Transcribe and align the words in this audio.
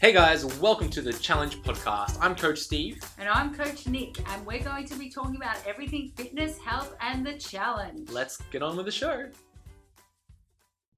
Hey 0.00 0.14
guys, 0.14 0.46
welcome 0.58 0.88
to 0.92 1.02
the 1.02 1.12
Challenge 1.12 1.60
Podcast. 1.60 2.16
I'm 2.22 2.34
Coach 2.34 2.58
Steve. 2.58 3.04
And 3.18 3.28
I'm 3.28 3.54
Coach 3.54 3.86
Nick, 3.86 4.16
and 4.30 4.46
we're 4.46 4.62
going 4.62 4.86
to 4.86 4.94
be 4.94 5.10
talking 5.10 5.36
about 5.36 5.58
everything 5.66 6.10
fitness, 6.16 6.56
health, 6.56 6.96
and 7.02 7.26
the 7.26 7.34
challenge. 7.34 8.08
Let's 8.08 8.38
get 8.50 8.62
on 8.62 8.78
with 8.78 8.86
the 8.86 8.92
show. 8.92 9.28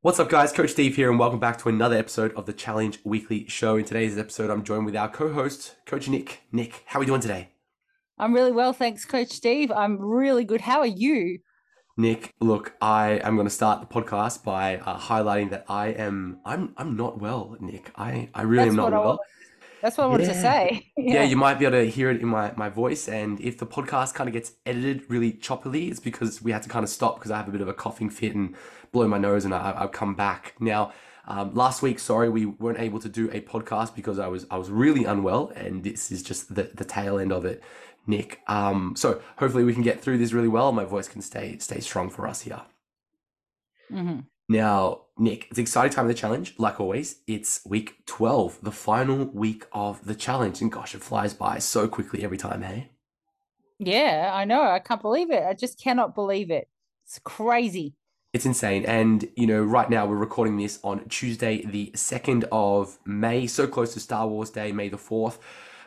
What's 0.02 0.20
up, 0.20 0.30
guys? 0.30 0.52
Coach 0.52 0.70
Steve 0.70 0.94
here, 0.94 1.10
and 1.10 1.18
welcome 1.18 1.40
back 1.40 1.58
to 1.58 1.68
another 1.68 1.96
episode 1.96 2.32
of 2.34 2.46
the 2.46 2.52
Challenge 2.52 3.00
Weekly 3.02 3.48
Show. 3.48 3.76
In 3.76 3.84
today's 3.84 4.16
episode, 4.16 4.50
I'm 4.50 4.62
joined 4.62 4.86
with 4.86 4.94
our 4.94 5.10
co 5.10 5.32
host, 5.32 5.74
Coach 5.84 6.08
Nick. 6.08 6.42
Nick, 6.52 6.84
how 6.86 7.00
are 7.00 7.00
we 7.00 7.06
doing 7.06 7.20
today? 7.20 7.48
I'm 8.18 8.32
really 8.32 8.52
well, 8.52 8.72
thanks, 8.72 9.04
Coach 9.04 9.30
Steve. 9.30 9.72
I'm 9.72 9.98
really 9.98 10.44
good. 10.44 10.60
How 10.60 10.78
are 10.78 10.86
you? 10.86 11.40
Nick, 11.96 12.34
look, 12.40 12.72
I 12.80 13.20
am 13.22 13.34
going 13.36 13.46
to 13.46 13.52
start 13.52 13.80
the 13.80 13.86
podcast 13.86 14.42
by 14.44 14.78
uh, 14.78 14.98
highlighting 14.98 15.50
that 15.50 15.66
I 15.68 15.88
am 15.88 16.38
I'm 16.44 16.72
I'm 16.78 16.96
not 16.96 17.20
well, 17.20 17.56
Nick. 17.60 17.90
I 17.96 18.30
I 18.34 18.42
really 18.42 18.64
That's 18.64 18.70
am 18.70 18.76
not 18.76 18.92
well. 18.92 19.04
want- 19.04 19.20
That's 19.82 19.98
what 19.98 20.04
I 20.04 20.06
wanted 20.06 20.26
to 20.26 20.32
Yeah. 20.32 20.42
say. 20.42 20.86
Yeah. 20.96 21.22
you 21.24 21.36
might 21.36 21.58
be 21.58 21.66
able 21.66 21.78
to 21.78 21.90
hear 21.90 22.10
it 22.10 22.20
in 22.20 22.28
my, 22.28 22.52
my 22.56 22.68
voice. 22.70 23.08
And 23.08 23.40
if 23.40 23.58
the 23.58 23.66
podcast 23.66 24.14
kind 24.14 24.28
of 24.28 24.32
gets 24.32 24.52
edited 24.64 25.02
really 25.10 25.32
choppily, 25.32 25.90
it's 25.90 26.00
because 26.00 26.40
we 26.40 26.52
had 26.52 26.62
to 26.62 26.68
kind 26.68 26.84
of 26.84 26.88
stop 26.88 27.16
because 27.16 27.30
I 27.30 27.36
have 27.36 27.48
a 27.48 27.50
bit 27.50 27.60
of 27.60 27.68
a 27.68 27.74
coughing 27.74 28.08
fit 28.08 28.34
and 28.34 28.54
blow 28.92 29.06
my 29.08 29.18
nose 29.18 29.44
and 29.44 29.52
I, 29.54 29.74
I've 29.76 29.92
come 29.92 30.14
back. 30.14 30.54
Now, 30.60 30.92
um, 31.26 31.52
last 31.54 31.82
week, 31.82 31.98
sorry, 31.98 32.30
we 32.30 32.46
weren't 32.46 32.78
able 32.80 33.00
to 33.00 33.08
do 33.08 33.28
a 33.32 33.40
podcast 33.42 33.94
because 33.94 34.18
I 34.18 34.28
was 34.28 34.46
I 34.50 34.56
was 34.56 34.70
really 34.70 35.04
unwell 35.04 35.52
and 35.54 35.84
this 35.84 36.10
is 36.10 36.22
just 36.22 36.54
the, 36.54 36.70
the 36.74 36.84
tail 36.84 37.18
end 37.18 37.32
of 37.32 37.44
it, 37.44 37.62
Nick. 38.06 38.40
Um, 38.48 38.94
so 38.96 39.22
hopefully 39.38 39.64
we 39.64 39.72
can 39.72 39.82
get 39.82 40.00
through 40.00 40.18
this 40.18 40.32
really 40.32 40.48
well 40.48 40.72
my 40.72 40.84
voice 40.84 41.08
can 41.08 41.22
stay 41.22 41.58
stay 41.58 41.80
strong 41.80 42.10
for 42.10 42.26
us 42.26 42.42
here. 42.42 42.62
Mhm. 43.90 44.26
Now, 44.48 45.02
Nick, 45.18 45.46
it's 45.50 45.58
exciting 45.58 45.92
time 45.92 46.06
of 46.06 46.08
the 46.08 46.14
challenge. 46.14 46.54
Like 46.58 46.80
always, 46.80 47.20
it's 47.26 47.64
week 47.64 48.04
12, 48.06 48.58
the 48.62 48.72
final 48.72 49.26
week 49.26 49.66
of 49.72 50.04
the 50.04 50.14
challenge. 50.14 50.60
And 50.60 50.70
gosh, 50.70 50.94
it 50.94 51.02
flies 51.02 51.32
by 51.32 51.58
so 51.58 51.88
quickly 51.88 52.24
every 52.24 52.38
time, 52.38 52.62
hey? 52.62 52.90
Yeah, 53.78 54.30
I 54.32 54.44
know. 54.44 54.62
I 54.62 54.78
can't 54.78 55.00
believe 55.00 55.30
it. 55.30 55.44
I 55.44 55.54
just 55.54 55.80
cannot 55.80 56.14
believe 56.14 56.50
it. 56.50 56.68
It's 57.04 57.18
crazy. 57.20 57.94
It's 58.32 58.46
insane. 58.46 58.84
And, 58.86 59.28
you 59.36 59.46
know, 59.46 59.62
right 59.62 59.90
now 59.90 60.06
we're 60.06 60.16
recording 60.16 60.56
this 60.56 60.78
on 60.82 61.06
Tuesday, 61.08 61.64
the 61.64 61.90
2nd 61.94 62.44
of 62.50 62.98
May, 63.04 63.46
so 63.46 63.66
close 63.66 63.92
to 63.94 64.00
Star 64.00 64.26
Wars 64.26 64.50
Day, 64.50 64.72
May 64.72 64.88
the 64.88 64.96
4th. 64.96 65.38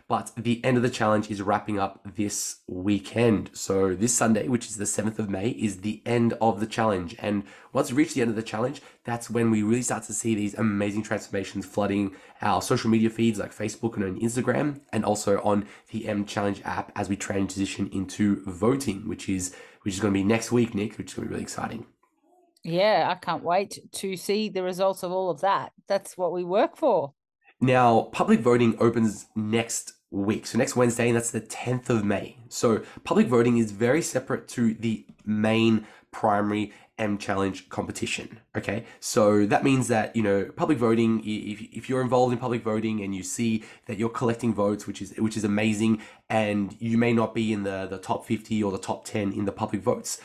But 0.07 0.31
the 0.37 0.63
end 0.63 0.77
of 0.77 0.83
the 0.83 0.91
challenge 0.91 1.31
is 1.31 1.41
wrapping 1.41 1.79
up 1.79 2.05
this 2.15 2.57
weekend. 2.67 3.49
So 3.53 3.95
this 3.95 4.13
Sunday, 4.13 4.47
which 4.47 4.67
is 4.67 4.77
the 4.77 4.83
7th 4.83 5.17
of 5.17 5.31
May, 5.31 5.49
is 5.49 5.81
the 5.81 6.03
end 6.05 6.33
of 6.39 6.59
the 6.59 6.67
challenge. 6.67 7.15
And 7.17 7.43
once 7.73 7.91
we 7.91 7.97
reach 7.97 8.13
the 8.13 8.21
end 8.21 8.29
of 8.29 8.35
the 8.35 8.43
challenge, 8.43 8.83
that's 9.03 9.31
when 9.31 9.49
we 9.49 9.63
really 9.63 9.81
start 9.81 10.03
to 10.03 10.13
see 10.13 10.35
these 10.35 10.53
amazing 10.53 11.01
transformations 11.01 11.65
flooding 11.65 12.15
our 12.43 12.61
social 12.61 12.91
media 12.91 13.09
feeds 13.09 13.39
like 13.39 13.55
Facebook 13.55 13.95
and 13.95 14.03
on 14.03 14.19
Instagram, 14.19 14.79
and 14.93 15.03
also 15.03 15.41
on 15.41 15.65
the 15.91 16.07
M 16.07 16.25
Challenge 16.25 16.61
app 16.63 16.91
as 16.95 17.09
we 17.09 17.15
transition 17.15 17.89
into 17.91 18.43
voting, 18.45 19.07
which 19.07 19.27
is 19.27 19.55
which 19.81 19.95
is 19.95 19.99
going 19.99 20.13
to 20.13 20.19
be 20.19 20.23
next 20.23 20.51
week, 20.51 20.75
Nick, 20.75 20.97
which 20.97 21.11
is 21.11 21.13
going 21.15 21.25
to 21.25 21.29
be 21.29 21.33
really 21.33 21.43
exciting. 21.43 21.85
Yeah, 22.63 23.07
I 23.09 23.15
can't 23.23 23.43
wait 23.43 23.79
to 23.91 24.17
see 24.17 24.49
the 24.49 24.63
results 24.63 25.03
of 25.03 25.11
all 25.11 25.29
of 25.29 25.41
that. 25.41 25.71
That's 25.87 26.17
what 26.17 26.31
we 26.31 26.43
work 26.43 26.75
for. 26.77 27.13
Now, 27.61 28.09
public 28.11 28.41
voting 28.41 28.75
opens 28.79 29.27
next 29.35 29.93
week. 30.11 30.45
So 30.45 30.57
next 30.57 30.75
Wednesday, 30.75 31.07
and 31.07 31.15
that's 31.15 31.31
the 31.31 31.41
10th 31.41 31.89
of 31.89 32.05
May. 32.05 32.37
So 32.49 32.83
public 33.03 33.27
voting 33.27 33.57
is 33.57 33.71
very 33.71 34.01
separate 34.01 34.47
to 34.49 34.73
the 34.73 35.05
main 35.25 35.85
primary 36.11 36.71
M 36.97 37.17
Challenge 37.17 37.67
competition. 37.67 38.39
Okay. 38.55 38.85
So 39.01 39.45
that 39.45 39.63
means 39.65 39.89
that, 39.89 40.15
you 40.15 40.23
know, 40.23 40.45
public 40.55 40.77
voting, 40.77 41.19
if, 41.25 41.61
if 41.61 41.89
you're 41.89 42.01
involved 42.01 42.31
in 42.31 42.39
public 42.39 42.63
voting 42.63 43.01
and 43.01 43.13
you 43.13 43.21
see 43.21 43.65
that 43.87 43.97
you're 43.97 44.09
collecting 44.09 44.53
votes, 44.53 44.87
which 44.87 45.01
is 45.01 45.13
which 45.17 45.35
is 45.35 45.43
amazing, 45.43 46.01
and 46.29 46.75
you 46.79 46.97
may 46.97 47.11
not 47.11 47.35
be 47.35 47.51
in 47.51 47.63
the, 47.63 47.87
the 47.89 47.97
top 47.97 48.25
50 48.25 48.63
or 48.63 48.71
the 48.71 48.77
top 48.77 49.03
10 49.03 49.33
in 49.33 49.43
the 49.43 49.51
public 49.51 49.81
votes, 49.81 50.21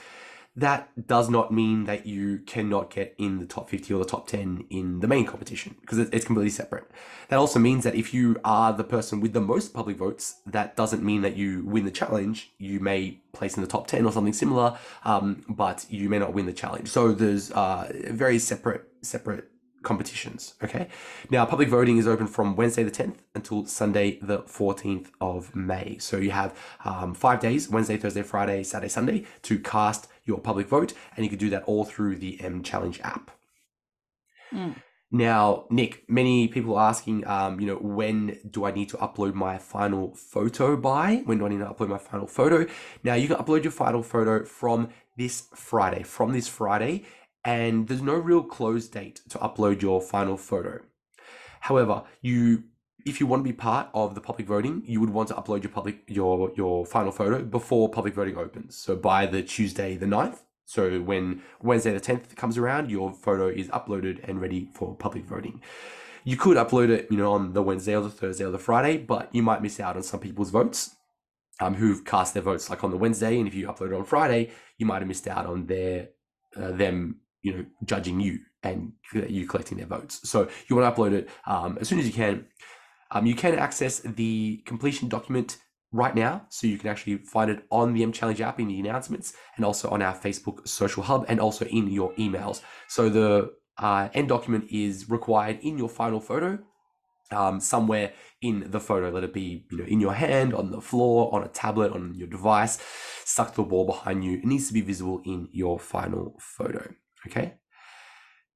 that 0.57 1.07
does 1.07 1.31
not 1.31 1.53
mean 1.53 1.85
that 1.85 2.07
you 2.07 2.39
cannot 2.41 2.91
get 2.91 3.15
in 3.19 3.39
the 3.39 3.47
top 3.47 3.71
50 3.71 3.95
or 3.95 3.99
the 3.99 4.05
top 4.05 4.27
10 4.27 4.67
in 4.69 5.01
the 5.01 5.07
main 5.07 5.25
competition 5.25 5.77
because 5.81 5.99
it's 5.99 6.25
completely 6.25 6.51
separate. 6.51 6.91
That 7.29 7.39
also 7.39 7.61
means 7.61 7.85
that 7.85 7.95
if 7.95 8.13
you 8.13 8.37
are 8.45 8.73
the 8.73 8.83
person 8.83 9.21
with 9.21 9.33
the 9.33 9.41
most 9.41 9.73
public 9.73 9.97
votes, 9.97 10.41
that 10.47 10.77
doesn't 10.77 11.05
mean 11.05 11.23
that 11.23 11.37
you 11.37 11.65
win 11.65 11.85
the 11.85 11.91
challenge. 11.91 12.53
You 12.59 12.81
may 12.81 13.21
place 13.33 13.57
in 13.57 13.63
the 13.63 13.69
top 13.69 13.87
10 13.87 14.05
or 14.05 14.13
something 14.13 14.33
similar, 14.33 14.77
um, 15.05 15.45
but 15.49 15.87
you 15.89 16.09
may 16.09 16.19
not 16.19 16.35
win 16.35 16.47
the 16.47 16.53
challenge. 16.53 16.89
So 16.89 17.13
there's 17.13 17.53
uh, 17.53 17.93
very 18.11 18.41
separate, 18.41 18.89
separate 19.03 19.51
competitions. 19.83 20.55
Okay. 20.63 20.89
Now, 21.31 21.47
public 21.47 21.69
voting 21.69 21.97
is 21.99 22.07
open 22.07 22.27
from 22.27 22.57
Wednesday 22.57 22.83
the 22.83 22.91
10th 22.91 23.19
until 23.35 23.65
Sunday 23.67 24.19
the 24.21 24.41
14th 24.41 25.09
of 25.21 25.55
May. 25.55 25.97
So 25.99 26.19
you 26.19 26.33
have 26.33 26.59
um, 26.85 27.15
five 27.15 27.41
days 27.41 27.69
Wednesday, 27.69 27.97
Thursday, 27.97 28.23
Friday, 28.23 28.63
Saturday, 28.63 28.91
Sunday 28.91 29.27
to 29.43 29.59
cast 29.59 30.09
your 30.25 30.39
public 30.39 30.69
vote. 30.69 30.93
And 31.17 31.25
you 31.25 31.31
can 31.31 31.39
do 31.39 31.51
that 31.51 31.65
all 31.65 31.85
through 31.85 32.17
the 32.17 32.41
M 32.41 32.63
Challenge 32.63 33.01
app. 33.03 33.31
Mm. 34.53 34.77
Now, 35.13 35.67
Nick, 35.71 36.05
many 36.09 36.47
people 36.47 36.77
are 36.77 36.89
asking, 36.89 37.27
um, 37.27 37.59
you 37.59 37.67
know, 37.67 37.77
when 37.77 38.39
do 38.49 38.65
I 38.65 38.71
need 38.71 38.89
to 38.91 38.97
upload 38.99 39.35
my 39.35 39.59
final 39.59 40.15
photo 40.15 40.77
by? 40.77 41.23
When 41.25 41.39
do 41.39 41.47
I 41.47 41.49
need 41.49 41.59
to 41.59 41.65
upload 41.65 41.89
my 41.89 41.99
final 41.99 42.29
photo? 42.29 42.65
Now, 43.03 43.15
you 43.15 43.27
can 43.27 43.37
upload 43.37 43.65
your 43.65 43.73
final 43.73 44.05
photo 44.05 44.45
from 44.45 44.91
this 45.17 45.49
Friday, 45.53 46.05
from 46.05 46.33
this 46.33 46.47
Friday, 46.47 47.05
and 47.45 47.89
there's 47.89 48.03
no 48.03 48.15
real 48.15 48.43
close 48.43 48.87
date 48.87 49.21
to 49.31 49.39
upload 49.39 49.83
your 49.83 50.01
final 50.01 50.37
photo. 50.37 50.79
However, 51.61 52.05
you 52.23 52.65
if 53.05 53.21
you 53.21 53.27
want 53.27 53.41
to 53.41 53.45
be 53.45 53.53
part 53.53 53.89
of 53.95 54.15
the 54.15 54.21
public 54.21 54.47
voting, 54.47 54.83
you 54.87 55.01
would 55.01 55.11
want 55.11 55.29
to 55.29 55.35
upload 55.35 55.63
your 55.63 55.73
public 55.73 56.03
your 56.07 56.53
your 56.57 56.87
final 56.87 57.13
photo 57.13 57.43
before 57.43 57.89
public 57.89 58.15
voting 58.15 58.37
opens. 58.37 58.77
So 58.77 58.97
by 58.97 59.27
the 59.27 59.43
Tuesday 59.43 59.97
the 59.97 60.07
9th. 60.07 60.39
So 60.65 61.01
when 61.01 61.43
Wednesday 61.61 61.93
the 61.93 62.01
10th 62.01 62.37
comes 62.37 62.57
around, 62.57 62.91
your 62.91 63.13
photo 63.13 63.49
is 63.49 63.67
uploaded 63.69 64.21
and 64.29 64.41
ready 64.41 64.69
for 64.73 64.95
public 64.95 65.25
voting. 65.25 65.61
You 66.23 66.37
could 66.37 66.57
upload 66.57 66.91
it, 66.91 67.09
you 67.11 67.17
know, 67.17 67.33
on 67.33 67.55
the 67.55 67.63
Wednesday 67.63 67.97
or 67.97 68.03
the 68.03 68.11
Thursday 68.11 68.45
or 68.45 68.53
the 68.53 68.59
Friday, 68.59 68.99
but 68.99 69.35
you 69.35 69.43
might 69.43 69.63
miss 69.63 69.81
out 69.81 69.97
on 69.97 70.05
some 70.05 70.21
people's 70.21 70.51
votes 70.51 70.95
um, 71.61 71.75
who've 71.75 72.05
cast 72.05 72.35
their 72.35 72.43
votes 72.43 72.71
like 72.71 72.85
on 72.85 72.91
the 72.91 72.97
Wednesday. 72.97 73.39
And 73.39 73.49
if 73.49 73.55
you 73.55 73.67
upload 73.67 73.89
it 73.89 73.95
on 73.95 74.05
Friday, 74.05 74.51
you 74.79 74.87
might 74.87 75.01
have 75.01 75.09
missed 75.09 75.27
out 75.27 75.47
on 75.47 75.67
their 75.67 76.11
uh, 76.57 76.73
them, 76.73 77.17
you 77.43 77.53
know, 77.53 77.65
judging 77.85 78.21
you 78.21 78.39
and 78.63 78.93
you 79.13 79.47
collecting 79.47 79.79
their 79.79 79.87
votes. 79.87 80.29
So 80.29 80.49
you 80.69 80.77
want 80.77 80.95
to 80.95 81.01
upload 81.01 81.13
it 81.13 81.29
um, 81.47 81.79
as 81.81 81.89
soon 81.89 81.99
as 81.99 82.07
you 82.07 82.13
can. 82.13 82.47
Um, 83.11 83.27
you 83.27 83.35
can 83.35 83.55
access 83.55 84.01
the 84.01 84.63
completion 84.67 85.09
document 85.09 85.59
right 85.93 86.15
now, 86.15 86.47
so 86.49 86.67
you 86.67 86.79
can 86.79 86.89
actually 86.89 87.19
find 87.19 87.51
it 87.51 87.65
on 87.71 87.93
the 87.93 88.03
M 88.03 88.13
Challenge 88.13 88.41
app 88.41 88.61
in 88.61 88.69
the 88.69 88.79
announcements, 88.79 89.33
and 89.57 89.65
also 89.65 89.89
on 89.91 90.03
our 90.03 90.15
Facebook 90.15 90.69
social 90.69 91.03
hub, 91.03 91.25
and 91.29 91.41
also 91.41 91.65
in 91.65 91.89
your 91.89 92.13
emails. 92.15 92.63
So 92.87 93.09
the 93.09 93.53
uh, 93.79 94.09
end 94.15 94.29
document 94.29 94.67
is 94.71 95.11
required 95.11 95.59
in 95.63 95.79
your 95.79 95.89
final 95.89 96.21
photo, 96.21 96.59
um, 97.33 97.59
somewhere 97.59 98.13
in 98.41 98.71
the 98.71 98.81
photo. 98.81 99.11
Let 99.11 99.25
it 99.25 99.35
be, 99.35 99.67
you 99.71 99.79
know, 99.79 99.85
in 99.85 100.01
your 100.01 100.15
hand, 100.15 100.55
on 100.55 100.71
the 100.71 100.81
floor, 100.81 101.35
on 101.35 101.43
a 101.43 101.49
tablet, 101.49 101.93
on 101.93 102.15
your 102.15 102.29
device, 102.29 102.79
stuck 103.25 103.51
to 103.51 103.57
the 103.57 103.63
wall 103.63 103.87
behind 103.87 104.25
you. 104.25 104.39
It 104.39 104.45
needs 104.45 104.69
to 104.69 104.73
be 104.73 104.83
visible 104.83 105.21
in 105.25 105.49
your 105.51 105.81
final 105.81 106.37
photo. 106.39 106.95
Okay. 107.27 107.55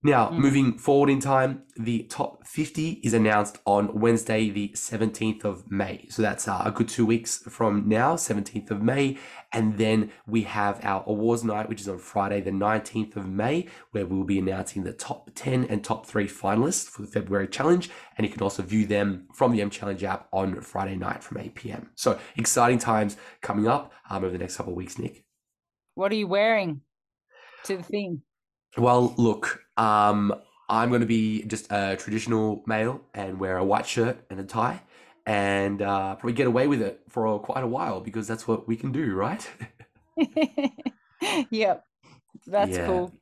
Now, 0.06 0.28
Mm. 0.28 0.38
moving 0.38 0.78
forward 0.78 1.08
in 1.08 1.18
time, 1.18 1.62
the 1.76 2.02
top 2.02 2.46
50 2.46 3.00
is 3.02 3.14
announced 3.14 3.56
on 3.64 3.98
Wednesday, 3.98 4.50
the 4.50 4.70
17th 4.74 5.44
of 5.46 5.70
May. 5.70 6.06
So 6.10 6.20
that's 6.20 6.46
uh, 6.46 6.60
a 6.62 6.70
good 6.70 6.90
two 6.90 7.06
weeks 7.06 7.38
from 7.48 7.88
now, 7.88 8.16
17th 8.16 8.70
of 8.70 8.82
May. 8.82 9.16
And 9.50 9.78
then 9.78 10.12
we 10.26 10.42
have 10.42 10.78
our 10.84 11.02
awards 11.06 11.42
night, 11.42 11.70
which 11.70 11.80
is 11.80 11.88
on 11.88 11.96
Friday, 11.98 12.42
the 12.42 12.50
19th 12.50 13.16
of 13.16 13.26
May, 13.26 13.66
where 13.92 14.04
we'll 14.04 14.24
be 14.24 14.38
announcing 14.38 14.84
the 14.84 14.92
top 14.92 15.30
10 15.34 15.64
and 15.64 15.82
top 15.82 16.04
three 16.04 16.28
finalists 16.28 16.86
for 16.86 17.00
the 17.00 17.08
February 17.08 17.48
challenge. 17.48 17.88
And 18.18 18.26
you 18.26 18.32
can 18.32 18.42
also 18.42 18.62
view 18.62 18.86
them 18.86 19.26
from 19.32 19.52
the 19.52 19.62
M 19.62 19.70
Challenge 19.70 20.04
app 20.04 20.28
on 20.32 20.60
Friday 20.60 20.96
night 20.96 21.22
from 21.24 21.38
8 21.38 21.54
p.m. 21.54 21.90
So 21.94 22.18
exciting 22.36 22.78
times 22.78 23.16
coming 23.40 23.66
up 23.66 23.90
um, 24.10 24.22
over 24.22 24.30
the 24.32 24.38
next 24.38 24.56
couple 24.58 24.74
of 24.74 24.76
weeks, 24.76 24.98
Nick. 24.98 25.24
What 25.94 26.12
are 26.12 26.16
you 26.16 26.26
wearing 26.26 26.82
to 27.64 27.78
the 27.78 27.82
thing? 27.82 28.20
Well, 28.76 29.14
look, 29.16 29.64
um, 29.76 30.34
I'm 30.68 30.88
going 30.88 31.00
to 31.00 31.06
be 31.06 31.42
just 31.44 31.70
a 31.70 31.96
traditional 31.96 32.62
male 32.66 33.00
and 33.14 33.38
wear 33.38 33.56
a 33.56 33.64
white 33.64 33.86
shirt 33.86 34.24
and 34.30 34.40
a 34.40 34.44
tie, 34.44 34.82
and 35.26 35.80
uh, 35.80 36.16
probably 36.16 36.32
get 36.32 36.46
away 36.46 36.66
with 36.66 36.82
it 36.82 37.02
for 37.08 37.26
a, 37.26 37.38
quite 37.38 37.62
a 37.62 37.66
while 37.68 38.00
because 38.00 38.26
that's 38.26 38.48
what 38.48 38.66
we 38.66 38.76
can 38.76 38.90
do, 38.92 39.14
right? 39.14 39.48
yep, 41.50 41.84
that's 42.46 42.78
Yeah. 42.78 42.78
cool. 42.78 43.14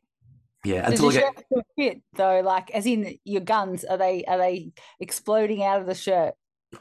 yeah, 0.65 0.87
Does 0.89 1.03
until 1.03 1.11
I 1.11 1.13
your 1.13 1.13
get 1.13 1.25
shirt 1.55 1.67
fit 1.77 2.03
though? 2.15 2.41
Like, 2.41 2.71
as 2.73 2.87
in 2.87 3.19
your 3.25 3.43
guns, 3.43 3.85
are 3.85 3.99
they 3.99 4.25
are 4.27 4.39
they 4.39 4.73
exploding 5.01 5.63
out 5.65 5.81
of 5.81 5.87
the 5.87 5.95
shirt? 5.95 6.35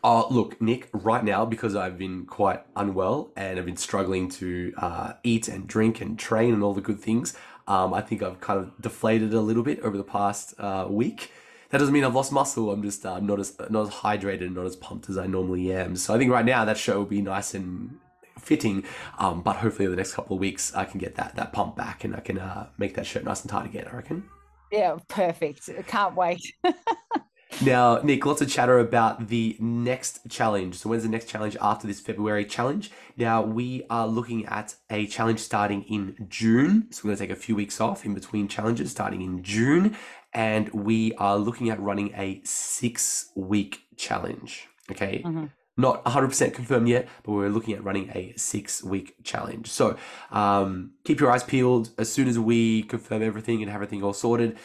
Oh, 0.03 0.27
look, 0.31 0.61
Nick, 0.61 0.89
right 0.93 1.23
now, 1.23 1.45
because 1.45 1.75
I've 1.75 1.97
been 1.97 2.25
quite 2.25 2.61
unwell 2.75 3.33
and 3.35 3.59
I've 3.59 3.65
been 3.65 3.75
struggling 3.77 4.29
to 4.31 4.73
uh, 4.77 5.13
eat 5.23 5.47
and 5.49 5.67
drink 5.67 5.99
and 6.01 6.17
train 6.17 6.53
and 6.53 6.63
all 6.63 6.73
the 6.73 6.81
good 6.81 6.99
things, 6.99 7.35
um, 7.67 7.93
I 7.93 8.01
think 8.01 8.23
I've 8.23 8.41
kind 8.41 8.59
of 8.59 8.71
deflated 8.81 9.33
a 9.33 9.41
little 9.41 9.63
bit 9.63 9.79
over 9.81 9.97
the 9.97 10.03
past 10.03 10.53
uh, 10.59 10.87
week. 10.89 11.31
that 11.69 11.77
doesn't 11.77 11.93
mean 11.93 12.03
I've 12.03 12.15
lost 12.15 12.31
muscle. 12.31 12.71
I'm 12.71 12.83
just 12.83 13.05
uh, 13.05 13.19
not 13.19 13.39
as 13.39 13.57
not 13.69 13.87
as 13.87 13.93
hydrated 13.95 14.41
and 14.41 14.55
not 14.55 14.65
as 14.65 14.75
pumped 14.75 15.09
as 15.09 15.17
I 15.17 15.27
normally 15.27 15.71
am. 15.73 15.95
So 15.95 16.13
I 16.13 16.17
think 16.17 16.31
right 16.31 16.45
now 16.45 16.65
that 16.65 16.77
show 16.77 16.99
will 16.99 17.05
be 17.05 17.21
nice 17.21 17.53
and 17.53 17.97
fitting. 18.39 18.83
Um, 19.17 19.41
but 19.41 19.57
hopefully, 19.57 19.85
in 19.85 19.91
the 19.91 19.97
next 19.97 20.13
couple 20.13 20.35
of 20.35 20.39
weeks, 20.39 20.73
I 20.75 20.85
can 20.85 20.99
get 20.99 21.15
that 21.15 21.35
that 21.35 21.53
pump 21.53 21.75
back 21.75 22.03
and 22.03 22.15
I 22.15 22.19
can 22.19 22.39
uh, 22.39 22.67
make 22.77 22.95
that 22.95 23.05
shirt 23.05 23.23
nice 23.23 23.41
and 23.41 23.49
tight 23.49 23.65
again. 23.65 23.87
I 23.91 23.95
reckon. 23.95 24.23
Yeah, 24.71 24.97
perfect. 25.07 25.69
Can't 25.87 26.15
wait. 26.15 26.41
Now, 27.59 27.99
Nick, 28.01 28.25
lots 28.25 28.41
of 28.41 28.49
chatter 28.49 28.79
about 28.79 29.27
the 29.27 29.55
next 29.59 30.27
challenge. 30.29 30.75
So, 30.75 30.89
when's 30.89 31.03
the 31.03 31.09
next 31.09 31.27
challenge 31.27 31.55
after 31.61 31.85
this 31.85 31.99
February 31.99 32.45
challenge? 32.45 32.91
Now, 33.17 33.43
we 33.43 33.83
are 33.89 34.07
looking 34.07 34.45
at 34.47 34.75
a 34.89 35.05
challenge 35.05 35.39
starting 35.39 35.83
in 35.83 36.27
June. 36.27 36.87
So, 36.91 37.01
we're 37.03 37.09
going 37.09 37.17
to 37.17 37.23
take 37.27 37.37
a 37.37 37.39
few 37.39 37.55
weeks 37.55 37.79
off 37.79 38.03
in 38.03 38.15
between 38.15 38.47
challenges 38.47 38.89
starting 38.89 39.21
in 39.21 39.43
June. 39.43 39.95
And 40.33 40.69
we 40.69 41.13
are 41.15 41.37
looking 41.37 41.69
at 41.69 41.79
running 41.79 42.13
a 42.15 42.41
six 42.43 43.31
week 43.35 43.81
challenge. 43.95 44.67
Okay. 44.89 45.21
Mm-hmm. 45.23 45.45
Not 45.77 46.03
100% 46.05 46.53
confirmed 46.53 46.87
yet, 46.87 47.07
but 47.23 47.31
we're 47.31 47.49
looking 47.49 47.75
at 47.75 47.83
running 47.83 48.09
a 48.13 48.33
six 48.37 48.83
week 48.83 49.15
challenge. 49.23 49.67
So, 49.67 49.97
um, 50.31 50.93
keep 51.03 51.19
your 51.19 51.29
eyes 51.31 51.43
peeled. 51.43 51.91
As 51.97 52.11
soon 52.11 52.27
as 52.27 52.39
we 52.39 52.83
confirm 52.83 53.21
everything 53.21 53.61
and 53.61 53.69
have 53.69 53.81
everything 53.81 54.03
all 54.03 54.13
sorted, 54.13 54.57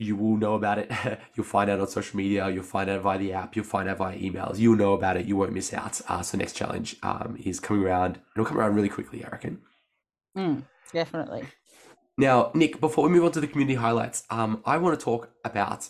you 0.00 0.16
will 0.16 0.36
know 0.36 0.54
about 0.54 0.78
it. 0.78 0.90
you'll 1.34 1.44
find 1.44 1.70
out 1.70 1.78
on 1.78 1.86
social 1.86 2.16
media. 2.16 2.48
You'll 2.48 2.62
find 2.62 2.88
out 2.88 3.02
via 3.02 3.18
the 3.18 3.32
app. 3.34 3.54
You'll 3.54 3.66
find 3.66 3.88
out 3.88 3.98
via 3.98 4.18
emails. 4.18 4.58
You'll 4.58 4.76
know 4.76 4.94
about 4.94 5.16
it. 5.16 5.26
You 5.26 5.36
won't 5.36 5.52
miss 5.52 5.74
out. 5.74 6.00
Uh, 6.08 6.22
so 6.22 6.38
next 6.38 6.54
challenge 6.54 6.96
um, 7.02 7.36
is 7.44 7.60
coming 7.60 7.84
around. 7.84 8.18
It'll 8.34 8.46
come 8.46 8.58
around 8.58 8.74
really 8.74 8.88
quickly, 8.88 9.24
I 9.24 9.28
reckon. 9.28 9.60
Mm, 10.36 10.62
definitely. 10.92 11.44
Now, 12.16 12.50
Nick, 12.54 12.80
before 12.80 13.04
we 13.04 13.10
move 13.10 13.24
on 13.24 13.32
to 13.32 13.40
the 13.40 13.46
community 13.46 13.76
highlights, 13.76 14.24
um, 14.30 14.62
I 14.64 14.78
want 14.78 14.98
to 14.98 15.04
talk 15.04 15.30
about 15.44 15.88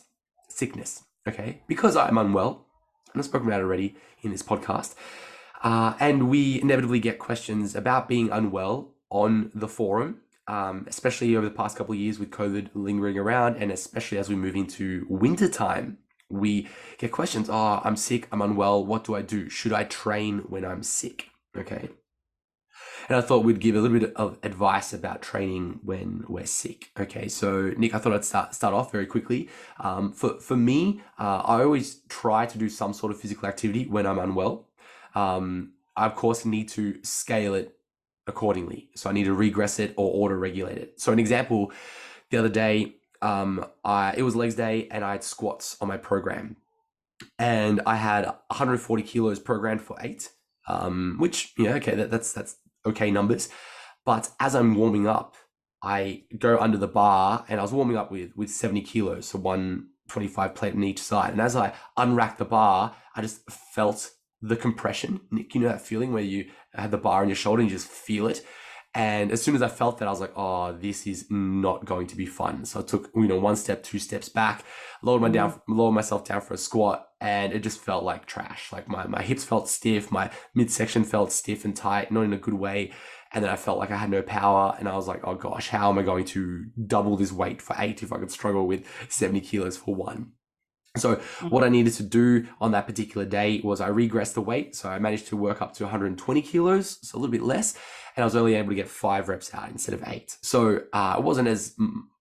sickness. 0.49 1.05
Okay, 1.29 1.62
because 1.69 1.97
I'm 1.97 2.17
unwell, 2.17 2.67
and 3.12 3.21
I've 3.21 3.27
spoken 3.27 3.47
about 3.47 3.61
it 3.61 3.65
already 3.65 3.95
in 4.23 4.31
this 4.31 4.43
podcast, 4.43 4.95
uh, 5.62 5.93
and 6.01 6.31
we 6.31 6.61
inevitably 6.62 6.99
get 6.99 7.19
questions 7.19 7.77
about 7.77 8.09
being 8.09 8.31
unwell 8.31 8.95
on 9.11 9.51
the 9.55 9.69
forum 9.69 10.21
um, 10.50 10.85
especially 10.88 11.37
over 11.37 11.49
the 11.49 11.55
past 11.55 11.76
couple 11.76 11.94
of 11.94 12.00
years 12.00 12.19
with 12.19 12.31
COVID 12.31 12.70
lingering 12.75 13.17
around, 13.17 13.56
and 13.56 13.70
especially 13.70 14.19
as 14.19 14.29
we 14.29 14.35
move 14.35 14.56
into 14.56 15.06
winter 15.08 15.49
time, 15.49 15.99
we 16.29 16.69
get 16.99 17.12
questions. 17.12 17.49
Oh, 17.49 17.81
I'm 17.85 17.94
sick. 17.94 18.26
I'm 18.32 18.43
unwell. 18.43 18.85
What 18.85 19.05
do 19.05 19.14
I 19.14 19.23
do? 19.23 19.49
Should 19.49 19.73
I 19.73 19.85
train 19.85 20.41
when 20.49 20.64
I'm 20.64 20.82
sick? 20.82 21.29
Okay. 21.56 21.91
And 23.08 23.17
I 23.17 23.20
thought 23.20 23.44
we'd 23.44 23.61
give 23.61 23.76
a 23.76 23.81
little 23.81 24.00
bit 24.00 24.12
of 24.17 24.38
advice 24.43 24.93
about 24.93 25.23
training 25.23 25.81
when 25.85 26.25
we're 26.29 26.47
sick. 26.47 26.91
Okay, 26.99 27.29
so 27.29 27.73
Nick, 27.76 27.94
I 27.94 27.99
thought 27.99 28.12
I'd 28.12 28.25
start 28.25 28.52
start 28.52 28.75
off 28.75 28.91
very 28.91 29.06
quickly. 29.06 29.49
Um, 29.79 30.12
for 30.12 30.41
for 30.41 30.56
me, 30.56 31.00
uh, 31.19 31.43
I 31.44 31.62
always 31.62 32.00
try 32.08 32.47
to 32.47 32.58
do 32.58 32.69
some 32.69 32.93
sort 32.93 33.12
of 33.12 33.20
physical 33.20 33.49
activity 33.49 33.87
when 33.87 34.05
I'm 34.05 34.19
unwell. 34.19 34.69
Um, 35.14 35.75
I 35.97 36.06
of 36.06 36.17
course 36.17 36.44
need 36.44 36.69
to 36.70 36.99
scale 37.05 37.55
it 37.55 37.76
accordingly. 38.27 38.91
So 38.95 39.11
I 39.11 39.13
need 39.13 39.25
to 39.25 39.35
regress 39.35 39.79
it 39.79 39.95
or 39.97 40.25
auto 40.25 40.35
regulate 40.35 40.79
it. 40.79 41.01
So 41.01 41.13
an 41.13 41.19
example, 41.19 41.73
the 42.31 42.39
other 42.39 42.49
day, 42.49 42.97
um, 43.23 43.65
I, 43.85 44.15
it 44.17 44.23
was 44.23 44.37
legs 44.37 44.55
day 44.55 44.89
and 44.91 45.05
I 45.05 45.13
had 45.13 45.25
squats 45.25 45.77
on 45.81 45.89
my 45.89 45.97
program 45.97 46.57
and 47.39 47.81
I 47.87 47.97
had 47.97 48.25
140 48.25 49.03
kilos 49.03 49.39
programmed 49.39 49.83
for 49.83 49.97
eight, 50.01 50.31
um, 50.69 51.17
which, 51.19 51.53
yeah, 51.59 51.75
okay, 51.75 51.95
that, 51.95 52.11
that's, 52.11 52.33
that's 52.33 52.57
okay 52.87 53.11
numbers. 53.11 53.49
But 54.05 54.31
as 54.41 54.55
I'm 54.55 54.75
warming 54.75 55.07
up, 55.07 55.37
I 55.83 56.25
go 56.39 56.59
under 56.59 56.79
the 56.79 56.89
bar 56.89 57.45
and 57.49 57.59
I 57.59 57.63
was 57.63 57.73
warming 57.73 57.97
up 57.97 58.11
with, 58.11 58.37
with 58.37 58.51
70 58.51 58.83
kilos. 58.83 59.27
So 59.27 59.39
125 59.39 60.55
plate 60.55 60.75
on 60.75 60.85
each 60.85 61.01
side. 61.01 61.33
And 61.33 61.41
as 61.41 61.57
I 61.57 61.73
unracked 61.97 62.39
the 62.39 62.45
bar, 62.45 62.95
I 63.15 63.23
just 63.23 63.51
felt 63.51 64.11
the 64.43 64.57
compression. 64.57 65.21
Nick, 65.31 65.55
you 65.55 65.61
know 65.61 65.69
that 65.69 65.81
feeling 65.81 66.13
where 66.13 66.23
you 66.23 66.51
had 66.73 66.91
the 66.91 66.99
bar 66.99 67.23
on 67.23 67.29
your 67.29 67.37
shoulder 67.37 67.63
and 67.63 67.71
you 67.71 67.77
just 67.77 67.89
feel 67.89 68.27
it. 68.27 68.45
And 68.93 69.31
as 69.31 69.41
soon 69.41 69.55
as 69.55 69.63
I 69.63 69.69
felt 69.69 69.99
that, 69.99 70.09
I 70.09 70.11
was 70.11 70.21
like, 70.21 70.33
oh, 70.35 70.73
this 70.73 71.07
is 71.07 71.27
not 71.31 71.85
going 71.85 72.09
to 72.09 72.17
be 72.17 72.27
fun. 72.27 72.65
So 72.65 72.81
I 72.81 72.83
took, 72.83 73.11
you 73.15 73.29
know, 73.29 73.39
one 73.39 73.55
step, 73.55 73.85
two 73.85 74.01
steps 74.01 74.29
back, 74.29 74.65
lowered 75.03 75.23
my 75.23 75.29
down, 75.29 75.53
mm-hmm. 75.53 75.79
lowered 75.79 75.95
myself 75.95 76.25
down 76.25 76.41
for 76.41 76.55
a 76.55 76.59
squat, 76.59 77.07
and 77.21 77.53
it 77.53 77.61
just 77.61 77.79
felt 77.79 78.03
like 78.03 78.27
trash. 78.27 78.73
Like 78.73 78.89
my, 78.89 79.07
my 79.07 79.23
hips 79.23 79.45
felt 79.45 79.69
stiff, 79.69 80.11
my 80.11 80.31
midsection 80.55 81.05
felt 81.05 81.31
stiff 81.31 81.65
and 81.65 81.77
tight, 81.77 82.11
not 82.11 82.23
in 82.23 82.33
a 82.33 82.39
good 82.39 82.55
way. 82.55 82.93
And 83.33 83.45
then 83.45 83.53
I 83.53 83.57
felt 83.57 83.79
like 83.79 83.93
I 83.93 83.97
had 83.97 84.11
no 84.11 84.23
power, 84.23 84.75
and 84.77 84.89
I 84.89 84.97
was 84.97 85.07
like, 85.07 85.21
oh 85.23 85.37
gosh, 85.37 85.69
how 85.69 85.91
am 85.91 85.99
I 85.99 86.03
going 86.03 86.25
to 86.27 86.65
double 86.85 87.17
this 87.17 87.31
weight 87.31 87.63
for 87.63 87.77
eight 87.79 88.03
if 88.03 88.13
I 88.13 88.19
could 88.19 88.33
struggle 88.33 88.67
with 88.67 88.85
70 89.09 89.41
kilos 89.43 89.77
for 89.77 89.95
one? 89.95 90.33
So 90.97 91.17
mm-hmm. 91.17 91.49
what 91.49 91.63
I 91.63 91.69
needed 91.69 91.93
to 91.95 92.03
do 92.03 92.47
on 92.61 92.73
that 92.73 92.87
particular 92.87 93.25
day 93.25 93.61
was 93.63 93.81
I 93.81 93.91
regressed 93.91 94.35
the 94.35 94.41
weight. 94.41 94.75
So 94.75 94.89
I 94.89 94.99
managed 94.99 95.29
to 95.29 95.37
work 95.37 95.63
up 95.63 95.73
to 95.75 95.85
120 95.85 96.43
kilos, 96.43 96.99
so 97.03 97.17
a 97.17 97.19
little 97.19 97.31
bit 97.31 97.43
less, 97.43 97.77
and 98.17 98.23
I 98.23 98.27
was 98.27 98.35
only 98.35 98.55
able 98.55 98.71
to 98.71 98.75
get 98.75 98.89
five 98.89 99.29
reps 99.29 99.55
out 99.55 99.71
instead 99.71 99.95
of 99.95 100.03
eight. 100.09 100.37
So 100.43 100.83
uh, 100.93 101.17
it 101.19 101.23
wasn't 101.23 101.49
as 101.49 101.77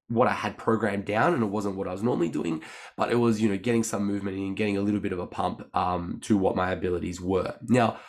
what 0.07 0.27
I 0.27 0.33
had 0.33 0.57
programmed 0.57 1.06
down, 1.06 1.33
and 1.33 1.42
it 1.42 1.48
wasn't 1.48 1.75
what 1.75 1.88
I 1.88 1.92
was 1.92 2.04
normally 2.04 2.30
doing, 2.30 2.62
but 2.95 3.12
it 3.12 3.16
was 3.16 3.42
you 3.42 3.50
know 3.50 3.57
getting 3.57 3.83
some 3.83 4.06
movement 4.06 4.38
and 4.38 4.56
getting 4.56 4.77
a 4.77 4.81
little 4.81 5.00
bit 5.00 5.13
of 5.13 5.19
a 5.19 5.27
pump 5.27 5.68
um, 5.75 6.19
to 6.24 6.38
what 6.38 6.56
my 6.56 6.72
abilities 6.72 7.19
were. 7.19 7.56
Now. 7.68 8.00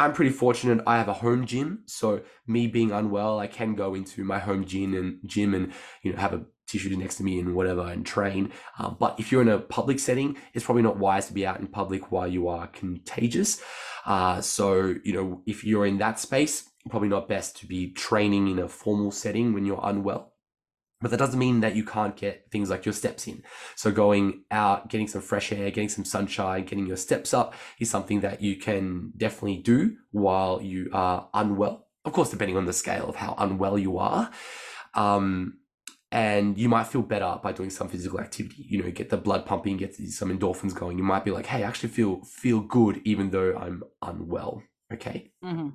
I'm 0.00 0.12
pretty 0.12 0.30
fortunate. 0.30 0.80
I 0.86 0.96
have 0.96 1.08
a 1.08 1.12
home 1.12 1.44
gym, 1.44 1.82
so 1.86 2.20
me 2.46 2.68
being 2.68 2.92
unwell, 2.92 3.40
I 3.40 3.48
can 3.48 3.74
go 3.74 3.96
into 3.96 4.22
my 4.22 4.38
home 4.38 4.64
gym 4.64 4.94
and 4.94 5.18
gym 5.26 5.54
and 5.54 5.72
you 6.04 6.12
know 6.12 6.20
have 6.20 6.34
a 6.34 6.44
tissue 6.68 6.94
next 6.96 7.16
to 7.16 7.24
me 7.24 7.38
and 7.38 7.54
whatever 7.54 7.82
and 7.82 8.06
train. 8.06 8.52
Uh, 8.78 8.90
but 8.90 9.18
if 9.18 9.32
you're 9.32 9.42
in 9.42 9.48
a 9.48 9.58
public 9.58 9.98
setting, 9.98 10.36
it's 10.54 10.64
probably 10.64 10.82
not 10.82 10.98
wise 10.98 11.26
to 11.26 11.32
be 11.32 11.46
out 11.46 11.58
in 11.60 11.66
public 11.66 12.12
while 12.12 12.28
you 12.28 12.48
are 12.48 12.66
contagious. 12.68 13.60
Uh, 14.06 14.40
so, 14.40 14.94
you 15.04 15.12
know, 15.12 15.42
if 15.46 15.64
you're 15.64 15.86
in 15.86 15.98
that 15.98 16.18
space, 16.18 16.68
probably 16.88 17.08
not 17.08 17.28
best 17.28 17.56
to 17.58 17.66
be 17.66 17.90
training 17.92 18.48
in 18.48 18.58
a 18.58 18.68
formal 18.68 19.10
setting 19.10 19.52
when 19.52 19.64
you're 19.64 19.80
unwell. 19.82 20.32
But 21.00 21.12
that 21.12 21.18
doesn't 21.18 21.38
mean 21.38 21.60
that 21.60 21.76
you 21.76 21.84
can't 21.84 22.16
get 22.16 22.50
things 22.50 22.70
like 22.70 22.84
your 22.84 22.92
steps 22.92 23.28
in. 23.28 23.44
So 23.76 23.92
going 23.92 24.42
out, 24.50 24.88
getting 24.88 25.06
some 25.06 25.20
fresh 25.20 25.52
air, 25.52 25.70
getting 25.70 25.88
some 25.88 26.04
sunshine, 26.04 26.64
getting 26.64 26.86
your 26.86 26.96
steps 26.96 27.32
up 27.32 27.54
is 27.78 27.88
something 27.88 28.20
that 28.22 28.42
you 28.42 28.56
can 28.56 29.12
definitely 29.16 29.58
do 29.58 29.96
while 30.10 30.60
you 30.60 30.90
are 30.92 31.28
unwell. 31.34 31.86
Of 32.04 32.12
course, 32.12 32.30
depending 32.30 32.56
on 32.56 32.64
the 32.64 32.72
scale 32.72 33.08
of 33.08 33.16
how 33.16 33.36
unwell 33.38 33.78
you 33.78 33.98
are. 33.98 34.30
Um, 34.94 35.58
and 36.10 36.56
you 36.56 36.68
might 36.68 36.86
feel 36.86 37.02
better 37.02 37.38
by 37.42 37.52
doing 37.52 37.70
some 37.70 37.88
physical 37.88 38.20
activity. 38.20 38.64
You 38.68 38.82
know 38.82 38.90
get 38.90 39.10
the 39.10 39.16
blood 39.16 39.44
pumping 39.44 39.76
get 39.76 39.94
some 39.94 40.36
endorphins 40.36 40.74
going. 40.74 40.98
You 40.98 41.04
might 41.04 41.24
be 41.24 41.30
like 41.30 41.46
hey 41.46 41.64
i 41.64 41.68
actually 41.68 41.90
feel 41.90 42.22
feel 42.24 42.60
good 42.60 43.00
even 43.04 43.30
though 43.30 43.56
i'm 43.56 43.82
unwell. 44.02 44.62
Okay? 44.92 45.32
Mm-hmm. 45.44 45.68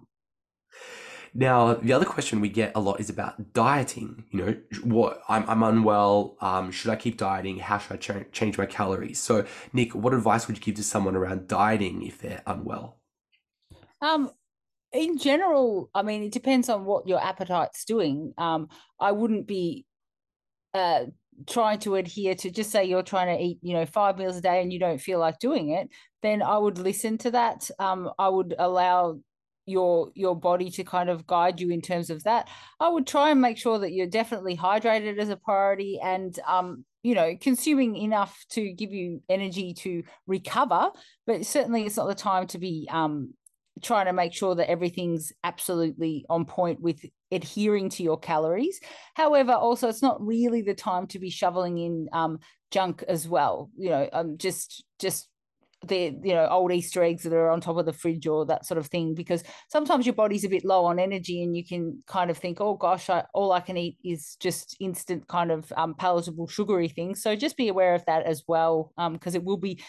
now 1.35 1.75
the 1.75 1.93
other 1.93 2.05
question 2.05 2.41
we 2.41 2.49
get 2.49 2.71
a 2.73 2.79
lot 2.79 2.99
is 2.99 3.11
about 3.11 3.53
dieting. 3.53 4.25
You 4.31 4.45
know 4.45 4.57
what 4.83 5.21
i'm, 5.29 5.47
I'm 5.47 5.61
unwell 5.63 6.37
um, 6.41 6.71
should 6.71 6.89
i 6.91 6.95
keep 6.95 7.17
dieting? 7.17 7.59
How 7.59 7.77
should 7.77 7.93
i 7.93 7.97
ch- 7.97 8.31
change 8.31 8.57
my 8.57 8.65
calories? 8.65 9.19
So 9.19 9.45
nick 9.71 9.93
what 9.93 10.13
advice 10.13 10.47
would 10.47 10.57
you 10.57 10.63
give 10.63 10.75
to 10.75 10.83
someone 10.83 11.15
around 11.15 11.47
dieting 11.47 12.01
if 12.03 12.19
they're 12.19 12.41
unwell? 12.47 12.97
Um 14.01 14.31
in 14.93 15.17
general, 15.17 15.89
I 15.95 16.03
mean, 16.03 16.21
it 16.21 16.31
depends 16.31 16.69
on 16.69 16.85
what 16.85 17.07
your 17.07 17.19
appetite's 17.19 17.83
doing. 17.83 18.31
Um, 18.37 18.69
I 18.99 19.11
wouldn't 19.11 19.47
be 19.47 19.87
uh, 20.73 21.05
trying 21.47 21.79
to 21.79 21.95
adhere 21.95 22.35
to 22.35 22.51
just 22.51 22.71
say 22.71 22.85
you're 22.85 23.03
trying 23.03 23.35
to 23.35 23.43
eat 23.43 23.57
you 23.61 23.73
know 23.73 23.85
five 23.85 24.17
meals 24.17 24.37
a 24.37 24.41
day 24.41 24.61
and 24.61 24.71
you 24.71 24.79
don't 24.79 25.01
feel 25.01 25.19
like 25.19 25.39
doing 25.39 25.69
it 25.69 25.89
then 26.21 26.41
i 26.41 26.57
would 26.57 26.77
listen 26.77 27.17
to 27.17 27.31
that. 27.31 27.69
Um, 27.79 28.11
i 28.19 28.29
would 28.29 28.53
allow 28.57 29.19
your 29.65 30.11
your 30.13 30.35
body 30.35 30.69
to 30.69 30.83
kind 30.83 31.09
of 31.09 31.25
guide 31.25 31.59
you 31.59 31.69
in 31.69 31.81
terms 31.81 32.09
of 32.09 32.23
that. 32.23 32.49
I 32.79 32.89
would 32.89 33.07
try 33.07 33.29
and 33.29 33.41
make 33.41 33.57
sure 33.57 33.79
that 33.79 33.93
you're 33.93 34.07
definitely 34.07 34.57
hydrated 34.57 35.17
as 35.17 35.29
a 35.29 35.37
priority 35.37 35.99
and 36.03 36.37
um 36.47 36.85
you 37.01 37.15
know 37.15 37.35
consuming 37.39 37.95
enough 37.95 38.45
to 38.51 38.71
give 38.73 38.91
you 38.91 39.21
energy 39.29 39.73
to 39.73 40.03
recover 40.27 40.89
but 41.25 41.45
certainly 41.45 41.85
it's 41.85 41.97
not 41.97 42.07
the 42.07 42.15
time 42.15 42.47
to 42.47 42.57
be 42.57 42.87
um 42.91 43.33
trying 43.81 44.05
to 44.05 44.13
make 44.13 44.33
sure 44.33 44.55
that 44.55 44.69
everything's 44.69 45.33
absolutely 45.43 46.25
on 46.29 46.45
point 46.45 46.79
with 46.79 47.03
adhering 47.33 47.89
to 47.89 48.03
your 48.03 48.17
calories. 48.17 48.79
However, 49.15 49.53
also 49.53 49.89
it's 49.89 50.01
not 50.01 50.25
really 50.25 50.61
the 50.61 50.73
time 50.73 51.07
to 51.07 51.19
be 51.19 51.29
shoveling 51.29 51.77
in 51.77 52.07
um, 52.13 52.39
junk 52.71 53.03
as 53.07 53.27
well. 53.27 53.69
You 53.77 53.89
know, 53.89 54.09
um, 54.13 54.37
just 54.37 54.83
just 54.99 55.29
the 55.85 56.17
you 56.23 56.33
know 56.33 56.47
old 56.47 56.71
Easter 56.71 57.03
eggs 57.03 57.23
that 57.23 57.33
are 57.33 57.49
on 57.49 57.59
top 57.59 57.77
of 57.77 57.85
the 57.85 57.93
fridge 57.93 58.25
or 58.25 58.45
that 58.45 58.65
sort 58.65 58.77
of 58.77 58.87
thing. 58.87 59.15
Because 59.15 59.43
sometimes 59.69 60.05
your 60.05 60.15
body's 60.15 60.45
a 60.45 60.49
bit 60.49 60.65
low 60.65 60.85
on 60.85 60.99
energy, 60.99 61.43
and 61.43 61.55
you 61.55 61.65
can 61.65 62.03
kind 62.07 62.31
of 62.31 62.37
think, 62.37 62.61
oh 62.61 62.75
gosh, 62.75 63.09
I, 63.09 63.25
all 63.33 63.51
I 63.51 63.59
can 63.59 63.77
eat 63.77 63.97
is 64.03 64.37
just 64.39 64.77
instant 64.79 65.27
kind 65.27 65.51
of 65.51 65.71
um, 65.75 65.93
palatable 65.95 66.47
sugary 66.47 66.87
things. 66.87 67.21
So 67.21 67.35
just 67.35 67.57
be 67.57 67.67
aware 67.67 67.95
of 67.95 68.05
that 68.05 68.25
as 68.25 68.43
well, 68.47 68.93
because 69.11 69.35
um, 69.35 69.41
it 69.41 69.43
will 69.43 69.57
be 69.57 69.81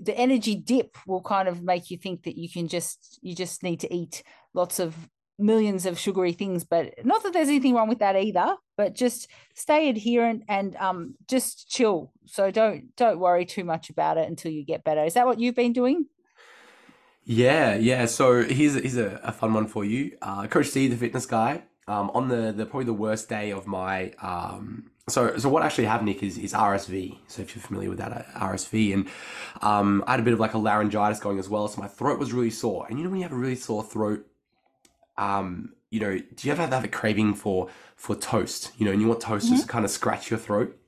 the 0.00 0.16
energy 0.18 0.56
dip 0.56 0.96
will 1.06 1.22
kind 1.22 1.48
of 1.48 1.62
make 1.62 1.90
you 1.90 1.98
think 1.98 2.24
that 2.24 2.36
you 2.36 2.50
can 2.50 2.66
just 2.66 3.18
you 3.22 3.36
just 3.36 3.62
need 3.62 3.80
to 3.80 3.94
eat 3.94 4.22
lots 4.54 4.78
of 4.78 4.96
millions 5.42 5.86
of 5.86 5.98
sugary 5.98 6.32
things. 6.32 6.64
But 6.64 7.04
not 7.04 7.22
that 7.22 7.32
there's 7.32 7.48
anything 7.48 7.74
wrong 7.74 7.88
with 7.88 7.98
that 7.98 8.16
either. 8.16 8.56
But 8.76 8.94
just 8.94 9.28
stay 9.54 9.88
adherent 9.88 10.44
and 10.48 10.76
um, 10.76 11.14
just 11.28 11.68
chill. 11.68 12.12
So 12.26 12.50
don't 12.50 12.94
don't 12.96 13.18
worry 13.18 13.44
too 13.44 13.64
much 13.64 13.90
about 13.90 14.16
it 14.16 14.28
until 14.28 14.52
you 14.52 14.64
get 14.64 14.84
better. 14.84 15.04
Is 15.04 15.14
that 15.14 15.26
what 15.26 15.40
you've 15.40 15.54
been 15.54 15.72
doing? 15.72 16.06
Yeah, 17.24 17.76
yeah. 17.76 18.06
So 18.06 18.42
here's 18.42 18.74
here's 18.74 18.96
a, 18.96 19.20
a 19.22 19.32
fun 19.32 19.52
one 19.52 19.66
for 19.66 19.84
you, 19.84 20.16
uh, 20.22 20.46
Coach 20.46 20.66
Steve, 20.66 20.90
the 20.90 20.96
fitness 20.96 21.26
guy. 21.26 21.62
Um, 21.88 22.10
on 22.14 22.28
the 22.28 22.52
the 22.52 22.64
probably 22.64 22.86
the 22.86 22.92
worst 22.92 23.28
day 23.28 23.50
of 23.50 23.66
my 23.66 24.12
um, 24.22 24.92
so 25.08 25.36
so 25.36 25.48
what 25.48 25.62
actually 25.62 25.86
happened, 25.86 26.08
Nick, 26.08 26.22
is, 26.22 26.38
is 26.38 26.52
RSV. 26.52 27.18
So 27.26 27.42
if 27.42 27.54
you're 27.54 27.62
familiar 27.62 27.88
with 27.88 27.98
that, 27.98 28.12
uh, 28.12 28.38
RSV, 28.38 28.94
and 28.94 29.08
um, 29.60 30.04
I 30.06 30.12
had 30.12 30.20
a 30.20 30.22
bit 30.22 30.32
of 30.32 30.40
like 30.40 30.54
a 30.54 30.58
laryngitis 30.58 31.18
going 31.18 31.38
as 31.38 31.48
well. 31.48 31.66
So 31.68 31.80
my 31.80 31.88
throat 31.88 32.18
was 32.18 32.32
really 32.32 32.50
sore. 32.50 32.86
And 32.88 32.98
you 32.98 33.04
know 33.04 33.10
when 33.10 33.18
you 33.18 33.24
have 33.24 33.32
a 33.32 33.36
really 33.36 33.56
sore 33.56 33.82
throat, 33.82 34.26
um, 35.22 35.74
you 35.90 36.00
know, 36.00 36.18
do 36.18 36.48
you 36.48 36.52
ever 36.52 36.66
have 36.66 36.84
a 36.84 36.88
craving 36.88 37.34
for 37.34 37.68
for 37.96 38.14
toast? 38.16 38.72
You 38.78 38.86
know, 38.86 38.92
and 38.92 39.00
you 39.00 39.08
want 39.08 39.20
toast 39.20 39.48
just 39.48 39.62
to 39.62 39.68
kind 39.68 39.84
of 39.84 39.90
scratch 39.90 40.30
your 40.30 40.38
throat. 40.38 40.78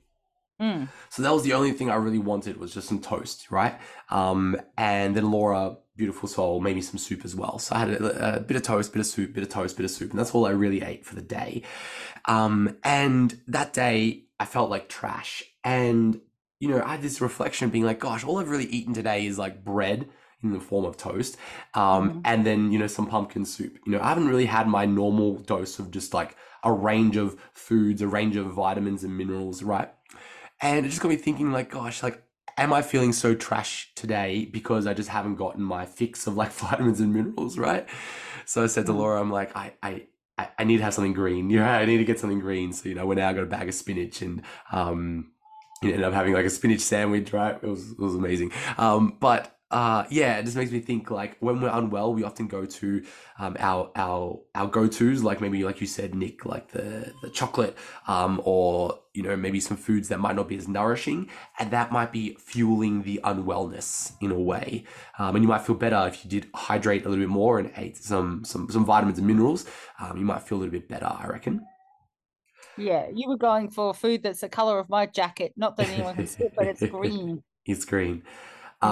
Mm. 0.59 0.87
So 1.09 1.21
that 1.21 1.33
was 1.33 1.43
the 1.43 1.53
only 1.53 1.73
thing 1.73 1.89
I 1.89 1.95
really 1.95 2.19
wanted 2.19 2.57
was 2.57 2.73
just 2.73 2.87
some 2.87 3.01
toast, 3.01 3.51
right? 3.51 3.77
Um, 4.09 4.59
and 4.77 5.15
then 5.15 5.29
Laura, 5.29 5.77
beautiful 5.97 6.29
soul, 6.29 6.61
made 6.61 6.75
me 6.75 6.81
some 6.81 6.97
soup 6.97 7.25
as 7.25 7.35
well. 7.35 7.59
So 7.59 7.75
I 7.75 7.79
had 7.79 7.89
a, 7.89 8.37
a 8.37 8.39
bit 8.39 8.55
of 8.55 8.63
toast, 8.63 8.93
bit 8.93 9.01
of 9.01 9.05
soup, 9.05 9.33
bit 9.33 9.43
of 9.43 9.49
toast, 9.49 9.75
bit 9.75 9.83
of 9.83 9.91
soup, 9.91 10.11
and 10.11 10.19
that's 10.19 10.33
all 10.33 10.45
I 10.45 10.51
really 10.51 10.81
ate 10.81 11.05
for 11.05 11.15
the 11.15 11.21
day. 11.21 11.63
Um, 12.25 12.77
and 12.83 13.37
that 13.47 13.73
day 13.73 14.23
I 14.39 14.45
felt 14.45 14.69
like 14.69 14.87
trash. 14.87 15.43
And 15.63 16.21
you 16.59 16.69
know, 16.69 16.81
I 16.81 16.91
had 16.91 17.01
this 17.01 17.21
reflection 17.21 17.69
being 17.69 17.83
like, 17.83 17.99
gosh, 17.99 18.23
all 18.23 18.39
I've 18.39 18.49
really 18.49 18.65
eaten 18.65 18.93
today 18.93 19.25
is 19.25 19.37
like 19.37 19.63
bread 19.63 20.07
in 20.45 20.53
the 20.53 20.59
form 20.59 20.85
of 20.85 20.97
toast, 20.97 21.37
um, 21.73 22.09
Mhm. 22.09 22.21
and 22.25 22.45
then 22.45 22.71
you 22.71 22.79
know 22.79 22.87
some 22.87 23.07
pumpkin 23.07 23.45
soup. 23.45 23.77
You 23.85 23.91
know, 23.93 23.99
I 24.01 24.09
haven't 24.09 24.27
really 24.27 24.45
had 24.45 24.67
my 24.67 24.85
normal 24.85 25.35
dose 25.39 25.79
of 25.79 25.91
just 25.91 26.13
like 26.13 26.35
a 26.63 26.71
range 26.71 27.15
of 27.17 27.35
foods, 27.53 28.01
a 28.01 28.07
range 28.07 28.35
of 28.35 28.47
vitamins 28.47 29.03
and 29.03 29.17
minerals, 29.17 29.61
right? 29.63 29.89
And 30.61 30.85
it 30.85 30.89
just 30.89 31.01
got 31.01 31.09
me 31.09 31.15
thinking, 31.17 31.51
like, 31.51 31.69
gosh, 31.69 32.01
like, 32.01 32.23
am 32.57 32.71
I 32.73 32.81
feeling 32.81 33.11
so 33.13 33.35
trash 33.35 33.91
today 33.95 34.45
because 34.45 34.87
I 34.87 34.93
just 34.93 35.09
haven't 35.09 35.35
gotten 35.35 35.61
my 35.61 35.85
fix 35.85 36.25
of 36.27 36.35
like 36.35 36.51
vitamins 36.65 36.99
and 37.01 37.13
minerals, 37.13 37.57
right? 37.57 37.87
So 38.45 38.63
I 38.63 38.67
said 38.67 38.85
to 38.87 38.93
Mm. 38.93 38.97
Laura, 38.97 39.19
I'm 39.21 39.31
like, 39.31 39.55
I, 39.55 39.73
I, 39.83 40.07
I 40.37 40.63
need 40.63 40.77
to 40.77 40.83
have 40.83 40.93
something 40.93 41.13
green. 41.13 41.49
You 41.53 41.59
know, 41.59 41.65
I 41.65 41.85
need 41.85 41.97
to 41.97 42.05
get 42.05 42.19
something 42.19 42.39
green. 42.39 42.73
So 42.73 42.89
you 42.89 42.95
know, 42.95 43.05
we're 43.05 43.15
now 43.15 43.31
got 43.33 43.43
a 43.43 43.47
bag 43.47 43.67
of 43.67 43.75
spinach 43.75 44.21
and 44.21 44.41
um, 44.71 45.31
you 45.81 45.89
know, 45.89 45.95
ended 45.95 46.07
up 46.07 46.13
having 46.13 46.33
like 46.33 46.45
a 46.45 46.49
spinach 46.49 46.81
sandwich. 46.81 47.33
Right, 47.33 47.55
it 47.61 47.67
was 47.67 47.91
it 47.91 47.99
was 47.99 48.15
amazing. 48.15 48.51
Um, 48.77 49.17
but 49.19 49.54
uh, 49.71 50.05
yeah, 50.11 50.37
it 50.37 50.43
just 50.43 50.55
makes 50.55 50.71
me 50.71 50.79
think 50.79 51.09
like 51.09 51.37
when 51.39 51.59
we're 51.59 51.69
unwell, 51.69 52.13
we 52.13 52.23
often 52.23 52.47
go 52.47 52.65
to 52.65 53.03
um, 53.39 53.57
our 53.59 53.91
our 53.95 54.39
our 54.53 54.67
go 54.67 54.87
tos, 54.87 55.23
like 55.23 55.41
maybe 55.41 55.63
like 55.63 55.81
you 55.81 55.87
said, 55.87 56.13
Nick, 56.13 56.45
like 56.45 56.71
the 56.71 57.11
the 57.23 57.29
chocolate, 57.29 57.75
um, 58.07 58.39
or 58.45 58.99
you 59.13 59.23
know 59.23 59.35
maybe 59.35 59.59
some 59.59 59.75
foods 59.75 60.07
that 60.09 60.19
might 60.19 60.35
not 60.35 60.47
be 60.47 60.55
as 60.55 60.67
nourishing, 60.67 61.29
and 61.57 61.71
that 61.71 61.91
might 61.91 62.11
be 62.11 62.35
fueling 62.39 63.01
the 63.03 63.19
unwellness 63.23 64.13
in 64.21 64.31
a 64.31 64.39
way. 64.39 64.83
Um, 65.17 65.35
and 65.35 65.43
you 65.43 65.49
might 65.49 65.61
feel 65.61 65.75
better 65.75 66.07
if 66.07 66.23
you 66.23 66.29
did 66.29 66.47
hydrate 66.53 67.05
a 67.05 67.09
little 67.09 67.23
bit 67.23 67.29
more 67.29 67.57
and 67.57 67.71
ate 67.75 67.97
some 67.97 68.45
some 68.45 68.69
some 68.69 68.85
vitamins 68.85 69.17
and 69.17 69.25
minerals. 69.27 69.65
Um, 69.99 70.17
you 70.17 70.25
might 70.25 70.43
feel 70.43 70.59
a 70.59 70.59
little 70.59 70.73
bit 70.73 70.87
better, 70.87 71.07
I 71.07 71.25
reckon. 71.25 71.65
Yeah, 72.77 73.07
you 73.13 73.29
were 73.29 73.37
going 73.37 73.69
for 73.69 73.93
food 73.93 74.21
that's 74.21 74.41
the 74.41 74.49
color 74.49 74.79
of 74.79 74.89
my 74.89 75.05
jacket. 75.05 75.53
Not 75.55 75.77
that 75.77 75.89
anyone 75.89 76.15
can 76.15 76.27
see 76.27 76.43
it, 76.43 76.53
but 76.55 76.67
it's 76.67 76.85
green. 76.85 77.43
It's 77.67 77.83
green. 77.83 78.21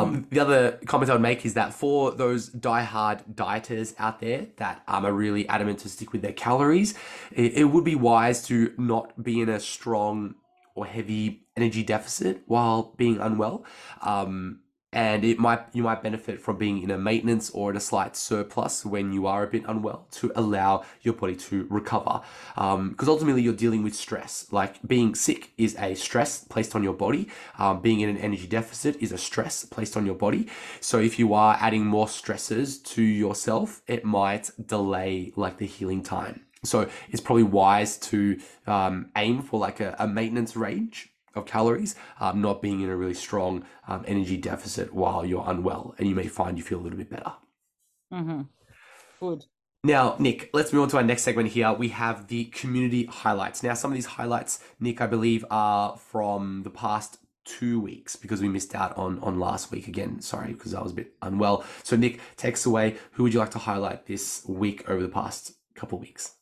Um, 0.02 0.28
the 0.30 0.40
other 0.40 0.80
comment 0.86 1.10
I 1.10 1.14
would 1.14 1.22
make 1.22 1.46
is 1.46 1.54
that 1.54 1.74
for 1.74 2.12
those 2.12 2.48
die-hard 2.48 3.24
dieters 3.34 3.94
out 4.00 4.20
there 4.20 4.48
that 4.58 4.84
um, 4.88 5.06
are 5.06 5.14
really 5.14 5.48
adamant 5.50 5.80
to 5.80 5.90
stick 5.90 6.12
with 6.14 6.22
their 6.22 6.34
calories, 6.34 6.96
it, 7.32 7.54
it 7.54 7.64
would 7.66 7.84
be 7.84 7.96
wise 7.96 8.46
to 8.48 8.74
not 8.78 9.22
be 9.22 9.42
in 9.42 9.50
a 9.50 9.60
strong 9.60 10.36
or 10.76 10.86
heavy 10.86 11.46
energy 11.56 11.84
deficit 11.84 12.42
while 12.48 12.94
being 12.98 13.20
unwell. 13.20 13.64
Um, 14.02 14.60
and 14.94 15.26
it 15.26 15.40
might 15.40 15.62
you 15.74 15.84
might 15.84 16.02
benefit 16.04 16.40
from 16.40 16.58
being 16.58 16.82
in 16.82 16.92
a 16.92 16.98
maintenance 16.98 17.50
or 17.50 17.72
in 17.72 17.78
a 17.78 17.80
slight 17.80 18.16
surplus 18.16 18.86
when 18.86 19.12
you 19.12 19.28
are 19.28 19.44
a 19.44 19.48
bit 19.48 19.64
unwell 19.68 20.08
to 20.12 20.32
allow 20.36 20.84
your 21.02 21.14
body 21.14 21.36
to 21.36 21.68
recover. 21.70 22.22
Because 22.56 23.08
ultimately 23.08 23.42
you're 23.42 23.54
dealing 23.54 23.84
with 23.84 23.96
stress. 23.96 24.48
Like 24.52 24.86
being 24.88 25.16
sick 25.16 25.52
is 25.58 25.76
a 25.78 25.96
stress 25.96 26.44
placed 26.44 26.76
on 26.76 26.84
your 26.84 26.94
body. 26.94 27.28
Um, 27.58 27.82
being 27.82 28.02
in 28.02 28.10
an 28.10 28.18
energy 28.18 28.48
deficit 28.48 28.96
is 28.98 29.12
a 29.12 29.18
stress 29.18 29.66
placed 29.66 29.98
on 29.98 30.06
your 30.06 30.16
body. 30.16 30.48
So 30.80 31.00
if 31.00 31.20
you 31.20 31.34
are 31.34 31.58
adding 31.60 31.86
more 31.86 32.08
stresses 32.08 32.80
to 32.80 33.02
yourself, 33.02 33.82
it 33.88 34.06
might 34.06 34.52
delay 34.66 35.34
like 35.36 35.58
the 35.58 35.66
healing 35.66 36.04
time. 36.04 36.46
So 36.64 36.90
it's 37.10 37.22
probably 37.22 37.44
wise 37.44 37.98
to 37.98 38.40
um, 38.68 39.12
aim 39.18 39.42
for 39.42 39.60
like 39.60 39.80
a, 39.80 39.96
a 40.00 40.08
maintenance 40.08 40.56
range 40.56 41.13
of 41.36 41.46
calories, 41.46 41.96
um, 42.20 42.42
not 42.42 42.62
being 42.62 42.82
in 42.82 42.90
a 42.90 42.96
really 42.96 43.14
strong 43.14 43.66
um, 43.88 44.04
energy 44.08 44.38
deficit 44.38 44.94
while 44.94 45.26
you're 45.26 45.44
unwell, 45.48 45.96
and 45.98 46.08
you 46.08 46.16
may 46.16 46.28
find 46.28 46.58
you 46.58 46.64
feel 46.64 46.80
a 46.80 46.84
little 46.84 46.98
bit 46.98 47.10
better. 47.10 47.34
hmm 48.12 48.42
Good. 49.20 49.46
Now, 49.86 50.16
Nick, 50.18 50.50
let's 50.54 50.72
move 50.72 50.84
on 50.84 50.90
to 50.90 50.98
our 50.98 51.04
next 51.04 51.24
segment 51.24 51.50
here. 51.50 51.74
We 51.74 51.90
have 51.90 52.28
the 52.28 52.46
community 52.46 53.06
highlights. 53.06 53.64
Now, 53.64 53.74
some 53.74 53.92
of 53.92 53.96
these 53.96 54.06
highlights, 54.06 54.60
Nick, 54.80 55.02
I 55.02 55.08
believe, 55.08 55.44
are 55.52 55.98
from 55.98 56.64
the 56.64 56.70
past 56.70 57.18
two 57.44 57.82
weeks 57.82 58.16
because 58.16 58.42
we 58.42 58.48
missed 58.48 58.74
out 58.74 58.96
on 58.98 59.20
on 59.20 59.40
last 59.40 59.72
week 59.72 59.90
again. 59.90 60.22
Sorry, 60.22 60.54
because 60.54 60.74
I 60.74 60.82
was 60.82 60.94
a 60.94 60.96
bit 60.96 61.14
unwell. 61.22 61.66
So, 61.84 61.98
Nick, 61.98 62.22
takes 62.38 62.66
away. 62.66 62.96
Who 63.14 63.24
would 63.24 63.34
you 63.34 63.40
like 63.40 63.52
to 63.52 63.60
highlight 63.60 64.06
this 64.06 64.46
week 64.48 64.90
over 64.90 65.02
the 65.02 65.10
past 65.10 65.54
couple 65.76 65.98
of 65.98 66.02
weeks? 66.02 66.36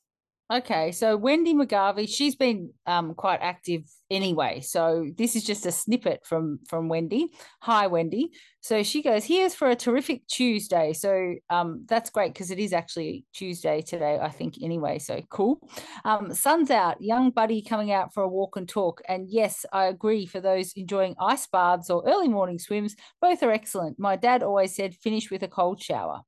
Okay, 0.51 0.91
so 0.91 1.15
Wendy 1.15 1.53
McGarvey, 1.53 2.09
she's 2.09 2.35
been 2.35 2.73
um, 2.85 3.13
quite 3.13 3.39
active 3.41 3.83
anyway. 4.09 4.59
So 4.59 5.09
this 5.17 5.37
is 5.37 5.45
just 5.45 5.65
a 5.65 5.71
snippet 5.71 6.25
from 6.25 6.59
from 6.67 6.89
Wendy. 6.89 7.29
Hi, 7.61 7.87
Wendy. 7.87 8.31
So 8.59 8.83
she 8.83 9.01
goes, 9.01 9.23
"Here's 9.23 9.55
for 9.55 9.69
a 9.69 9.77
terrific 9.77 10.27
Tuesday." 10.27 10.91
So 10.91 11.35
um, 11.49 11.85
that's 11.87 12.09
great 12.09 12.33
because 12.33 12.51
it 12.51 12.59
is 12.59 12.73
actually 12.73 13.25
Tuesday 13.33 13.81
today, 13.81 14.19
I 14.21 14.27
think. 14.27 14.55
Anyway, 14.61 14.99
so 14.99 15.21
cool. 15.29 15.65
Um, 16.03 16.33
sun's 16.33 16.69
out, 16.69 17.01
young 17.01 17.29
buddy 17.29 17.61
coming 17.61 17.93
out 17.93 18.13
for 18.13 18.21
a 18.21 18.27
walk 18.27 18.57
and 18.57 18.67
talk. 18.67 19.01
And 19.07 19.29
yes, 19.29 19.65
I 19.71 19.85
agree. 19.85 20.25
For 20.25 20.41
those 20.41 20.73
enjoying 20.75 21.15
ice 21.17 21.47
baths 21.47 21.89
or 21.89 22.03
early 22.05 22.27
morning 22.27 22.59
swims, 22.59 22.97
both 23.21 23.41
are 23.41 23.51
excellent. 23.51 23.97
My 23.97 24.17
dad 24.17 24.43
always 24.43 24.75
said, 24.75 24.95
"Finish 24.95 25.31
with 25.31 25.43
a 25.43 25.47
cold 25.47 25.81
shower." 25.81 26.23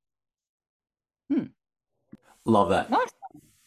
Hmm. 1.29 1.47
Love 2.45 2.69
that. 2.69 2.89
Nice. 2.89 3.11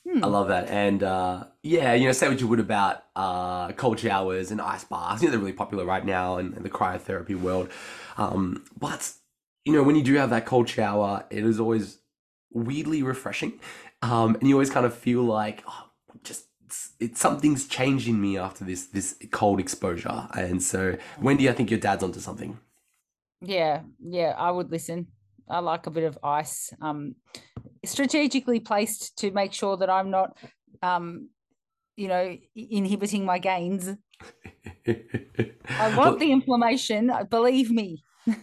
Hmm. 0.08 0.22
I 0.24 0.28
love 0.28 0.48
that. 0.48 0.68
And 0.68 1.02
uh, 1.02 1.44
yeah, 1.62 1.94
you 1.94 2.06
know, 2.06 2.12
say 2.12 2.28
what 2.28 2.40
you 2.40 2.46
would 2.46 2.60
about 2.60 3.02
uh, 3.16 3.72
cold 3.72 3.98
showers 3.98 4.50
and 4.50 4.60
ice 4.60 4.84
baths. 4.84 5.20
You 5.20 5.28
know, 5.28 5.32
they're 5.32 5.40
really 5.40 5.52
popular 5.52 5.84
right 5.84 6.04
now 6.04 6.38
in, 6.38 6.54
in 6.54 6.62
the 6.62 6.70
cryotherapy 6.70 7.34
world. 7.34 7.68
Um, 8.16 8.64
but, 8.78 9.12
you 9.64 9.72
know, 9.72 9.82
when 9.82 9.96
you 9.96 10.02
do 10.02 10.14
have 10.14 10.30
that 10.30 10.46
cold 10.46 10.68
shower, 10.68 11.24
it 11.30 11.44
is 11.44 11.58
always 11.58 11.98
weirdly 12.52 13.02
refreshing. 13.02 13.58
Um, 14.02 14.36
and 14.36 14.48
you 14.48 14.54
always 14.54 14.70
kind 14.70 14.86
of 14.86 14.94
feel 14.94 15.22
like, 15.22 15.64
oh, 15.66 15.90
just 16.22 16.44
it's, 16.64 16.92
it's 17.00 17.20
something's 17.20 17.66
changed 17.66 18.06
in 18.06 18.20
me 18.20 18.38
after 18.38 18.64
this 18.64 18.86
this 18.86 19.16
cold 19.32 19.58
exposure. 19.58 20.28
And 20.34 20.62
so, 20.62 20.96
Wendy, 21.20 21.48
I 21.48 21.52
think 21.52 21.70
your 21.70 21.80
dad's 21.80 22.04
onto 22.04 22.20
something. 22.20 22.58
Yeah, 23.40 23.82
yeah, 24.00 24.34
I 24.38 24.50
would 24.50 24.70
listen. 24.70 25.08
I 25.48 25.60
like 25.60 25.86
a 25.86 25.90
bit 25.90 26.04
of 26.04 26.18
ice, 26.22 26.72
um, 26.80 27.14
strategically 27.84 28.60
placed 28.60 29.18
to 29.18 29.30
make 29.30 29.52
sure 29.52 29.76
that 29.76 29.88
I'm 29.90 30.10
not, 30.10 30.36
um, 30.82 31.30
you 31.96 32.08
know, 32.08 32.36
inhibiting 32.54 33.24
my 33.24 33.38
gains. 33.38 33.94
I 34.86 35.96
want 35.96 36.18
the 36.18 36.32
inflammation. 36.32 37.10
uh, 37.10 37.24
Believe 37.24 37.70
me. 37.70 38.02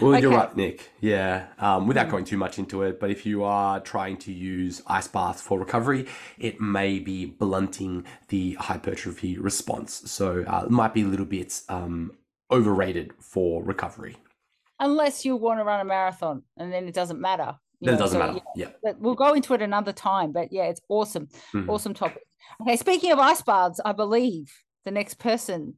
Well, 0.00 0.20
you're 0.20 0.30
right, 0.30 0.54
Nick. 0.56 0.90
Yeah. 1.00 1.46
Um, 1.58 1.86
without 1.86 2.08
Mm. 2.08 2.10
going 2.10 2.24
too 2.24 2.36
much 2.36 2.58
into 2.58 2.82
it, 2.82 3.00
but 3.00 3.10
if 3.10 3.24
you 3.24 3.44
are 3.44 3.80
trying 3.80 4.16
to 4.18 4.32
use 4.32 4.82
ice 4.86 5.08
baths 5.08 5.40
for 5.40 5.58
recovery, 5.58 6.06
it 6.38 6.60
may 6.60 6.98
be 6.98 7.24
blunting 7.26 8.04
the 8.28 8.54
hypertrophy 8.54 9.38
response. 9.38 10.02
So 10.10 10.44
uh, 10.46 10.64
it 10.66 10.70
might 10.70 10.92
be 10.92 11.02
a 11.02 11.06
little 11.06 11.24
bit 11.26 11.62
um, 11.70 12.12
overrated 12.50 13.12
for 13.20 13.62
recovery. 13.62 14.16
Unless 14.78 15.24
you 15.24 15.36
want 15.36 15.58
to 15.60 15.64
run 15.64 15.80
a 15.80 15.84
marathon, 15.84 16.42
and 16.56 16.72
then 16.72 16.86
it 16.86 16.94
doesn't 16.94 17.20
matter. 17.20 17.54
Then 17.80 17.94
it 17.94 17.98
doesn't 17.98 18.18
so, 18.20 18.26
matter. 18.26 18.40
yeah, 18.54 18.66
Yeah. 18.66 18.72
but 18.82 18.98
we'll 19.00 19.14
go 19.14 19.32
into 19.34 19.54
it 19.54 19.62
another 19.62 19.92
time. 19.92 20.32
But 20.32 20.52
yeah, 20.52 20.64
it's 20.64 20.80
awesome. 20.88 21.28
Mhm. 21.52 21.68
Awesome 21.68 21.94
topic. 21.94 22.22
Okay, 22.62 22.76
speaking 22.76 23.12
of 23.12 23.18
ice 23.18 23.42
baths, 23.42 23.80
I 23.84 23.92
believe 23.92 24.52
the 24.84 24.90
next 24.90 25.18
person 25.18 25.74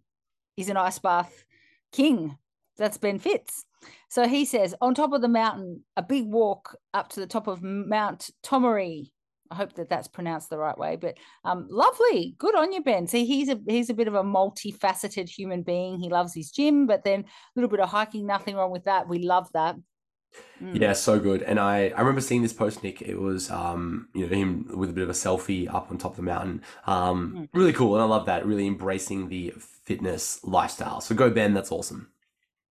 is 0.57 0.69
an 0.69 0.77
ice 0.77 0.99
bath 0.99 1.45
king. 1.93 2.37
That's 2.77 2.99
Ben 2.99 3.19
Fitz. 3.19 3.65
So 4.09 4.27
he 4.29 4.45
says, 4.45 4.75
on 4.81 4.95
top 4.95 5.13
of 5.13 5.21
the 5.23 5.29
mountain, 5.29 5.85
a 5.97 6.03
big 6.03 6.27
walk 6.27 6.77
up 6.95 7.09
to 7.11 7.21
the 7.21 7.27
top 7.27 7.47
of 7.47 7.63
Mount 7.63 8.31
Tomaree. 8.43 9.11
I 9.51 9.55
hope 9.55 9.73
that 9.75 9.89
that's 9.89 10.09
pronounced 10.09 10.51
the 10.51 10.59
right 10.59 10.77
way, 10.77 10.97
but 10.97 11.17
um, 11.45 11.67
lovely. 11.71 12.35
Good 12.39 12.55
on 12.55 12.73
you, 12.73 12.83
Ben. 12.83 13.07
See, 13.07 13.25
he's 13.25 13.49
a 13.49 13.59
he's 13.67 13.91
a 13.91 13.95
bit 13.95 14.09
of 14.09 14.15
a 14.15 14.23
multifaceted 14.23 15.29
human 15.29 15.63
being. 15.63 15.99
He 15.99 16.09
loves 16.09 16.35
his 16.35 16.51
gym, 16.51 16.87
but 16.87 17.05
then 17.05 17.21
a 17.21 17.27
little 17.55 17.71
bit 17.71 17.81
of 17.81 17.89
hiking, 17.89 18.27
nothing 18.27 18.57
wrong 18.57 18.71
with 18.71 18.85
that. 18.85 19.09
We 19.09 19.21
love 19.21 19.51
that. 19.53 19.77
Mm. 20.63 20.81
Yeah, 20.81 20.93
so 20.93 21.19
good. 21.19 21.43
And 21.43 21.59
I, 21.59 21.89
I 21.89 22.01
remember 22.01 22.21
seeing 22.21 22.43
this 22.43 22.53
post, 22.53 22.83
Nick. 22.83 23.01
It 23.01 23.19
was 23.19 23.51
um, 23.51 24.09
you 24.15 24.27
know, 24.27 24.35
him 24.35 24.71
with 24.75 24.91
a 24.91 24.93
bit 24.93 25.05
of 25.05 25.11
a 25.11 25.15
selfie 25.15 25.73
up 25.73 25.91
on 25.91 25.99
top 25.99 26.13
of 26.13 26.17
the 26.17 26.23
mountain. 26.23 26.63
Um, 26.87 27.35
Mm. 27.35 27.49
really 27.55 27.73
cool. 27.73 27.95
And 27.95 28.03
I 28.03 28.07
love 28.07 28.27
that. 28.27 28.47
Really 28.47 28.67
embracing 28.67 29.29
the 29.29 29.55
fitness 29.85 30.41
lifestyle. 30.45 31.01
So 31.01 31.15
go 31.15 31.31
Ben, 31.31 31.55
that's 31.55 31.73
awesome. 31.73 32.11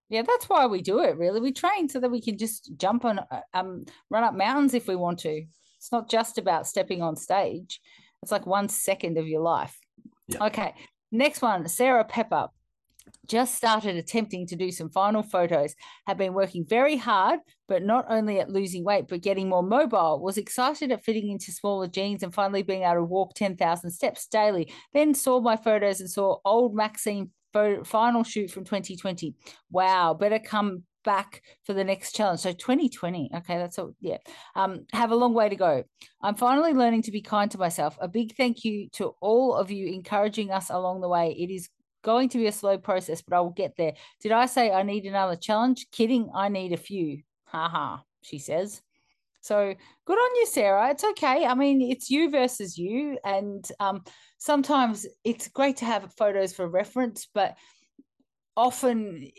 Yeah, 0.10 0.22
that's 0.22 0.48
why 0.48 0.66
we 0.68 0.82
do 0.82 1.00
it. 1.00 1.18
Really, 1.18 1.42
we 1.42 1.52
train 1.52 1.90
so 1.90 2.00
that 2.00 2.10
we 2.10 2.22
can 2.22 2.38
just 2.38 2.72
jump 2.78 3.04
on, 3.04 3.20
uh, 3.20 3.42
um, 3.54 3.86
run 4.10 4.24
up 4.24 4.36
mountains 4.36 4.74
if 4.74 4.88
we 4.88 4.96
want 4.96 5.20
to. 5.20 5.46
It's 5.78 5.92
not 5.92 6.10
just 6.10 6.38
about 6.38 6.68
stepping 6.68 7.02
on 7.02 7.16
stage. 7.16 7.82
It's 8.22 8.32
like 8.32 8.46
one 8.46 8.70
second 8.70 9.18
of 9.18 9.28
your 9.28 9.42
life. 9.42 9.78
Yeah. 10.28 10.46
Okay, 10.46 10.74
next 11.12 11.42
one, 11.42 11.68
Sarah 11.68 12.04
Pepper. 12.04 12.50
Just 13.26 13.56
started 13.56 13.96
attempting 13.96 14.46
to 14.48 14.56
do 14.56 14.70
some 14.72 14.90
final 14.90 15.24
photos. 15.24 15.76
Have 16.08 16.18
been 16.18 16.34
working 16.34 16.66
very 16.66 16.98
hard, 16.98 17.40
but 17.68 17.84
not 17.84 18.06
only 18.10 18.40
at 18.40 18.50
losing 18.50 18.84
weight, 18.84 19.08
but 19.08 19.22
getting 19.22 19.48
more 19.48 19.64
mobile. 19.64 20.20
Was 20.22 20.38
excited 20.38 20.92
at 20.92 21.04
fitting 21.04 21.30
into 21.30 21.52
smaller 21.52 21.88
jeans 21.88 22.24
and 22.24 22.34
finally 22.34 22.64
being 22.64 22.84
able 22.84 22.96
to 22.96 23.04
walk 23.04 23.34
10,000 23.36 23.90
steps 23.92 24.28
daily. 24.28 24.72
Then 24.94 25.14
saw 25.14 25.40
my 25.40 25.56
photos 25.56 26.02
and 26.02 26.10
saw 26.10 26.38
old 26.44 26.76
Maxine 26.76 27.32
photo, 27.54 27.84
final 27.84 28.24
shoot 28.24 28.52
from 28.52 28.66
2020. 28.66 29.36
Wow, 29.72 30.14
better 30.14 30.40
come 30.40 30.84
back 31.08 31.42
for 31.64 31.72
the 31.72 31.86
next 31.86 32.12
challenge. 32.12 32.42
So 32.42 32.52
2020. 32.52 33.32
Okay, 33.38 33.58
that's 33.58 33.80
all. 33.80 33.94
Yeah. 34.02 34.18
Um, 34.58 34.86
have 34.92 35.12
a 35.12 35.16
long 35.16 35.34
way 35.34 35.48
to 35.48 35.56
go. 35.56 35.86
I'm 36.22 36.36
finally 36.36 36.74
learning 36.74 37.04
to 37.04 37.12
be 37.12 37.22
kind 37.22 37.50
to 37.52 37.58
myself. 37.58 37.98
A 38.02 38.10
big 38.10 38.36
thank 38.36 38.66
you 38.66 38.90
to 38.94 39.16
all 39.22 39.56
of 39.56 39.72
you 39.72 39.88
encouraging 39.88 40.52
us 40.52 40.70
along 40.70 41.00
the 41.00 41.08
way. 41.08 41.32
It 41.32 41.50
is 41.50 41.70
going 42.04 42.28
to 42.30 42.38
be 42.38 42.48
a 42.48 42.52
slow 42.52 42.78
process, 42.78 43.22
but 43.22 43.38
I 43.38 43.40
will 43.40 43.52
get 43.52 43.78
there. 43.78 43.94
Did 44.20 44.34
I 44.34 44.48
say 44.48 44.70
I 44.70 44.84
need 44.84 45.06
another 45.06 45.38
challenge? 45.38 45.88
Kidding, 45.94 46.30
I 46.36 46.50
need 46.50 46.74
a 46.74 46.78
few. 46.78 47.22
Ha 47.46 47.70
ha, 47.70 48.04
she 48.22 48.38
says. 48.38 48.82
So 49.40 49.74
good 50.06 50.18
on 50.18 50.36
you, 50.36 50.46
Sarah. 50.46 50.90
It's 50.90 51.06
okay. 51.06 51.46
I 51.46 51.54
mean, 51.54 51.82
it's 51.82 52.10
you 52.10 52.30
versus 52.30 52.78
you. 52.78 53.18
And 53.24 53.66
um, 53.80 54.04
sometimes 54.40 55.08
it's 55.24 55.48
great 55.48 55.78
to 55.78 55.86
have 55.86 56.14
photos 56.18 56.54
for 56.54 56.68
reference, 56.68 57.30
but 57.34 57.56
often 58.58 59.30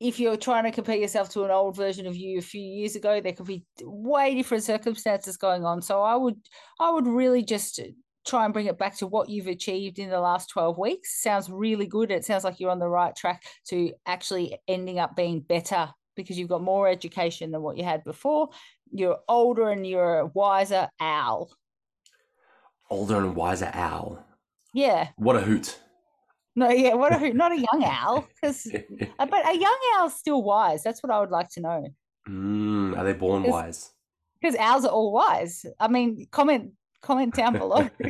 if 0.00 0.18
you're 0.18 0.36
trying 0.36 0.64
to 0.64 0.72
compare 0.72 0.96
yourself 0.96 1.28
to 1.30 1.44
an 1.44 1.50
old 1.50 1.76
version 1.76 2.06
of 2.06 2.16
you 2.16 2.38
a 2.38 2.42
few 2.42 2.62
years 2.62 2.96
ago, 2.96 3.20
there 3.20 3.34
could 3.34 3.46
be 3.46 3.64
way 3.82 4.34
different 4.34 4.64
circumstances 4.64 5.36
going 5.36 5.64
on. 5.64 5.82
So 5.82 6.02
I 6.02 6.16
would 6.16 6.36
I 6.80 6.90
would 6.90 7.06
really 7.06 7.44
just 7.44 7.78
try 8.26 8.44
and 8.44 8.54
bring 8.54 8.66
it 8.66 8.78
back 8.78 8.96
to 8.96 9.06
what 9.06 9.28
you've 9.28 9.46
achieved 9.46 9.98
in 9.98 10.10
the 10.10 10.20
last 10.20 10.48
12 10.50 10.78
weeks. 10.78 11.22
Sounds 11.22 11.50
really 11.50 11.86
good. 11.86 12.10
It 12.10 12.24
sounds 12.24 12.44
like 12.44 12.58
you're 12.58 12.70
on 12.70 12.78
the 12.78 12.88
right 12.88 13.14
track 13.14 13.42
to 13.68 13.92
actually 14.06 14.58
ending 14.66 14.98
up 14.98 15.16
being 15.16 15.40
better 15.40 15.90
because 16.16 16.38
you've 16.38 16.48
got 16.48 16.62
more 16.62 16.88
education 16.88 17.50
than 17.50 17.62
what 17.62 17.76
you 17.76 17.84
had 17.84 18.02
before. 18.04 18.48
You're 18.90 19.18
older 19.28 19.70
and 19.70 19.86
you're 19.86 20.20
a 20.20 20.26
wiser 20.26 20.88
owl. 20.98 21.50
Older 22.90 23.18
and 23.18 23.36
wiser 23.36 23.70
owl. 23.72 24.24
Yeah. 24.74 25.08
What 25.16 25.36
a 25.36 25.40
hoot. 25.40 25.78
No, 26.56 26.68
yeah, 26.70 26.94
what 26.94 27.12
a 27.12 27.32
not 27.32 27.52
a 27.56 27.56
young 27.56 27.84
owl 27.84 28.26
because 28.34 28.66
but 29.18 29.46
a 29.48 29.56
young 29.58 29.78
owl's 29.96 30.14
still 30.14 30.42
wise. 30.42 30.82
That's 30.82 31.02
what 31.02 31.12
I 31.12 31.20
would 31.20 31.30
like 31.30 31.48
to 31.50 31.60
know. 31.60 31.86
mm, 32.28 32.96
are 32.98 33.04
they 33.04 33.12
born 33.12 33.44
Is- 33.44 33.50
wise? 33.50 33.92
Because 34.40 34.56
owls 34.56 34.84
are 34.86 34.90
all 34.90 35.12
wise. 35.12 35.66
I 35.78 35.88
mean, 35.88 36.26
comment 36.30 36.72
comment 37.02 37.34
down 37.34 37.52
below. 37.58 37.88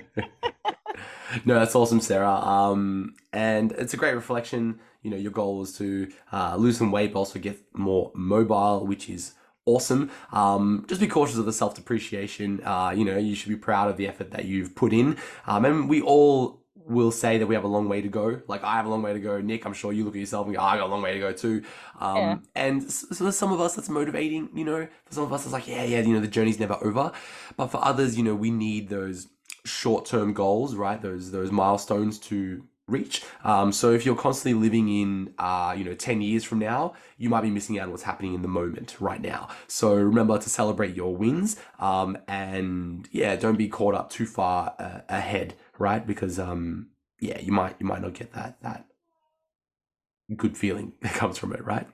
no, 1.45 1.55
that's 1.59 1.75
awesome, 1.75 2.01
Sarah. 2.01 2.29
Um, 2.35 3.15
and 3.33 3.73
it's 3.73 3.95
a 3.95 3.97
great 3.97 4.15
reflection. 4.15 4.81
You 5.03 5.11
know, 5.11 5.17
your 5.17 5.33
goal 5.33 5.59
was 5.59 5.77
to 5.79 6.09
uh, 6.33 6.57
lose 6.57 6.79
some 6.79 6.93
weight, 6.93 7.13
but 7.13 7.19
also 7.21 7.39
get 7.39 7.59
more 7.75 8.13
mobile, 8.15 8.87
which 8.87 9.09
is 9.09 9.35
awesome. 9.67 10.11
Um, 10.33 10.85
just 10.89 11.01
be 11.01 11.09
cautious 11.09 11.37
of 11.37 11.47
the 11.47 11.53
self 11.53 11.75
depreciation. 11.75 12.61
Uh, 12.65 12.93
you 12.97 13.05
know, 13.05 13.17
you 13.17 13.35
should 13.35 13.49
be 13.49 13.57
proud 13.57 13.89
of 13.91 13.97
the 13.97 14.07
effort 14.07 14.31
that 14.33 14.45
you've 14.45 14.75
put 14.75 14.93
in. 14.93 15.17
Um, 15.47 15.65
and 15.65 15.89
we 15.89 16.01
all 16.01 16.60
will 16.91 17.11
say 17.13 17.39
that 17.39 17.47
we 17.47 17.55
have 17.55 17.65
a 17.65 17.69
long 17.69 17.89
way 17.89 18.03
to 18.03 18.09
go. 18.09 18.41
Like 18.49 18.65
I 18.65 18.75
have 18.75 18.87
a 18.87 18.89
long 18.89 19.03
way 19.03 19.13
to 19.13 19.21
go. 19.21 19.41
Nick, 19.41 19.65
I'm 19.67 19.73
sure 19.75 19.93
you 19.93 20.05
look 20.05 20.15
at 20.17 20.21
yourself 20.21 20.47
and 20.47 20.55
go, 20.57 20.61
"Oh, 20.61 20.65
I 20.65 20.77
got 20.77 20.87
a 20.89 20.93
long 20.93 21.03
way 21.03 21.15
to 21.15 21.21
go 21.21 21.33
too. 21.33 21.63
Um, 22.01 22.17
Yeah. 22.17 22.37
and 22.57 22.91
so 22.93 23.25
there's 23.25 23.39
some 23.39 23.53
of 23.53 23.61
us 23.61 23.75
that's 23.77 23.89
motivating, 23.89 24.51
you 24.55 24.65
know, 24.65 24.87
for 25.07 25.15
some 25.15 25.25
of 25.25 25.33
us 25.33 25.45
it's 25.45 25.53
like, 25.53 25.69
yeah, 25.69 25.85
yeah, 25.85 26.01
you 26.01 26.15
know, 26.15 26.21
the 26.21 26.29
journey's 26.29 26.59
never 26.61 26.79
over. 26.83 27.13
But 27.57 27.69
for 27.69 27.83
others, 27.85 28.17
you 28.19 28.25
know, 28.25 28.35
we 28.35 28.51
need 28.51 28.89
those 28.89 29.29
short-term 29.65 30.33
goals, 30.33 30.75
right? 30.75 31.01
Those, 31.01 31.31
those 31.31 31.53
milestones 31.53 32.19
to 32.21 32.65
reach. 32.89 33.23
Um, 33.45 33.71
so 33.73 33.93
if 33.93 34.05
you're 34.05 34.17
constantly 34.17 34.61
living 34.61 34.89
in, 34.89 35.35
uh, 35.39 35.75
you 35.77 35.85
know, 35.85 35.95
10 35.95 36.23
years 36.23 36.43
from 36.45 36.59
now, 36.59 36.95
you 37.19 37.29
might 37.29 37.43
be 37.43 37.51
missing 37.51 37.79
out 37.79 37.85
on 37.85 37.91
what's 37.91 38.03
happening 38.03 38.35
in 38.35 38.43
the 38.43 38.49
moment 38.49 38.97
right 39.01 39.21
now. 39.21 39.49
So 39.69 39.95
remember 39.95 40.39
to 40.39 40.51
celebrate 40.51 40.97
your 40.97 41.15
wins. 41.15 41.57
Um, 41.79 42.19
and 42.27 43.09
yeah, 43.13 43.37
don't 43.37 43.57
be 43.57 43.69
caught 43.69 43.95
up 43.95 44.11
too 44.11 44.27
far 44.27 44.75
uh, 44.79 45.01
ahead, 45.09 45.55
right? 45.81 46.07
Because, 46.07 46.39
um, 46.39 46.91
yeah, 47.21 47.41
you 47.41 47.53
might, 47.53 47.77
you 47.81 47.87
might 47.87 48.03
not 48.03 48.15
get 48.15 48.33
that, 48.35 48.63
that 48.63 48.87
good 50.37 50.57
feeling 50.57 50.93
that 51.03 51.15
comes 51.15 51.39
from 51.39 51.53
it, 51.53 51.65
right? 51.65 51.89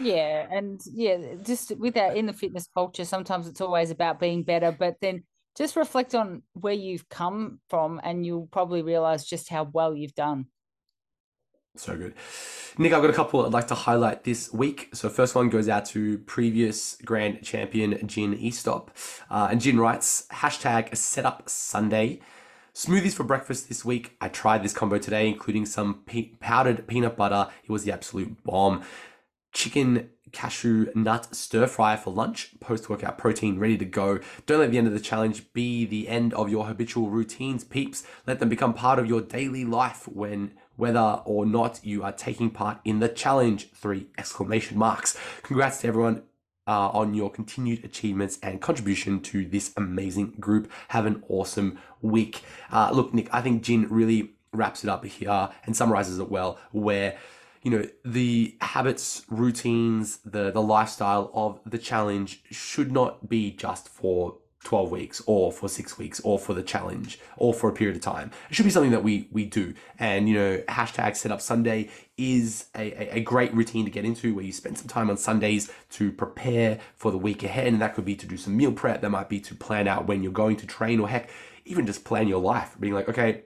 yeah, 0.00 0.46
and 0.50 0.80
yeah, 0.92 1.18
just 1.42 1.76
with 1.76 1.94
that 1.94 2.16
in 2.16 2.26
the 2.26 2.32
fitness 2.32 2.68
culture, 2.74 3.04
sometimes 3.04 3.46
it's 3.46 3.60
always 3.60 3.90
about 3.90 4.18
being 4.18 4.42
better, 4.42 4.72
but 4.72 4.96
then 5.00 5.22
just 5.56 5.76
reflect 5.76 6.14
on 6.14 6.42
where 6.54 6.72
you've 6.72 7.08
come 7.08 7.60
from 7.68 8.00
and 8.02 8.24
you'll 8.24 8.46
probably 8.46 8.82
realize 8.82 9.24
just 9.24 9.48
how 9.48 9.68
well 9.72 9.94
you've 9.94 10.14
done. 10.14 10.46
So 11.76 11.96
good. 11.96 12.14
Nick, 12.78 12.92
I've 12.92 13.02
got 13.02 13.10
a 13.10 13.14
couple 13.14 13.44
I'd 13.44 13.52
like 13.52 13.68
to 13.68 13.74
highlight 13.74 14.24
this 14.24 14.52
week. 14.52 14.88
So, 14.92 15.08
first 15.08 15.34
one 15.36 15.48
goes 15.48 15.68
out 15.68 15.84
to 15.86 16.18
previous 16.18 16.96
grand 17.04 17.42
champion 17.44 18.06
Jin 18.08 18.34
Eastop. 18.34 18.90
Uh, 19.30 19.48
and 19.50 19.60
Jin 19.60 19.78
writes 19.78 20.26
hashtag 20.32 20.96
setup 20.96 21.48
Sunday. 21.48 22.20
Smoothies 22.80 23.12
for 23.12 23.24
breakfast 23.24 23.68
this 23.68 23.84
week. 23.84 24.16
I 24.22 24.28
tried 24.28 24.62
this 24.62 24.72
combo 24.72 24.96
today, 24.96 25.28
including 25.28 25.66
some 25.66 26.00
pe- 26.06 26.30
powdered 26.40 26.86
peanut 26.86 27.14
butter. 27.14 27.50
It 27.62 27.70
was 27.70 27.84
the 27.84 27.92
absolute 27.92 28.42
bomb. 28.42 28.82
Chicken 29.52 30.08
cashew 30.32 30.90
nut 30.94 31.34
stir 31.34 31.66
fry 31.66 31.96
for 31.96 32.10
lunch. 32.10 32.58
Post 32.58 32.88
workout 32.88 33.18
protein 33.18 33.58
ready 33.58 33.76
to 33.76 33.84
go. 33.84 34.18
Don't 34.46 34.60
let 34.60 34.70
the 34.70 34.78
end 34.78 34.86
of 34.86 34.94
the 34.94 34.98
challenge 34.98 35.52
be 35.52 35.84
the 35.84 36.08
end 36.08 36.32
of 36.32 36.48
your 36.48 36.64
habitual 36.64 37.10
routines, 37.10 37.64
peeps. 37.64 38.02
Let 38.26 38.38
them 38.38 38.48
become 38.48 38.72
part 38.72 38.98
of 38.98 39.06
your 39.06 39.20
daily 39.20 39.66
life 39.66 40.08
when 40.08 40.54
whether 40.76 41.20
or 41.26 41.44
not 41.44 41.80
you 41.82 42.02
are 42.02 42.12
taking 42.12 42.48
part 42.48 42.78
in 42.86 43.00
the 43.00 43.10
challenge. 43.10 43.68
Three 43.74 44.06
exclamation 44.16 44.78
marks. 44.78 45.18
Congrats 45.42 45.82
to 45.82 45.88
everyone 45.88 46.22
uh, 46.70 46.88
on 46.90 47.14
your 47.14 47.28
continued 47.28 47.84
achievements 47.84 48.38
and 48.44 48.60
contribution 48.60 49.20
to 49.20 49.44
this 49.44 49.72
amazing 49.76 50.30
group. 50.38 50.70
Have 50.88 51.04
an 51.04 51.24
awesome 51.28 51.80
week. 52.00 52.44
Uh, 52.70 52.92
look, 52.92 53.12
Nick, 53.12 53.28
I 53.34 53.40
think 53.40 53.64
Jin 53.64 53.88
really 53.90 54.34
wraps 54.52 54.84
it 54.84 54.88
up 54.88 55.04
here 55.04 55.48
and 55.66 55.76
summarizes 55.76 56.20
it 56.20 56.30
well, 56.30 56.58
where 56.70 57.16
you 57.62 57.72
know 57.72 57.84
the 58.04 58.56
habits 58.60 59.24
routines 59.28 60.18
the 60.18 60.52
the 60.52 60.62
lifestyle 60.62 61.30
of 61.34 61.60
the 61.66 61.76
challenge 61.76 62.42
should 62.50 62.92
not 62.92 63.28
be 63.28 63.50
just 63.50 63.88
for 63.88 64.36
12 64.64 64.90
weeks 64.90 65.22
or 65.26 65.50
for 65.50 65.68
six 65.68 65.96
weeks 65.96 66.20
or 66.20 66.38
for 66.38 66.52
the 66.52 66.62
challenge 66.62 67.18
or 67.36 67.54
for 67.54 67.70
a 67.70 67.72
period 67.72 67.96
of 67.96 68.02
time 68.02 68.30
it 68.48 68.54
should 68.54 68.64
be 68.64 68.70
something 68.70 68.90
that 68.90 69.02
we 69.02 69.28
we 69.32 69.44
do 69.44 69.72
and 69.98 70.28
you 70.28 70.34
know 70.34 70.58
hashtag 70.68 71.16
set 71.16 71.32
up 71.32 71.40
sunday 71.40 71.88
is 72.18 72.66
a, 72.76 73.16
a, 73.16 73.20
great 73.20 73.52
routine 73.54 73.86
to 73.86 73.90
get 73.90 74.04
into 74.04 74.34
where 74.34 74.44
you 74.44 74.52
spend 74.52 74.76
some 74.76 74.86
time 74.86 75.08
on 75.08 75.16
sundays 75.16 75.72
to 75.88 76.12
prepare 76.12 76.78
for 76.94 77.10
the 77.10 77.16
week 77.16 77.42
ahead 77.42 77.66
and 77.66 77.80
that 77.80 77.94
could 77.94 78.04
be 78.04 78.14
to 78.14 78.26
do 78.26 78.36
some 78.36 78.54
meal 78.54 78.72
prep 78.72 79.00
that 79.00 79.08
might 79.08 79.30
be 79.30 79.40
to 79.40 79.54
plan 79.54 79.88
out 79.88 80.06
when 80.06 80.22
you're 80.22 80.30
going 80.30 80.56
to 80.56 80.66
train 80.66 81.00
or 81.00 81.08
heck 81.08 81.30
even 81.64 81.86
just 81.86 82.04
plan 82.04 82.28
your 82.28 82.40
life 82.40 82.76
being 82.78 82.92
like 82.92 83.08
okay 83.08 83.42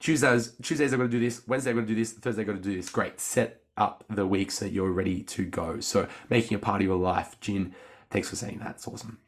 Tuesdays, 0.00 0.52
Tuesdays 0.62 0.92
I'm 0.92 1.00
to 1.00 1.08
do 1.08 1.20
this. 1.20 1.42
Wednesday 1.46 1.70
I'm 1.70 1.78
to 1.78 1.86
do 1.86 1.94
this. 1.94 2.12
Thursday 2.12 2.42
I'm 2.42 2.48
to 2.48 2.54
do 2.62 2.74
this. 2.76 2.88
Great. 2.88 3.20
Set 3.20 3.62
up 3.76 4.04
the 4.08 4.26
week 4.26 4.50
so 4.50 4.64
that 4.64 4.72
you're 4.72 4.90
ready 4.90 5.22
to 5.22 5.44
go. 5.44 5.80
So 5.80 6.08
making 6.28 6.56
a 6.56 6.58
part 6.58 6.80
of 6.80 6.86
your 6.86 6.96
life. 6.96 7.36
Jin, 7.40 7.74
thanks 8.10 8.28
for 8.28 8.36
saying 8.36 8.58
that. 8.58 8.76
It's 8.76 8.88
awesome. 8.88 9.18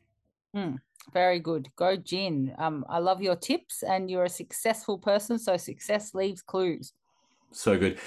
Hmm. 0.55 0.77
Very 1.13 1.41
good. 1.41 1.69
Go, 1.77 1.97
Jin. 1.97 2.55
Um, 2.59 2.85
I 2.89 2.99
love 2.99 3.21
your 3.21 3.37
tips, 3.37 3.83
and 3.83 4.11
you're 4.11 4.25
a 4.25 4.29
successful 4.29 4.99
person. 4.99 5.39
So 5.39 5.57
success 5.57 6.15
leaves 6.15 6.43
clues. 6.43 6.93
So 7.53 7.79
good. 7.79 7.99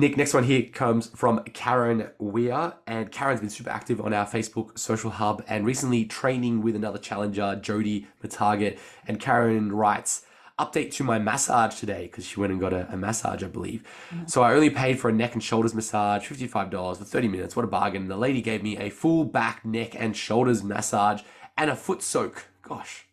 Nick, 0.00 0.16
next 0.16 0.32
one 0.32 0.44
here 0.44 0.62
comes 0.62 1.08
from 1.08 1.42
Karen 1.52 2.08
Weir. 2.18 2.74
And 2.86 3.10
Karen's 3.10 3.40
been 3.40 3.50
super 3.50 3.70
active 3.70 4.00
on 4.00 4.14
our 4.14 4.24
Facebook 4.26 4.78
social 4.78 5.10
hub 5.10 5.42
and 5.48 5.66
recently 5.66 6.04
training 6.04 6.62
with 6.62 6.76
another 6.76 6.98
challenger, 6.98 7.56
Jody 7.56 8.06
Matarget. 8.22 8.78
And 9.06 9.18
Karen 9.20 9.72
writes, 9.72 10.22
Update 10.58 10.92
to 10.94 11.04
my 11.04 11.20
massage 11.20 11.76
today 11.78 12.02
because 12.06 12.24
she 12.24 12.40
went 12.40 12.50
and 12.50 12.60
got 12.60 12.72
a, 12.72 12.92
a 12.92 12.96
massage, 12.96 13.44
I 13.44 13.46
believe. 13.46 13.84
So 14.26 14.42
I 14.42 14.54
only 14.54 14.70
paid 14.70 14.98
for 14.98 15.08
a 15.08 15.12
neck 15.12 15.34
and 15.34 15.42
shoulders 15.42 15.72
massage, 15.72 16.28
$55 16.28 16.96
for 16.96 17.04
30 17.04 17.28
minutes. 17.28 17.54
What 17.54 17.64
a 17.64 17.68
bargain. 17.68 18.08
The 18.08 18.16
lady 18.16 18.42
gave 18.42 18.64
me 18.64 18.76
a 18.76 18.90
full 18.90 19.24
back, 19.24 19.64
neck, 19.64 19.94
and 19.96 20.16
shoulders 20.16 20.64
massage 20.64 21.22
and 21.58 21.68
a 21.68 21.76
foot 21.76 22.02
soak. 22.02 22.46
Gosh, 22.62 23.06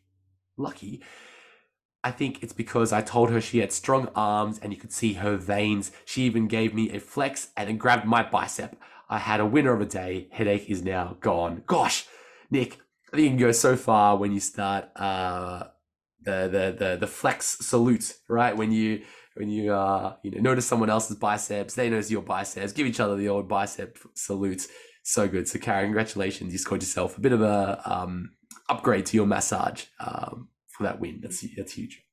lucky. 0.56 1.02
I 2.04 2.12
think 2.12 2.44
it's 2.44 2.54
because 2.54 2.94
I 2.94 3.02
told 3.02 3.32
her 3.32 3.42
she 3.42 3.58
had 3.58 3.72
strong 3.72 4.10
arms 4.16 4.60
and 4.60 4.72
you 4.72 4.80
could 4.80 4.92
see 4.94 5.14
her 5.14 5.36
veins. 5.36 5.92
She 6.06 6.22
even 6.24 6.48
gave 6.48 6.74
me 6.74 6.92
a 6.92 7.00
flex 7.00 7.50
and 7.58 7.68
then 7.68 7.78
grabbed 7.78 8.06
my 8.06 8.22
bicep. 8.22 8.78
I 9.10 9.18
had 9.18 9.40
a 9.40 9.46
winner 9.46 9.74
of 9.74 9.82
a 9.82 9.86
day. 9.86 10.28
Headache 10.32 10.70
is 10.70 10.84
now 10.84 11.18
gone. 11.20 11.64
Gosh, 11.66 12.06
Nick, 12.52 12.80
I 13.12 13.18
think 13.18 13.24
you 13.24 13.30
can 13.30 13.40
go 13.40 13.52
so 13.52 13.76
far 13.76 14.18
when 14.18 14.32
you 14.32 14.40
start 14.40 14.90
uh, 14.96 15.64
the, 16.22 16.50
the 16.52 16.86
the 16.86 16.98
the 16.98 17.08
flex 17.08 17.58
salute, 17.62 18.14
right? 18.28 18.56
When 18.56 18.72
you 18.72 19.02
when 19.36 19.50
you 19.50 19.74
uh 19.74 20.16
you 20.24 20.32
know 20.32 20.42
notice 20.42 20.66
someone 20.66 20.90
else's 20.90 21.18
biceps, 21.18 21.76
they 21.76 21.90
notice 21.90 22.12
your 22.12 22.24
biceps, 22.24 22.72
give 22.72 22.88
each 22.88 23.00
other 23.00 23.16
the 23.16 23.30
old 23.30 23.48
bicep 23.48 23.98
salutes. 24.16 24.68
So 25.04 25.28
good. 25.28 25.48
So 25.48 25.60
Karen, 25.60 25.86
congratulations. 25.86 26.52
You 26.52 26.58
scored 26.58 26.82
yourself 26.82 27.18
a 27.18 27.22
bit 27.22 27.32
of 27.32 27.42
a 27.42 27.82
um 27.86 28.32
upgrade 28.70 29.06
to 29.08 29.18
your 29.18 29.26
massage 29.26 29.86
um 30.00 30.50
for 30.68 30.84
that 30.84 31.00
win. 31.00 31.20
That's 31.22 31.46
that's 31.56 31.74
huge 31.74 32.06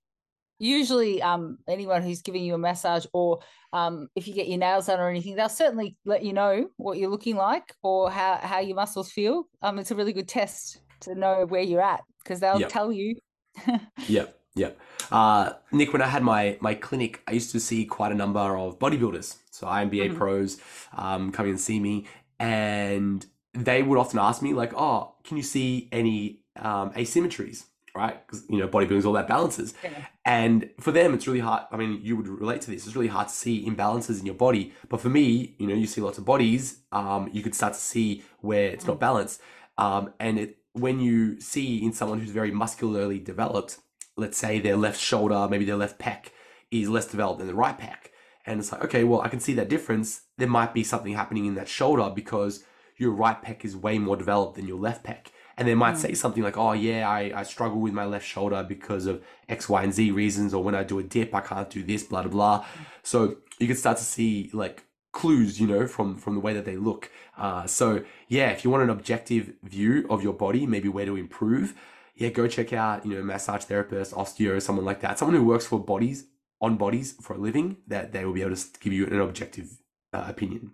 usually 0.62 1.20
um, 1.20 1.58
anyone 1.68 2.02
who's 2.02 2.22
giving 2.22 2.44
you 2.44 2.54
a 2.54 2.58
massage 2.58 3.04
or 3.12 3.40
um, 3.72 4.08
if 4.14 4.28
you 4.28 4.34
get 4.34 4.48
your 4.48 4.58
nails 4.58 4.86
done 4.86 5.00
or 5.00 5.08
anything 5.08 5.34
they'll 5.34 5.48
certainly 5.48 5.96
let 6.04 6.24
you 6.24 6.32
know 6.32 6.68
what 6.76 6.98
you're 6.98 7.10
looking 7.10 7.36
like 7.36 7.74
or 7.82 8.10
how, 8.10 8.36
how 8.36 8.60
your 8.60 8.76
muscles 8.76 9.10
feel 9.10 9.44
um, 9.62 9.78
it's 9.78 9.90
a 9.90 9.94
really 9.94 10.12
good 10.12 10.28
test 10.28 10.78
to 11.00 11.14
know 11.16 11.44
where 11.46 11.62
you're 11.62 11.82
at 11.82 12.02
because 12.22 12.38
they'll 12.38 12.60
yep. 12.60 12.68
tell 12.68 12.92
you 12.92 13.16
yep 14.06 14.38
yep 14.54 14.78
uh, 15.10 15.52
nick 15.72 15.92
when 15.92 16.00
i 16.00 16.06
had 16.06 16.22
my 16.22 16.56
my 16.60 16.74
clinic 16.74 17.22
i 17.26 17.32
used 17.32 17.50
to 17.50 17.58
see 17.58 17.84
quite 17.84 18.12
a 18.12 18.14
number 18.14 18.56
of 18.56 18.78
bodybuilders 18.78 19.38
so 19.50 19.66
INBA 19.66 19.90
mm-hmm. 19.90 20.16
pros 20.16 20.60
um, 20.96 21.32
coming 21.32 21.50
and 21.50 21.60
see 21.60 21.80
me 21.80 22.06
and 22.38 23.26
they 23.54 23.82
would 23.82 23.98
often 23.98 24.20
ask 24.20 24.42
me 24.42 24.52
like 24.52 24.72
oh 24.74 25.14
can 25.24 25.36
you 25.36 25.42
see 25.42 25.88
any 25.90 26.41
um, 26.56 26.90
asymmetries 26.92 27.64
right? 27.94 28.26
Because 28.26 28.44
you 28.48 28.58
know 28.58 28.68
bodybuilding 28.68 28.98
is 28.98 29.06
all 29.06 29.16
about 29.16 29.28
balances, 29.28 29.74
yeah. 29.82 30.06
and 30.24 30.70
for 30.80 30.92
them 30.92 31.14
it's 31.14 31.26
really 31.26 31.40
hard. 31.40 31.64
I 31.70 31.76
mean, 31.76 32.00
you 32.02 32.16
would 32.16 32.28
relate 32.28 32.60
to 32.62 32.70
this. 32.70 32.86
It's 32.86 32.96
really 32.96 33.08
hard 33.08 33.28
to 33.28 33.34
see 33.34 33.66
imbalances 33.66 34.20
in 34.20 34.26
your 34.26 34.34
body. 34.34 34.72
But 34.88 35.00
for 35.00 35.08
me, 35.08 35.54
you 35.58 35.66
know, 35.66 35.74
you 35.74 35.86
see 35.86 36.00
lots 36.00 36.18
of 36.18 36.24
bodies. 36.24 36.78
Um, 36.90 37.28
you 37.32 37.42
could 37.42 37.54
start 37.54 37.74
to 37.74 37.78
see 37.78 38.22
where 38.40 38.70
it's 38.70 38.86
not 38.86 38.96
mm. 38.96 39.00
balanced, 39.00 39.40
um, 39.78 40.12
and 40.18 40.38
it 40.38 40.58
when 40.72 41.00
you 41.00 41.40
see 41.40 41.82
in 41.82 41.92
someone 41.92 42.20
who's 42.20 42.30
very 42.30 42.50
muscularly 42.50 43.18
developed, 43.18 43.78
let's 44.16 44.38
say 44.38 44.58
their 44.58 44.76
left 44.76 44.98
shoulder, 44.98 45.46
maybe 45.50 45.66
their 45.66 45.76
left 45.76 45.98
pec 45.98 46.28
is 46.70 46.88
less 46.88 47.06
developed 47.06 47.38
than 47.38 47.48
the 47.48 47.54
right 47.54 47.78
pec, 47.78 48.10
and 48.46 48.60
it's 48.60 48.72
like, 48.72 48.82
okay, 48.84 49.04
well, 49.04 49.20
I 49.20 49.28
can 49.28 49.40
see 49.40 49.52
that 49.54 49.68
difference. 49.68 50.22
There 50.38 50.48
might 50.48 50.72
be 50.72 50.82
something 50.82 51.12
happening 51.12 51.44
in 51.44 51.54
that 51.56 51.68
shoulder 51.68 52.10
because 52.14 52.64
your 52.96 53.10
right 53.10 53.42
pec 53.42 53.64
is 53.64 53.76
way 53.76 53.98
more 53.98 54.16
developed 54.16 54.56
than 54.56 54.66
your 54.66 54.78
left 54.78 55.04
pec 55.04 55.26
and 55.56 55.68
they 55.68 55.74
might 55.74 55.94
mm. 55.94 55.98
say 55.98 56.14
something 56.14 56.42
like, 56.42 56.56
"Oh 56.56 56.72
yeah, 56.72 57.08
I, 57.08 57.32
I 57.40 57.42
struggle 57.42 57.80
with 57.80 57.92
my 57.92 58.04
left 58.04 58.26
shoulder 58.26 58.64
because 58.66 59.06
of 59.06 59.22
X, 59.48 59.68
Y, 59.68 59.82
and 59.82 59.92
Z 59.92 60.10
reasons, 60.10 60.54
or 60.54 60.62
when 60.62 60.74
I 60.74 60.82
do 60.82 60.98
a 60.98 61.02
dip, 61.02 61.34
I 61.34 61.40
can't 61.40 61.68
do 61.68 61.82
this, 61.82 62.02
blah 62.04 62.22
blah 62.22 62.30
blah." 62.30 62.66
So 63.02 63.36
you 63.58 63.66
can 63.66 63.76
start 63.76 63.98
to 63.98 64.04
see 64.04 64.50
like 64.52 64.84
clues, 65.12 65.60
you 65.60 65.66
know, 65.66 65.86
from 65.86 66.16
from 66.16 66.34
the 66.34 66.40
way 66.40 66.54
that 66.54 66.64
they 66.64 66.76
look. 66.76 67.10
Uh, 67.36 67.66
so 67.66 68.04
yeah, 68.28 68.50
if 68.50 68.64
you 68.64 68.70
want 68.70 68.82
an 68.82 68.90
objective 68.90 69.52
view 69.62 70.06
of 70.10 70.22
your 70.22 70.32
body, 70.32 70.66
maybe 70.66 70.88
where 70.88 71.06
to 71.06 71.16
improve, 71.16 71.74
yeah, 72.14 72.30
go 72.30 72.46
check 72.48 72.72
out 72.72 73.04
you 73.06 73.14
know 73.14 73.22
massage 73.22 73.64
therapist, 73.64 74.12
osteo, 74.12 74.60
someone 74.60 74.84
like 74.84 75.00
that, 75.00 75.18
someone 75.18 75.36
who 75.36 75.44
works 75.44 75.66
for 75.66 75.78
bodies 75.78 76.26
on 76.60 76.76
bodies 76.76 77.12
for 77.20 77.34
a 77.34 77.38
living. 77.38 77.76
That 77.86 78.12
they 78.12 78.24
will 78.24 78.32
be 78.32 78.42
able 78.42 78.56
to 78.56 78.66
give 78.80 78.92
you 78.92 79.06
an 79.06 79.20
objective 79.20 79.78
uh, 80.12 80.24
opinion. 80.28 80.72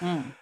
Mm. 0.00 0.32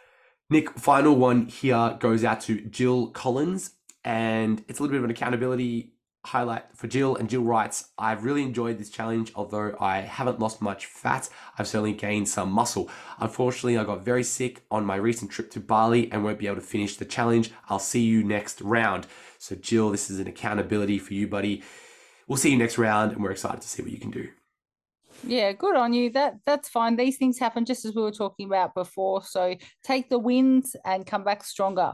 Nick, 0.53 0.79
final 0.79 1.17
one 1.17 1.47
here 1.47 1.97
goes 1.99 2.25
out 2.25 2.43
to 2.43 2.61
Jill 2.61 3.07
Collins, 3.07 3.71
and 4.05 4.62
it's 4.69 4.79
a 4.79 4.83
little 4.83 4.93
bit 4.93 4.99
of 4.99 5.05
an 5.05 5.11
accountability 5.11 5.95
highlight 6.27 6.65
for 6.77 6.88
Jill. 6.88 7.17
And 7.17 7.31
Jill 7.31 7.43
writes, 7.43 7.88
I've 7.97 8.25
really 8.25 8.43
enjoyed 8.43 8.77
this 8.77 8.91
challenge, 8.91 9.33
although 9.35 9.75
I 9.81 10.03
haven't 10.03 10.41
lost 10.41 10.61
much 10.61 10.85
fat, 10.85 11.31
I've 11.59 11.67
certainly 11.67 11.95
gained 11.95 12.29
some 12.29 12.53
muscle. 12.53 12.91
Unfortunately, 13.19 13.79
I 13.79 13.85
got 13.85 14.05
very 14.05 14.23
sick 14.23 14.62
on 14.71 14.85
my 14.85 14.97
recent 14.97 15.31
trip 15.31 15.51
to 15.53 15.61
Bali 15.61 16.12
and 16.12 16.23
won't 16.23 16.38
be 16.38 16.49
able 16.49 16.57
to 16.57 16.61
finish 16.61 16.97
the 16.97 17.07
challenge. 17.07 17.51
I'll 17.71 17.79
see 17.79 18.03
you 18.03 18.23
next 18.23 18.61
round. 18.61 19.07
So, 19.38 19.57
Jill, 19.57 19.88
this 19.88 20.11
is 20.11 20.21
an 20.21 20.29
accountability 20.29 20.99
for 20.99 21.15
you, 21.15 21.27
buddy. 21.27 21.62
We'll 22.29 22.37
see 22.37 22.51
you 22.51 22.59
next 22.59 22.77
round, 22.77 23.12
and 23.12 23.23
we're 23.23 23.31
excited 23.31 23.62
to 23.62 23.69
see 23.69 23.83
what 23.83 23.91
you 23.91 23.99
can 23.99 24.11
do. 24.11 24.29
Yeah, 25.24 25.52
good 25.52 25.76
on 25.76 25.92
you. 25.92 26.11
That 26.11 26.38
that's 26.46 26.68
fine. 26.68 26.96
These 26.96 27.16
things 27.16 27.38
happen 27.38 27.64
just 27.64 27.85
as 27.85 27.94
we 27.94 28.02
were 28.02 28.12
talking 28.12 28.46
about 28.46 28.74
before. 28.74 29.22
So 29.22 29.54
take 29.85 30.08
the 30.08 30.18
wins 30.18 30.74
and 30.85 31.06
come 31.06 31.24
back 31.24 31.44
stronger. 31.44 31.92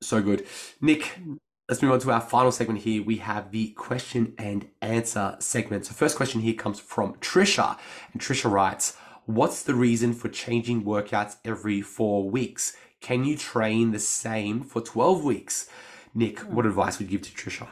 So 0.00 0.20
good. 0.20 0.46
Nick, 0.80 1.06
hmm. 1.06 1.34
let's 1.68 1.82
move 1.82 1.92
on 1.92 2.00
to 2.00 2.10
our 2.10 2.20
final 2.20 2.52
segment 2.52 2.80
here. 2.80 3.02
We 3.02 3.16
have 3.18 3.50
the 3.52 3.68
question 3.70 4.34
and 4.38 4.68
answer 4.80 5.36
segment. 5.38 5.86
So 5.86 5.94
first 5.94 6.16
question 6.16 6.40
here 6.40 6.54
comes 6.54 6.80
from 6.80 7.14
Trisha. 7.14 7.78
And 8.12 8.20
Trisha 8.20 8.50
writes, 8.50 8.96
What's 9.26 9.62
the 9.62 9.74
reason 9.74 10.12
for 10.14 10.28
changing 10.28 10.84
workouts 10.84 11.36
every 11.44 11.80
four 11.80 12.28
weeks? 12.28 12.76
Can 13.00 13.24
you 13.24 13.36
train 13.36 13.92
the 13.92 13.98
same 13.98 14.62
for 14.62 14.80
12 14.80 15.24
weeks? 15.24 15.68
Nick, 16.14 16.40
hmm. 16.40 16.54
what 16.54 16.66
advice 16.66 16.98
would 16.98 17.10
you 17.10 17.18
give 17.18 17.28
to 17.28 17.32
Trisha? 17.32 17.68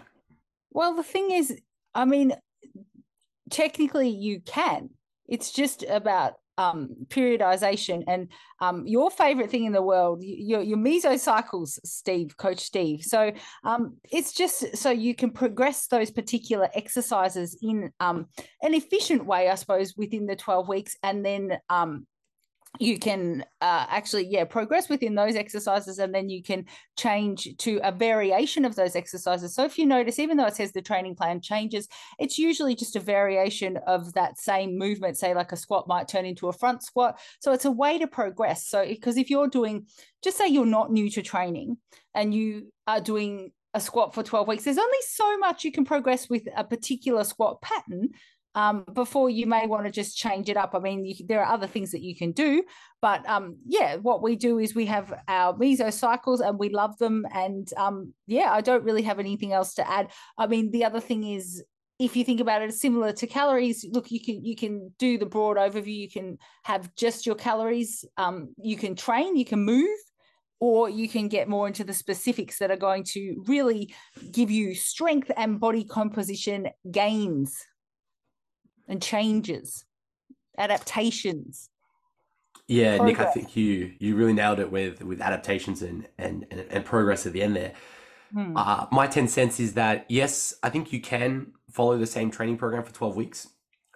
Well, 0.72 0.94
the 0.94 1.02
thing 1.02 1.32
is, 1.32 1.60
I 1.94 2.04
mean, 2.04 2.34
technically 3.50 4.08
you 4.08 4.40
can. 4.40 4.90
It's 5.28 5.52
just 5.52 5.84
about 5.84 6.34
um, 6.60 6.90
periodization 7.06 8.04
and 8.06 8.28
um, 8.60 8.86
your 8.86 9.10
favorite 9.10 9.50
thing 9.50 9.64
in 9.64 9.72
the 9.72 9.82
world, 9.82 10.22
your, 10.22 10.60
your 10.60 10.76
mesocycles, 10.76 11.78
Steve, 11.84 12.36
Coach 12.36 12.60
Steve. 12.60 13.02
So 13.02 13.32
um, 13.64 13.96
it's 14.12 14.32
just 14.32 14.76
so 14.76 14.90
you 14.90 15.14
can 15.14 15.30
progress 15.30 15.86
those 15.86 16.10
particular 16.10 16.68
exercises 16.74 17.56
in 17.62 17.90
um, 18.00 18.26
an 18.62 18.74
efficient 18.74 19.24
way, 19.24 19.48
I 19.48 19.54
suppose, 19.54 19.96
within 19.96 20.26
the 20.26 20.36
12 20.36 20.68
weeks, 20.68 20.96
and 21.02 21.24
then 21.24 21.58
um, 21.70 22.06
you 22.78 22.98
can 22.98 23.44
uh, 23.60 23.86
actually 23.88 24.26
yeah 24.26 24.44
progress 24.44 24.88
within 24.88 25.14
those 25.14 25.34
exercises 25.34 25.98
and 25.98 26.14
then 26.14 26.28
you 26.28 26.42
can 26.42 26.64
change 26.96 27.48
to 27.58 27.80
a 27.82 27.90
variation 27.90 28.64
of 28.64 28.76
those 28.76 28.94
exercises. 28.94 29.54
So 29.54 29.64
if 29.64 29.76
you 29.76 29.86
notice 29.86 30.18
even 30.18 30.36
though 30.36 30.46
it 30.46 30.54
says 30.54 30.72
the 30.72 30.80
training 30.80 31.16
plan 31.16 31.40
changes 31.40 31.88
it's 32.18 32.38
usually 32.38 32.74
just 32.74 32.96
a 32.96 33.00
variation 33.00 33.78
of 33.86 34.12
that 34.14 34.38
same 34.38 34.78
movement. 34.78 35.18
Say 35.18 35.34
like 35.34 35.52
a 35.52 35.56
squat 35.56 35.88
might 35.88 36.08
turn 36.08 36.24
into 36.24 36.48
a 36.48 36.52
front 36.52 36.82
squat. 36.82 37.18
So 37.40 37.52
it's 37.52 37.64
a 37.64 37.70
way 37.70 37.98
to 37.98 38.06
progress. 38.06 38.66
So 38.66 38.86
because 38.86 39.16
if 39.16 39.30
you're 39.30 39.48
doing 39.48 39.86
just 40.22 40.38
say 40.38 40.48
you're 40.48 40.66
not 40.66 40.92
new 40.92 41.10
to 41.10 41.22
training 41.22 41.78
and 42.14 42.32
you 42.34 42.72
are 42.86 43.00
doing 43.00 43.50
a 43.74 43.80
squat 43.80 44.14
for 44.14 44.22
12 44.22 44.48
weeks 44.48 44.64
there's 44.64 44.78
only 44.78 44.98
so 45.06 45.38
much 45.38 45.62
you 45.62 45.70
can 45.70 45.84
progress 45.84 46.28
with 46.28 46.42
a 46.56 46.64
particular 46.64 47.22
squat 47.22 47.62
pattern 47.62 48.08
um, 48.54 48.84
before 48.92 49.30
you 49.30 49.46
may 49.46 49.66
want 49.66 49.84
to 49.84 49.90
just 49.90 50.16
change 50.16 50.48
it 50.48 50.56
up. 50.56 50.74
I 50.74 50.78
mean, 50.80 51.04
you, 51.04 51.14
there 51.26 51.40
are 51.42 51.52
other 51.52 51.66
things 51.66 51.92
that 51.92 52.02
you 52.02 52.16
can 52.16 52.32
do, 52.32 52.64
but 53.00 53.26
um, 53.28 53.58
yeah, 53.66 53.96
what 53.96 54.22
we 54.22 54.36
do 54.36 54.58
is 54.58 54.74
we 54.74 54.86
have 54.86 55.12
our 55.28 55.54
mesocycles 55.54 56.40
and 56.40 56.58
we 56.58 56.68
love 56.68 56.98
them. 56.98 57.26
And 57.32 57.72
um, 57.76 58.12
yeah, 58.26 58.52
I 58.52 58.60
don't 58.60 58.84
really 58.84 59.02
have 59.02 59.18
anything 59.18 59.52
else 59.52 59.74
to 59.74 59.88
add. 59.88 60.10
I 60.36 60.46
mean, 60.46 60.70
the 60.70 60.84
other 60.84 61.00
thing 61.00 61.24
is 61.24 61.62
if 62.00 62.16
you 62.16 62.24
think 62.24 62.40
about 62.40 62.62
it 62.62 62.72
similar 62.72 63.12
to 63.12 63.26
calories 63.26 63.84
look 63.92 64.10
you 64.10 64.18
can 64.18 64.42
you 64.42 64.56
can 64.56 64.90
do 64.98 65.18
the 65.18 65.26
broad 65.26 65.58
overview 65.58 65.94
you 65.94 66.08
can 66.08 66.38
have 66.62 66.92
just 66.96 67.26
your 67.26 67.34
calories 67.34 68.06
um, 68.16 68.54
you 68.56 68.74
can 68.74 68.96
train 68.96 69.36
you 69.36 69.44
can 69.44 69.62
move 69.62 69.98
or 70.60 70.88
you 70.88 71.10
can 71.10 71.28
get 71.28 71.46
more 71.46 71.66
into 71.66 71.84
the 71.84 71.92
specifics 71.92 72.58
that 72.58 72.70
are 72.70 72.76
going 72.76 73.04
to 73.04 73.42
really 73.46 73.94
give 74.30 74.50
you 74.50 74.74
strength 74.74 75.30
and 75.36 75.60
body 75.60 75.84
composition 75.84 76.68
gains 76.90 77.66
and 78.90 79.00
changes, 79.00 79.86
adaptations. 80.58 81.70
Yeah, 82.66 82.96
progress. 82.98 83.18
Nick, 83.18 83.26
I 83.26 83.30
think 83.30 83.56
you 83.56 83.94
you 83.98 84.16
really 84.16 84.32
nailed 84.34 84.60
it 84.60 84.70
with 84.70 85.02
with 85.02 85.22
adaptations 85.22 85.80
and 85.80 86.06
and 86.18 86.46
and, 86.50 86.66
and 86.68 86.84
progress 86.84 87.24
at 87.24 87.32
the 87.32 87.42
end 87.42 87.56
there. 87.56 87.72
Hmm. 88.34 88.56
Uh, 88.56 88.86
my 88.92 89.06
ten 89.06 89.28
cents 89.28 89.58
is 89.58 89.74
that 89.74 90.04
yes, 90.08 90.54
I 90.62 90.68
think 90.68 90.92
you 90.92 91.00
can 91.00 91.52
follow 91.70 91.96
the 91.96 92.06
same 92.06 92.30
training 92.30 92.58
program 92.58 92.82
for 92.82 92.92
twelve 92.92 93.16
weeks. 93.16 93.48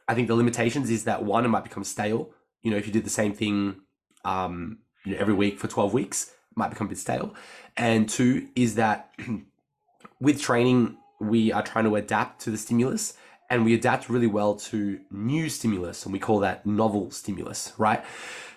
I 0.08 0.14
think 0.14 0.28
the 0.28 0.34
limitations 0.34 0.90
is 0.90 1.04
that 1.04 1.24
one, 1.24 1.44
it 1.44 1.48
might 1.48 1.64
become 1.64 1.84
stale. 1.84 2.30
You 2.62 2.70
know, 2.70 2.76
if 2.76 2.86
you 2.86 2.92
did 2.92 3.04
the 3.04 3.10
same 3.10 3.32
thing 3.32 3.80
um, 4.24 4.78
you 5.04 5.12
know, 5.12 5.18
every 5.18 5.34
week 5.34 5.58
for 5.58 5.68
twelve 5.68 5.92
weeks, 5.92 6.28
it 6.28 6.56
might 6.56 6.70
become 6.70 6.86
a 6.86 6.90
bit 6.90 6.98
stale. 6.98 7.34
And 7.76 8.08
two 8.08 8.48
is 8.54 8.76
that 8.76 9.12
with 10.20 10.40
training, 10.40 10.96
we 11.20 11.52
are 11.52 11.62
trying 11.62 11.84
to 11.84 11.96
adapt 11.96 12.40
to 12.42 12.50
the 12.50 12.58
stimulus 12.58 13.14
and 13.54 13.64
we 13.64 13.72
adapt 13.72 14.08
really 14.08 14.26
well 14.26 14.54
to 14.56 14.98
new 15.10 15.48
stimulus 15.48 16.04
and 16.04 16.12
we 16.12 16.18
call 16.18 16.40
that 16.40 16.66
novel 16.66 17.10
stimulus 17.10 17.72
right? 17.78 18.04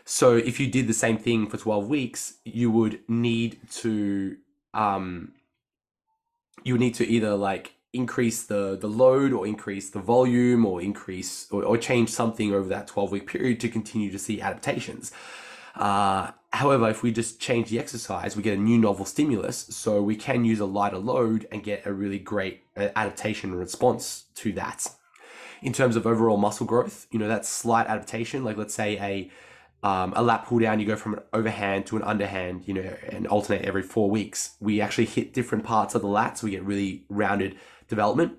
So 0.06 0.36
if 0.36 0.60
you 0.60 0.68
did 0.68 0.88
the 0.88 0.94
same 0.94 1.18
thing 1.18 1.48
for 1.48 1.58
12 1.58 1.88
weeks 1.88 2.34
you 2.44 2.72
would 2.72 3.00
need 3.08 3.60
to 3.84 4.38
um 4.74 5.34
you 6.64 6.74
would 6.74 6.82
need 6.82 6.96
to 6.96 7.06
either 7.08 7.36
like 7.36 7.76
increase 7.94 8.44
the 8.44 8.78
the 8.80 8.88
load 8.88 9.34
or 9.34 9.46
increase 9.46 9.90
the 9.90 10.00
volume 10.00 10.66
or 10.66 10.82
increase 10.82 11.48
or, 11.52 11.64
or 11.64 11.78
change 11.78 12.10
something 12.10 12.54
over 12.54 12.68
that 12.68 12.88
12 12.88 13.12
week 13.12 13.28
period 13.28 13.60
to 13.60 13.70
continue 13.70 14.12
to 14.12 14.20
see 14.20 14.42
adaptations. 14.42 15.12
Uh, 15.76 16.32
however, 16.58 16.90
if 16.90 17.04
we 17.04 17.12
just 17.12 17.40
change 17.40 17.70
the 17.70 17.80
exercise, 17.80 18.36
we 18.36 18.42
get 18.42 18.58
a 18.58 18.62
new 18.62 18.80
novel 18.80 19.06
stimulus. 19.06 19.68
So 19.70 20.02
we 20.02 20.16
can 20.16 20.44
use 20.44 20.60
a 20.60 20.66
lighter 20.66 20.98
load 20.98 21.48
and 21.52 21.64
get 21.64 21.86
a 21.86 21.94
really 21.94 22.20
great 22.20 22.64
uh, 22.76 22.90
adaptation 22.96 23.54
response 23.54 24.26
to 24.36 24.52
that. 24.54 24.88
In 25.62 25.72
terms 25.72 25.96
of 25.96 26.06
overall 26.06 26.38
muscle 26.38 26.66
growth, 26.66 27.08
you 27.12 27.20
know, 27.20 27.28
that 27.28 27.46
slight 27.46 27.88
adaptation, 27.88 28.44
like 28.44 28.58
let's 28.58 28.74
say 28.74 28.98
a 29.00 29.32
um, 29.88 30.12
a 30.16 30.24
lat 30.24 30.46
pull 30.46 30.58
down, 30.58 30.80
you 30.80 30.88
go 30.88 30.96
from 30.96 31.14
an 31.14 31.20
overhand 31.34 31.86
to 31.86 31.98
an 31.98 32.04
underhand, 32.04 32.68
you 32.68 32.74
know, 32.74 32.96
and 33.10 33.28
alternate 33.28 33.64
every 33.64 33.84
four 33.84 34.10
weeks. 34.10 34.56
We 34.60 34.82
actually 34.82 35.06
hit 35.06 35.34
different 35.34 35.64
parts 35.64 35.94
of 35.94 36.02
the 36.02 36.08
lat, 36.08 36.40
so 36.40 36.46
we 36.46 36.52
get 36.52 36.64
really 36.64 37.06
rounded 37.10 37.56
development. 37.88 38.34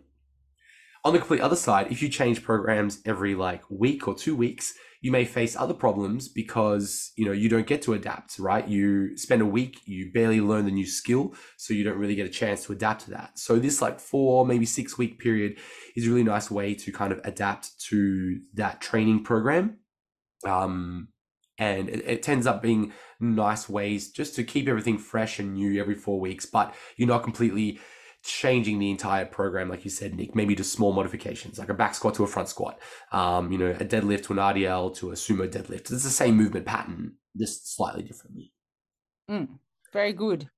On 1.05 1.13
the 1.13 1.21
complete 1.21 1.41
other 1.41 1.57
side, 1.57 1.93
if 1.93 2.03
you 2.03 2.09
change 2.09 2.43
programs 2.43 3.01
every 3.05 3.37
like 3.37 3.63
week 3.71 4.09
or 4.09 4.17
two 4.17 4.35
weeks, 4.35 4.75
you 5.01 5.13
may 5.13 5.25
face 5.25 5.55
other 5.57 5.75
problems 5.75 6.29
because 6.29 7.13
you 7.17 7.25
know 7.25 7.33
you 7.33 7.49
don't 7.49 7.67
get 7.67 7.83
to 7.83 7.95
adapt 7.95 8.39
right? 8.39 8.67
You 8.67 9.17
spend 9.17 9.43
a 9.43 9.47
week 9.47 9.81
you 9.85 10.11
barely 10.13 10.41
learn 10.41 10.65
the 10.65 10.71
new 10.71 10.87
skill 10.87 11.35
so 11.57 11.75
you 11.75 11.85
don't 11.85 11.99
really 11.99 12.15
get 12.15 12.27
a 12.27 12.31
chance 12.31 12.65
to 12.65 12.73
adapt 12.73 13.05
to 13.05 13.11
that. 13.13 13.39
So 13.39 13.59
this 13.59 13.81
like 13.81 14.01
four 14.01 14.47
maybe 14.47 14.67
six 14.67 14.99
week 14.99 15.19
period 15.19 15.59
is 15.97 16.07
a 16.07 16.11
really 16.11 16.25
nice 16.25 16.51
way 16.51 16.75
to 16.75 16.93
kind 16.93 17.13
of 17.13 17.21
adapt 17.25 17.79
to 17.89 18.41
that 18.55 18.81
training 18.81 19.25
program. 19.25 19.79
Um, 20.47 21.09
and 21.59 21.89
it, 21.89 22.05
it 22.07 22.23
tends 22.23 22.47
up 22.47 22.63
being 22.63 22.93
nice 23.21 23.69
ways 23.69 24.11
just 24.11 24.37
to 24.37 24.45
keep 24.45 24.69
everything 24.69 24.97
fresh 24.99 25.39
and 25.39 25.55
new 25.55 25.81
every 25.81 25.97
four 25.97 26.21
weeks 26.21 26.47
but 26.47 26.73
you're 26.97 27.09
not 27.09 27.25
completely 27.25 27.81
changing 28.29 28.79
the 28.79 28.91
entire 28.91 29.25
program, 29.25 29.69
like 29.69 29.85
you 29.85 29.91
said, 29.91 30.15
Nick, 30.15 30.35
maybe 30.35 30.55
just 30.55 30.73
small 30.73 30.93
modifications, 30.93 31.59
like 31.59 31.71
a 31.71 31.75
back 31.75 31.95
squat 31.95 32.15
to 32.15 32.25
a 32.25 32.27
front 32.27 32.49
squat, 32.49 32.79
um, 33.11 33.51
you 33.51 33.59
know, 33.59 33.71
a 33.71 33.85
deadlift 33.85 34.25
to 34.25 34.33
an 34.35 34.39
RDL 34.39 34.95
to 34.97 35.11
a 35.11 35.15
sumo 35.15 35.49
deadlift. 35.51 35.91
It's 35.91 36.05
the 36.05 36.11
same 36.11 36.37
movement 36.37 36.67
pattern, 36.67 37.15
just 37.37 37.75
slightly 37.75 38.03
differently. 38.03 38.53
Mm, 39.31 39.59
very 39.93 40.13
good. 40.13 40.51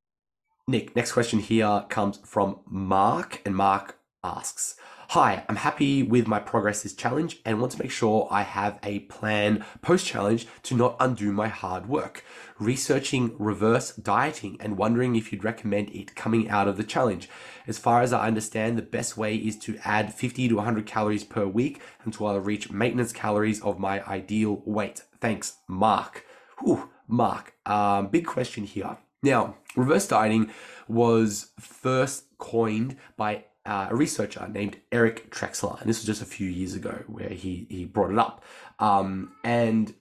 Nick, 0.67 0.95
next 0.95 1.13
question 1.13 1.39
here 1.39 1.85
comes 1.89 2.19
from 2.25 2.61
Mark, 2.67 3.41
and 3.45 3.55
Mark 3.55 3.99
asks, 4.23 4.77
Hi, 5.15 5.45
I'm 5.49 5.57
happy 5.57 6.05
with 6.05 6.29
my 6.29 6.39
progress 6.39 6.85
this 6.85 6.95
challenge 6.95 7.41
and 7.45 7.59
want 7.59 7.73
to 7.73 7.83
make 7.83 7.91
sure 7.91 8.29
I 8.31 8.43
have 8.43 8.79
a 8.85 9.01
plan 9.01 9.65
post 9.83 10.07
challenge 10.07 10.47
to 10.63 10.77
not 10.77 10.95
undo 11.01 11.33
my 11.33 11.49
hard 11.49 11.89
work. 11.89 12.25
Researching 12.61 13.35
reverse 13.37 13.91
dieting 13.97 14.57
and 14.61 14.77
wondering 14.77 15.17
if 15.17 15.33
you'd 15.33 15.43
recommend 15.43 15.91
it 15.91 16.15
coming 16.15 16.49
out 16.49 16.69
of 16.69 16.77
the 16.77 16.85
challenge. 16.85 17.29
As 17.67 17.77
far 17.77 18.03
as 18.03 18.13
I 18.13 18.29
understand, 18.29 18.79
the 18.79 18.83
best 18.83 19.17
way 19.17 19.35
is 19.35 19.59
to 19.59 19.81
add 19.85 20.15
50 20.15 20.47
to 20.47 20.55
100 20.55 20.87
calories 20.87 21.25
per 21.25 21.45
week 21.45 21.81
until 22.05 22.29
I 22.29 22.37
reach 22.37 22.71
maintenance 22.71 23.13
calories 23.13 23.61
of 23.63 23.81
my 23.81 24.07
ideal 24.07 24.63
weight. 24.65 25.03
Thanks, 25.21 25.55
Mark. 25.67 26.25
Whew, 26.61 26.89
Mark, 27.09 27.55
um, 27.67 28.07
big 28.07 28.27
question 28.27 28.63
here. 28.63 28.97
Now, 29.25 29.57
reverse 29.75 30.07
dieting 30.07 30.53
was 30.87 31.51
first 31.59 32.27
coined 32.39 32.97
by 33.17 33.47
uh, 33.71 33.87
a 33.89 33.95
researcher 33.95 34.49
named 34.49 34.79
Eric 34.91 35.31
Trexler, 35.31 35.81
and 35.81 35.89
this 35.89 35.99
was 35.99 36.07
just 36.07 36.21
a 36.21 36.27
few 36.27 36.49
years 36.49 36.75
ago 36.75 37.05
where 37.07 37.29
he 37.29 37.69
he 37.71 37.85
brought 37.85 38.11
it 38.11 38.19
up. 38.19 38.45
Um, 38.81 39.33
and 39.45 39.95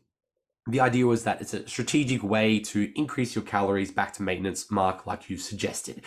the 0.67 0.79
idea 0.79 1.05
was 1.05 1.23
that 1.23 1.39
it's 1.39 1.53
a 1.53 1.67
strategic 1.67 2.23
way 2.23 2.59
to 2.59 2.91
increase 2.95 3.35
your 3.35 3.43
calories 3.43 3.91
back 3.91 4.13
to 4.13 4.23
maintenance 4.23 4.71
mark, 4.71 5.05
like 5.05 5.29
you 5.29 5.37
suggested. 5.37 6.03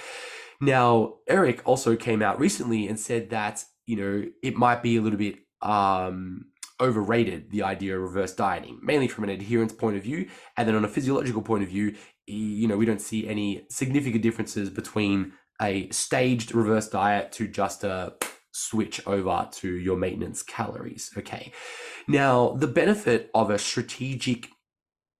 Now, 0.61 1.15
Eric 1.29 1.63
also 1.65 1.95
came 1.95 2.21
out 2.21 2.41
recently 2.41 2.89
and 2.89 2.99
said 2.99 3.31
that 3.31 3.65
you 3.87 3.97
know 3.97 4.25
it 4.43 4.57
might 4.57 4.83
be 4.83 4.97
a 4.97 5.01
little 5.01 5.19
bit 5.19 5.37
um, 5.61 6.47
overrated 6.81 7.53
the 7.53 7.63
idea 7.63 7.95
of 7.97 8.03
reverse 8.03 8.35
dieting, 8.35 8.81
mainly 8.83 9.07
from 9.07 9.23
an 9.23 9.31
adherence 9.31 9.73
point 9.73 9.97
of 9.97 10.03
view, 10.03 10.29
and 10.57 10.67
then 10.67 10.75
on 10.75 10.85
a 10.85 10.89
physiological 10.89 11.43
point 11.43 11.63
of 11.63 11.69
view, 11.69 11.95
you 12.27 12.67
know 12.67 12.77
we 12.77 12.87
don't 12.87 13.01
see 13.01 13.29
any 13.29 13.65
significant 13.69 14.25
differences 14.25 14.69
between 14.69 15.33
a 15.63 15.89
staged 15.91 16.55
reverse 16.55 16.89
diet 16.89 17.33
to 17.33 17.47
just 17.47 17.85
a 17.85 18.15
switch 18.53 19.01
over 19.07 19.49
to 19.51 19.77
your 19.77 19.97
maintenance 19.97 20.43
calories. 20.43 21.11
Okay. 21.17 21.53
Now, 22.07 22.51
the 22.51 22.67
benefit 22.67 23.31
of 23.35 23.51
a 23.51 23.59
strategic 23.59 24.49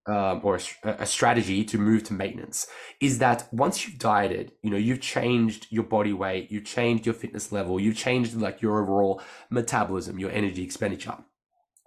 um, 0.05 0.41
or 0.43 0.59
a, 0.83 0.89
a, 0.89 1.05
strategy 1.05 1.63
to 1.63 1.77
move 1.77 2.03
to 2.03 2.13
maintenance 2.13 2.67
is 2.99 3.19
that 3.19 3.47
once 3.53 3.87
you've 3.87 3.97
dieted, 3.97 4.51
you 4.61 4.69
know, 4.69 4.75
you've 4.75 4.99
changed 4.99 5.67
your 5.69 5.85
body 5.85 6.11
weight, 6.11 6.51
you've 6.51 6.65
changed 6.65 7.05
your 7.05 7.15
fitness 7.15 7.53
level, 7.53 7.79
you've 7.79 7.95
changed 7.95 8.35
like 8.35 8.61
your 8.61 8.81
overall 8.81 9.21
metabolism, 9.49 10.19
your 10.19 10.31
energy 10.31 10.61
expenditure. 10.61 11.15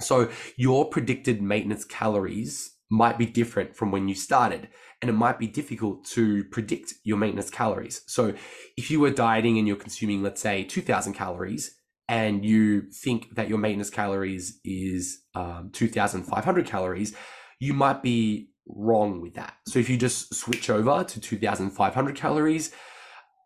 So 0.01 0.31
your 0.57 0.89
predicted 0.89 1.43
maintenance 1.43 1.85
calories 1.85 2.76
might 2.91 3.19
be 3.19 3.27
different 3.27 3.75
from 3.75 3.91
when 3.91 4.09
you 4.09 4.15
started 4.15 4.69
and 5.03 5.09
it 5.09 5.15
might 5.15 5.39
be 5.39 5.47
difficult 5.47 6.05
to 6.05 6.45
predict 6.45 6.95
your 7.05 7.17
maintenance 7.17 7.51
calories. 7.51 8.03
So 8.07 8.35
if 8.77 8.91
you 8.91 9.01
were 9.01 9.11
dieting 9.11 9.59
and 9.59 9.67
you're 9.67 9.77
consuming, 9.77 10.23
let's 10.23 10.41
say, 10.41 10.65
2000 10.65 11.13
calories, 11.13 11.77
and 12.09 12.45
you 12.45 12.83
think 12.93 13.35
that 13.35 13.49
your 13.49 13.59
maintenance 13.59 13.91
calories 13.91 14.61
is 14.65 15.23
um, 15.35 15.71
2500 15.73 16.67
calories, 16.67 17.17
you 17.59 17.75
might 17.75 18.03
be 18.03 18.51
wrong 18.69 19.21
with 19.21 19.35
that. 19.35 19.55
So 19.67 19.79
if 19.79 19.89
you 19.89 19.97
just 19.97 20.35
switch 20.35 20.71
over 20.71 21.05
to 21.05 21.21
2500 21.21 22.15
calories, 22.15 22.73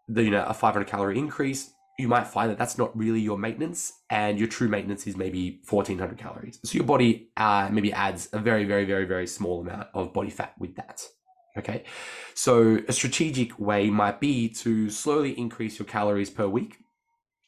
the, 0.09 0.25
you 0.25 0.31
know, 0.31 0.45
a 0.45 0.55
500 0.55 0.87
calorie 0.87 1.19
increase, 1.19 1.73
you 2.01 2.09
might 2.09 2.27
find 2.27 2.51
that 2.51 2.59
that's 2.59 2.79
not 2.79 2.97
really 2.97 3.21
your 3.21 3.39
maintenance 3.39 3.93
and 4.09 4.39
your 4.39 4.49
true 4.49 4.69
maintenance 4.69 5.07
is 5.07 5.17
maybe 5.17 5.61
1400 5.69 6.19
calories. 6.19 6.59
So 6.65 6.75
your 6.75 6.85
body 6.85 7.31
uh, 7.37 7.69
maybe 7.71 7.93
adds 7.93 8.29
a 8.33 8.39
very, 8.39 8.65
very, 8.65 8.85
very, 8.85 9.05
very 9.05 9.27
small 9.27 9.61
amount 9.61 9.89
of 9.95 10.13
body 10.13 10.31
fat 10.31 10.55
with 10.59 10.77
that. 10.77 11.03
Okay. 11.57 11.85
So 12.35 12.81
a 12.89 12.93
strategic 12.93 13.59
way 13.59 13.91
might 13.91 14.21
be 14.21 14.49
to 14.49 14.89
slowly 14.91 15.39
increase 15.39 15.79
your 15.79 15.87
calories 15.87 16.31
per 16.31 16.47
week 16.47 16.79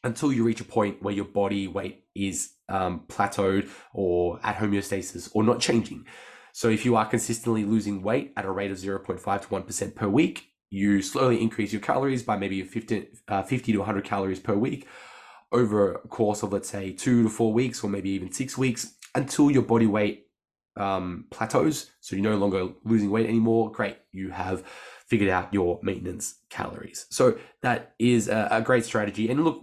until 0.05 0.33
you 0.33 0.45
reach 0.45 0.61
a 0.61 0.65
point 0.65 1.03
where 1.03 1.15
your 1.15 1.25
body 1.25 1.69
weight 1.69 2.05
is 2.15 2.53
um, 2.69 3.05
plateaued 3.09 3.69
or 3.95 4.41
at 4.43 4.57
homeostasis 4.57 5.31
or 5.35 5.43
not 5.43 5.61
changing. 5.61 6.05
So 6.53 6.69
if 6.69 6.85
you 6.85 6.97
are 6.97 7.07
consistently 7.07 7.65
losing 7.65 8.03
weight 8.03 8.33
at 8.37 8.45
a 8.45 8.51
rate 8.51 8.71
of 8.71 8.77
0.5 8.77 9.43
to 9.43 9.49
1% 9.49 9.95
per 9.95 10.09
week, 10.09 10.52
you 10.73 11.03
slowly 11.03 11.41
increase 11.41 11.71
your 11.71 11.83
calories 11.83 12.23
by 12.23 12.35
maybe 12.35 12.63
50, 12.63 13.09
uh, 13.29 13.43
50 13.43 13.73
to 13.73 13.79
100 13.79 14.05
calories 14.05 14.41
per 14.41 14.55
week 14.55 14.89
over 15.53 15.97
a 15.97 16.09
course 16.09 16.43
of, 16.43 16.51
let's 16.51 16.71
say, 16.71 16.93
two 16.93 17.25
to 17.25 17.29
four 17.29 17.53
weeks 17.53 17.85
or 17.85 17.91
maybe 17.91 18.09
even 18.09 18.33
six 18.33 18.57
weeks 18.57 18.95
until 19.15 19.51
your 19.51 19.61
body 19.61 19.87
weight 19.87 20.29
um, 20.79 21.27
plateaus, 21.31 21.91
so 22.01 22.17
you're 22.17 22.23
no 22.23 22.39
longer 22.39 22.69
losing 22.85 23.11
weight 23.11 23.29
anymore, 23.29 23.71
great, 23.71 23.99
you 24.13 24.31
have 24.31 24.67
figured 25.07 25.29
out 25.29 25.53
your 25.53 25.79
maintenance 25.83 26.37
calories. 26.49 27.05
So 27.11 27.37
that 27.61 27.95
is 27.99 28.29
a, 28.29 28.49
a 28.51 28.63
great 28.63 28.87
strategy. 28.87 29.29
And 29.31 29.45
look, 29.45 29.63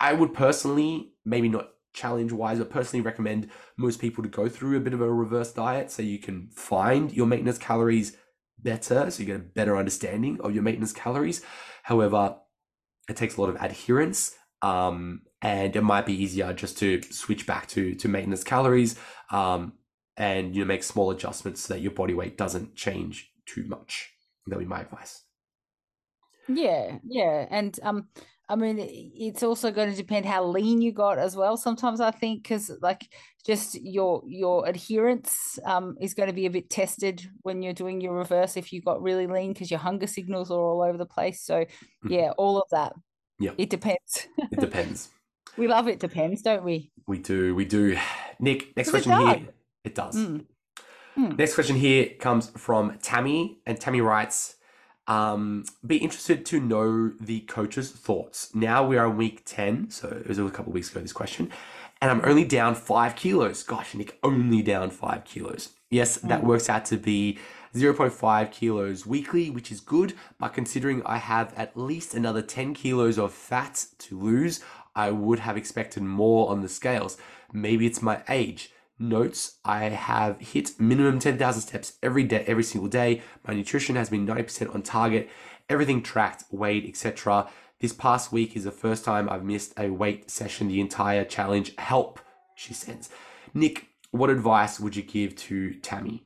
I 0.00 0.12
would 0.12 0.34
personally, 0.34 1.14
maybe 1.24 1.48
not 1.48 1.70
challenge 1.94 2.30
wise, 2.30 2.58
but 2.58 2.68
personally 2.68 3.02
recommend 3.02 3.48
most 3.78 4.02
people 4.02 4.22
to 4.22 4.28
go 4.28 4.50
through 4.50 4.76
a 4.76 4.80
bit 4.80 4.92
of 4.92 5.00
a 5.00 5.10
reverse 5.10 5.50
diet 5.54 5.90
so 5.90 6.02
you 6.02 6.18
can 6.18 6.50
find 6.50 7.10
your 7.10 7.26
maintenance 7.26 7.56
calories 7.56 8.18
better, 8.62 9.10
so 9.10 9.20
you 9.20 9.26
get 9.26 9.36
a 9.36 9.38
better 9.40 9.76
understanding 9.76 10.40
of 10.40 10.54
your 10.54 10.62
maintenance 10.62 10.92
calories. 10.92 11.42
However, 11.82 12.36
it 13.08 13.16
takes 13.16 13.36
a 13.36 13.40
lot 13.40 13.50
of 13.50 13.56
adherence. 13.56 14.34
Um, 14.62 15.22
and 15.42 15.74
it 15.74 15.82
might 15.82 16.06
be 16.06 16.14
easier 16.14 16.52
just 16.52 16.78
to 16.78 17.02
switch 17.02 17.46
back 17.46 17.66
to 17.68 17.94
to 17.96 18.08
maintenance 18.08 18.44
calories 18.44 18.98
um, 19.30 19.72
and 20.16 20.54
you 20.54 20.62
know 20.62 20.66
make 20.66 20.84
small 20.84 21.10
adjustments 21.10 21.62
so 21.62 21.74
that 21.74 21.80
your 21.80 21.90
body 21.90 22.14
weight 22.14 22.38
doesn't 22.38 22.76
change 22.76 23.32
too 23.44 23.64
much. 23.64 24.12
That 24.46 24.56
would 24.56 24.64
be 24.64 24.68
my 24.68 24.80
advice. 24.80 25.24
Yeah, 26.48 26.98
yeah, 27.04 27.46
and 27.50 27.78
um, 27.82 28.08
I 28.52 28.54
mean, 28.54 28.76
it's 28.78 29.42
also 29.42 29.70
going 29.70 29.90
to 29.90 29.96
depend 29.96 30.26
how 30.26 30.44
lean 30.44 30.82
you 30.82 30.92
got 30.92 31.18
as 31.18 31.34
well. 31.34 31.56
Sometimes 31.56 32.02
I 32.02 32.10
think 32.10 32.42
because 32.42 32.70
like 32.82 33.08
just 33.46 33.80
your 33.80 34.22
your 34.26 34.68
adherence 34.68 35.58
um 35.64 35.96
is 36.02 36.12
going 36.12 36.26
to 36.26 36.34
be 36.34 36.44
a 36.44 36.50
bit 36.50 36.68
tested 36.68 37.26
when 37.40 37.62
you're 37.62 37.72
doing 37.72 38.02
your 38.02 38.12
reverse 38.12 38.58
if 38.58 38.70
you 38.70 38.82
got 38.82 39.00
really 39.00 39.26
lean 39.26 39.54
because 39.54 39.70
your 39.70 39.80
hunger 39.80 40.06
signals 40.06 40.50
are 40.50 40.60
all 40.60 40.82
over 40.82 40.98
the 40.98 41.06
place. 41.06 41.40
So 41.40 41.64
mm-hmm. 41.64 42.12
yeah, 42.12 42.32
all 42.36 42.60
of 42.60 42.68
that. 42.72 42.92
Yeah, 43.40 43.52
it 43.56 43.70
depends. 43.70 44.28
it 44.36 44.60
depends. 44.60 45.08
we 45.56 45.66
love 45.66 45.88
it 45.88 45.98
depends, 45.98 46.42
don't 46.42 46.62
we? 46.62 46.92
We 47.06 47.20
do. 47.20 47.54
We 47.54 47.64
do. 47.64 47.96
Nick, 48.38 48.76
next 48.76 48.90
question 48.90 49.18
here. 49.18 49.48
It 49.82 49.94
does. 49.94 50.14
Mm. 50.14 50.44
Mm. 51.16 51.38
Next 51.38 51.54
question 51.54 51.76
here 51.76 52.10
comes 52.20 52.50
from 52.50 52.98
Tammy, 52.98 53.60
and 53.66 53.80
Tammy 53.80 54.02
writes, 54.02 54.56
um, 55.06 55.64
"Be 55.86 55.96
interested 55.96 56.44
to 56.46 56.60
know 56.60 57.10
the 57.20 57.40
coach's 57.40 57.90
thoughts. 57.90 58.54
Now 58.54 58.86
we 58.86 58.96
are 58.96 59.06
in 59.06 59.16
week 59.16 59.42
ten, 59.44 59.90
so 59.90 60.08
it 60.08 60.28
was 60.28 60.38
a 60.38 60.48
couple 60.50 60.70
of 60.70 60.74
weeks 60.74 60.90
ago. 60.90 61.00
This 61.00 61.12
question, 61.12 61.50
and 62.00 62.10
I'm 62.10 62.22
only 62.24 62.44
down 62.44 62.74
five 62.74 63.16
kilos. 63.16 63.62
Gosh, 63.62 63.94
Nick, 63.94 64.18
only 64.22 64.62
down 64.62 64.90
five 64.90 65.24
kilos. 65.24 65.70
Yes, 65.90 66.18
mm. 66.18 66.28
that 66.28 66.44
works 66.44 66.68
out 66.68 66.84
to 66.86 66.96
be." 66.96 67.38
0.5 67.74 68.50
kilos 68.50 69.06
weekly, 69.06 69.48
which 69.48 69.72
is 69.72 69.80
good, 69.80 70.12
but 70.38 70.52
considering 70.52 71.02
I 71.06 71.16
have 71.16 71.54
at 71.56 71.74
least 71.74 72.12
another 72.12 72.42
10 72.42 72.74
kilos 72.74 73.18
of 73.18 73.32
fat 73.32 73.86
to 74.00 74.20
lose, 74.20 74.60
I 74.94 75.10
would 75.10 75.38
have 75.38 75.56
expected 75.56 76.02
more 76.02 76.50
on 76.50 76.60
the 76.60 76.68
scales. 76.68 77.16
Maybe 77.50 77.86
it's 77.86 78.02
my 78.02 78.22
age 78.28 78.70
notes 79.02 79.58
I 79.64 79.84
have 79.90 80.40
hit 80.40 80.78
minimum 80.80 81.18
10,000 81.18 81.60
steps 81.60 81.94
every 82.02 82.24
day, 82.24 82.44
every 82.46 82.62
single 82.62 82.88
day. 82.88 83.22
My 83.46 83.54
nutrition 83.54 83.96
has 83.96 84.08
been 84.08 84.26
90% 84.26 84.74
on 84.74 84.82
target, 84.82 85.28
everything 85.68 86.02
tracked, 86.02 86.44
weighed, 86.50 86.88
etc. 86.88 87.48
This 87.80 87.92
past 87.92 88.32
week 88.32 88.56
is 88.56 88.64
the 88.64 88.70
first 88.70 89.04
time 89.04 89.28
I've 89.28 89.44
missed 89.44 89.74
a 89.78 89.90
weight 89.90 90.30
session 90.30 90.68
the 90.68 90.80
entire 90.80 91.24
challenge. 91.24 91.74
Help, 91.78 92.20
she 92.54 92.72
sends. 92.72 93.10
Nick, 93.54 93.88
what 94.12 94.30
advice 94.30 94.78
would 94.78 94.94
you 94.94 95.02
give 95.02 95.34
to 95.36 95.74
Tammy? 95.80 96.24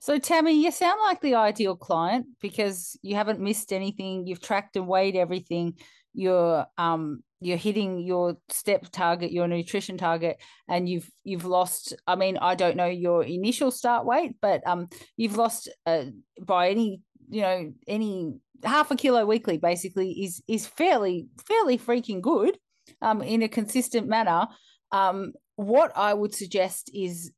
So, 0.00 0.18
Tammy, 0.18 0.52
you 0.62 0.70
sound 0.70 1.00
like 1.00 1.20
the 1.20 1.34
ideal 1.34 1.76
client 1.76 2.26
because 2.40 2.96
you 3.02 3.14
haven't 3.14 3.40
missed 3.40 3.72
anything. 3.72 4.26
You've 4.26 4.42
tracked 4.42 4.76
and 4.76 4.86
weighed 4.86 5.16
everything. 5.16 5.74
You're 6.12 6.66
um 6.78 7.22
you're 7.44 7.56
hitting 7.56 8.00
your 8.00 8.36
step 8.48 8.86
target, 8.90 9.32
your 9.32 9.48
nutrition 9.48 9.96
target, 9.98 10.38
and 10.68 10.88
you've 10.88 11.10
you've 11.24 11.44
lost. 11.44 11.94
I 12.06 12.16
mean, 12.16 12.36
I 12.38 12.54
don't 12.54 12.76
know 12.76 12.86
your 12.86 13.24
initial 13.24 13.70
start 13.70 14.06
weight, 14.06 14.36
but 14.40 14.66
um, 14.66 14.88
you've 15.16 15.36
lost 15.36 15.68
uh, 15.86 16.04
by 16.40 16.70
any 16.70 17.00
you 17.28 17.42
know 17.42 17.72
any 17.86 18.34
half 18.64 18.90
a 18.90 18.96
kilo 18.96 19.26
weekly 19.26 19.58
basically 19.58 20.12
is 20.12 20.42
is 20.48 20.66
fairly 20.66 21.26
fairly 21.46 21.76
freaking 21.76 22.20
good 22.20 22.56
um 23.02 23.20
in 23.20 23.42
a 23.42 23.48
consistent 23.48 24.06
manner 24.06 24.46
um 24.92 25.32
what 25.56 25.92
i 25.96 26.14
would 26.14 26.34
suggest 26.34 26.90
is 26.94 27.30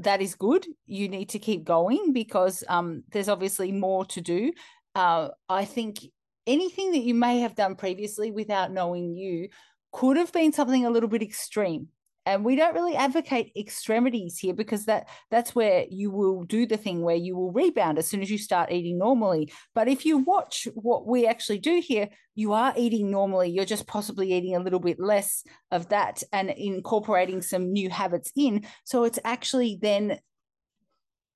that 0.00 0.20
is 0.20 0.34
good. 0.34 0.66
You 0.86 1.08
need 1.08 1.28
to 1.30 1.38
keep 1.38 1.64
going 1.64 2.12
because 2.12 2.64
um, 2.68 3.04
there's 3.12 3.28
obviously 3.28 3.72
more 3.72 4.04
to 4.06 4.20
do. 4.20 4.52
Uh, 4.94 5.28
I 5.48 5.64
think 5.64 5.98
anything 6.46 6.92
that 6.92 7.02
you 7.02 7.14
may 7.14 7.40
have 7.40 7.54
done 7.54 7.74
previously 7.74 8.30
without 8.30 8.72
knowing 8.72 9.14
you 9.14 9.48
could 9.92 10.16
have 10.16 10.32
been 10.32 10.52
something 10.52 10.84
a 10.84 10.90
little 10.90 11.08
bit 11.08 11.22
extreme. 11.22 11.88
And 12.26 12.42
we 12.42 12.56
don't 12.56 12.74
really 12.74 12.96
advocate 12.96 13.52
extremities 13.54 14.38
here 14.38 14.54
because 14.54 14.86
that 14.86 15.08
that's 15.30 15.54
where 15.54 15.84
you 15.90 16.10
will 16.10 16.44
do 16.44 16.66
the 16.66 16.78
thing 16.78 17.02
where 17.02 17.16
you 17.16 17.36
will 17.36 17.52
rebound 17.52 17.98
as 17.98 18.08
soon 18.08 18.22
as 18.22 18.30
you 18.30 18.38
start 18.38 18.72
eating 18.72 18.98
normally. 18.98 19.52
But 19.74 19.88
if 19.88 20.06
you 20.06 20.18
watch 20.18 20.66
what 20.74 21.06
we 21.06 21.26
actually 21.26 21.58
do 21.58 21.82
here 21.84 22.08
you 22.34 22.52
are 22.52 22.74
eating 22.76 23.10
normally. 23.10 23.50
You're 23.50 23.64
just 23.64 23.86
possibly 23.86 24.32
eating 24.32 24.56
a 24.56 24.60
little 24.60 24.80
bit 24.80 24.98
less 24.98 25.44
of 25.70 25.88
that 25.90 26.22
and 26.32 26.50
incorporating 26.50 27.42
some 27.42 27.72
new 27.72 27.90
habits 27.90 28.32
in. 28.36 28.66
So 28.84 29.04
it's 29.04 29.18
actually 29.24 29.78
then 29.80 30.18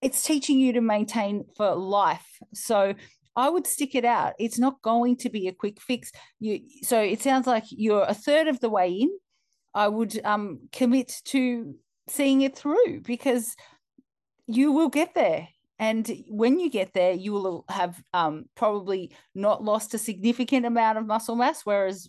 it's 0.00 0.22
teaching 0.22 0.58
you 0.58 0.72
to 0.74 0.80
maintain 0.80 1.44
for 1.56 1.74
life. 1.74 2.26
So 2.54 2.94
I 3.38 3.48
would 3.48 3.68
stick 3.68 3.94
it 3.94 4.04
out. 4.04 4.34
It's 4.40 4.58
not 4.58 4.82
going 4.82 5.16
to 5.18 5.30
be 5.30 5.46
a 5.46 5.52
quick 5.52 5.80
fix. 5.80 6.10
You 6.40 6.60
so 6.82 7.00
it 7.00 7.22
sounds 7.22 7.46
like 7.46 7.64
you're 7.70 8.02
a 8.02 8.12
third 8.12 8.48
of 8.48 8.58
the 8.58 8.68
way 8.68 8.90
in 8.90 9.10
I 9.74 9.86
would 9.86 10.20
um, 10.24 10.68
commit 10.72 11.22
to 11.26 11.74
seeing 12.08 12.42
it 12.42 12.56
through 12.56 13.02
because 13.02 13.54
you 14.48 14.72
will 14.72 14.88
get 14.88 15.14
there. 15.14 15.48
And 15.78 16.10
when 16.28 16.58
you 16.58 16.68
get 16.68 16.94
there, 16.94 17.12
you 17.12 17.32
will 17.32 17.64
have 17.68 18.02
um, 18.12 18.46
probably 18.56 19.12
not 19.36 19.62
lost 19.62 19.94
a 19.94 19.98
significant 19.98 20.66
amount 20.66 20.98
of 20.98 21.06
muscle 21.06 21.36
mass. 21.36 21.60
Whereas 21.62 22.08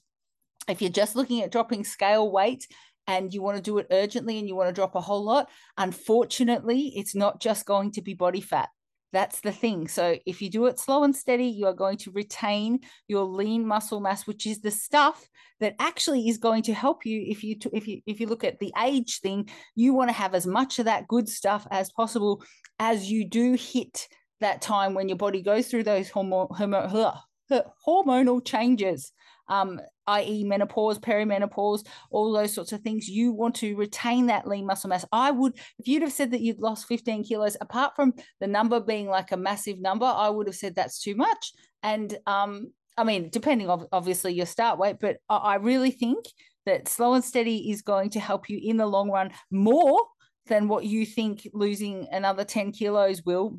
if 0.67 0.81
you're 0.81 0.89
just 0.89 1.15
looking 1.15 1.43
at 1.43 1.51
dropping 1.51 1.83
scale 1.83 2.31
weight 2.31 2.65
and 3.05 3.31
you 3.31 3.43
want 3.43 3.57
to 3.57 3.61
do 3.61 3.77
it 3.77 3.85
urgently 3.91 4.39
and 4.39 4.47
you 4.47 4.55
want 4.55 4.69
to 4.69 4.73
drop 4.73 4.95
a 4.95 5.01
whole 5.01 5.23
lot, 5.23 5.47
unfortunately, 5.77 6.93
it's 6.95 7.13
not 7.13 7.39
just 7.39 7.67
going 7.67 7.91
to 7.91 8.01
be 8.01 8.15
body 8.15 8.41
fat. 8.41 8.69
That's 9.11 9.41
the 9.41 9.51
thing. 9.51 9.87
So 9.87 10.17
if 10.25 10.41
you 10.41 10.49
do 10.49 10.67
it 10.67 10.79
slow 10.79 11.03
and 11.03 11.15
steady, 11.15 11.45
you 11.45 11.65
are 11.65 11.73
going 11.73 11.97
to 11.97 12.11
retain 12.11 12.79
your 13.07 13.23
lean 13.23 13.65
muscle 13.65 13.99
mass, 13.99 14.27
which 14.27 14.45
is 14.45 14.61
the 14.61 14.69
stuff 14.69 15.27
that 15.59 15.75
actually 15.79 16.29
is 16.29 16.37
going 16.37 16.63
to 16.63 16.73
help 16.73 17.05
you 17.05 17.25
if 17.27 17.43
you 17.43 17.55
if 17.73 17.87
you 17.87 18.01
if 18.05 18.19
you 18.19 18.27
look 18.27 18.43
at 18.43 18.59
the 18.59 18.71
age 18.81 19.19
thing, 19.19 19.49
you 19.75 19.93
want 19.93 20.09
to 20.09 20.13
have 20.13 20.35
as 20.35 20.45
much 20.45 20.77
of 20.77 20.85
that 20.85 21.07
good 21.07 21.27
stuff 21.27 21.65
as 21.71 21.91
possible 21.91 22.43
as 22.77 23.09
you 23.09 23.27
do 23.27 23.53
hit 23.53 24.07
that 24.41 24.61
time 24.61 24.93
when 24.93 25.09
your 25.09 25.17
body 25.17 25.41
goes 25.41 25.67
through 25.67 25.83
those 25.83 26.09
hormone, 26.09 26.47
hormonal 27.87 28.45
changes 28.45 29.11
um, 29.49 29.81
i.e., 30.07 30.43
menopause, 30.43 30.97
perimenopause, 30.99 31.85
all 32.11 32.31
those 32.31 32.53
sorts 32.53 32.71
of 32.71 32.81
things. 32.81 33.07
You 33.07 33.31
want 33.31 33.55
to 33.55 33.75
retain 33.75 34.27
that 34.27 34.47
lean 34.47 34.65
muscle 34.65 34.89
mass. 34.89 35.05
I 35.11 35.31
would, 35.31 35.57
if 35.77 35.87
you'd 35.87 36.01
have 36.01 36.13
said 36.13 36.31
that 36.31 36.41
you'd 36.41 36.59
lost 36.59 36.87
15 36.87 37.23
kilos, 37.23 37.57
apart 37.59 37.95
from 37.95 38.13
the 38.39 38.47
number 38.47 38.79
being 38.79 39.07
like 39.07 39.31
a 39.31 39.37
massive 39.37 39.79
number, 39.79 40.05
I 40.05 40.29
would 40.29 40.47
have 40.47 40.55
said 40.55 40.75
that's 40.75 40.99
too 41.01 41.15
much. 41.15 41.51
And 41.83 42.17
um, 42.25 42.71
I 42.97 43.03
mean, 43.03 43.29
depending 43.29 43.69
on 43.69 43.87
obviously 43.91 44.33
your 44.33 44.45
start 44.45 44.79
weight, 44.79 44.97
but 44.99 45.17
I 45.29 45.55
really 45.55 45.91
think 45.91 46.25
that 46.65 46.87
slow 46.87 47.13
and 47.13 47.23
steady 47.23 47.71
is 47.71 47.81
going 47.81 48.09
to 48.11 48.19
help 48.19 48.49
you 48.49 48.59
in 48.61 48.77
the 48.77 48.85
long 48.85 49.09
run 49.09 49.31
more 49.51 50.01
than 50.47 50.67
what 50.67 50.83
you 50.83 51.05
think 51.05 51.47
losing 51.53 52.07
another 52.11 52.43
10 52.43 52.71
kilos 52.71 53.23
will 53.23 53.57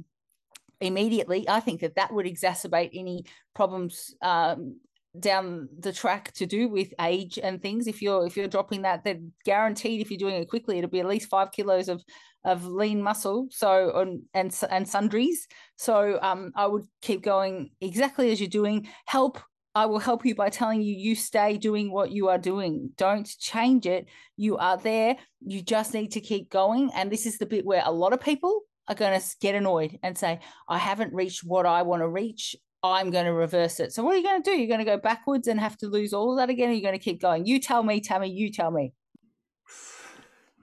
immediately. 0.81 1.49
I 1.49 1.61
think 1.61 1.81
that 1.81 1.95
that 1.97 2.13
would 2.13 2.27
exacerbate 2.27 2.91
any 2.93 3.25
problems 3.55 4.15
um, 4.23 4.77
down 5.19 5.69
the 5.81 5.93
track 5.93 6.33
to 6.33 6.47
do 6.47 6.69
with 6.69 6.95
age 7.01 7.39
and 7.43 7.61
things 7.61 7.89
if 7.89 8.01
you're 8.01 8.27
if 8.27 8.37
you're 8.37 8.47
dropping 8.47 8.83
that 8.83 9.03
then 9.03 9.33
guaranteed 9.45 10.01
if 10.01 10.11
you're 10.11 10.19
doing 10.19 10.37
it 10.37 10.49
quickly 10.49 10.79
it'll 10.79 10.91
be 10.91 11.01
at 11.01 11.07
least 11.07 11.29
five 11.29 11.51
kilos 11.51 11.89
of 11.89 12.03
of 12.45 12.65
lean 12.65 13.03
muscle 13.03 13.49
so 13.51 13.91
on 13.95 14.23
and 14.35 14.57
and 14.71 14.89
sundries 14.89 15.49
so 15.77 16.19
um 16.23 16.53
i 16.55 16.65
would 16.65 16.85
keep 17.03 17.23
going 17.23 17.71
exactly 17.81 18.31
as 18.31 18.41
you're 18.41 18.49
doing 18.49 18.87
help 19.07 19.41
I 19.75 19.87
will 19.87 20.01
help 20.01 20.27
you 20.27 20.35
by 20.35 20.49
telling 20.49 20.83
you 20.83 20.95
you 20.95 21.15
stay 21.15 21.57
doing 21.57 21.93
what 21.93 22.11
you 22.11 22.29
are 22.29 22.39
doing. 22.39 22.91
Don't 22.97 23.29
change 23.39 23.87
it. 23.87 24.07
You 24.37 24.57
are 24.57 24.77
there. 24.77 25.17
You 25.47 25.63
just 25.63 25.95
need 25.95 26.11
to 26.13 26.21
keep 26.21 26.51
going. 26.51 26.91
And 26.93 27.11
this 27.11 27.25
is 27.25 27.39
the 27.39 27.47
bit 27.47 27.65
where 27.65 27.83
a 27.85 27.93
lot 27.93 28.13
of 28.13 28.21
people 28.21 28.63
are 28.89 28.97
going 28.97 29.19
to 29.19 29.27
get 29.41 29.55
annoyed 29.55 29.99
and 30.03 30.19
say, 30.19 30.41
I 30.69 30.79
haven't 30.79 31.15
reached 31.15 31.45
what 31.45 31.67
I 31.67 31.83
want 31.83 32.03
to 32.03 32.09
reach. 32.09 32.57
I'm 32.83 33.11
going 33.11 33.27
to 33.27 33.33
reverse 33.33 33.79
it. 33.81 33.93
So 33.93 34.03
what 34.03 34.15
are 34.15 34.17
you 34.19 34.23
going 34.23 34.43
to 34.43 34.51
do? 34.51 34.57
You're 34.57 34.69
going 34.69 34.79
to 34.79 34.85
go 34.85 34.97
backwards 34.97 35.49
and 35.49 35.61
have 35.61 35.77
to 35.79 35.87
lose 35.87 36.13
all 36.13 36.33
of 36.33 36.39
that 36.39 36.51
again? 36.51 36.71
Or 36.71 36.73
you're 36.73 36.83
going 36.83 36.99
to 36.99 37.05
keep 37.05 37.21
going? 37.21 37.47
You 37.47 37.61
tell 37.61 37.83
me, 37.83 38.01
Tammy, 38.01 38.31
you 38.31 38.51
tell 38.51 38.71
me. 38.71 38.95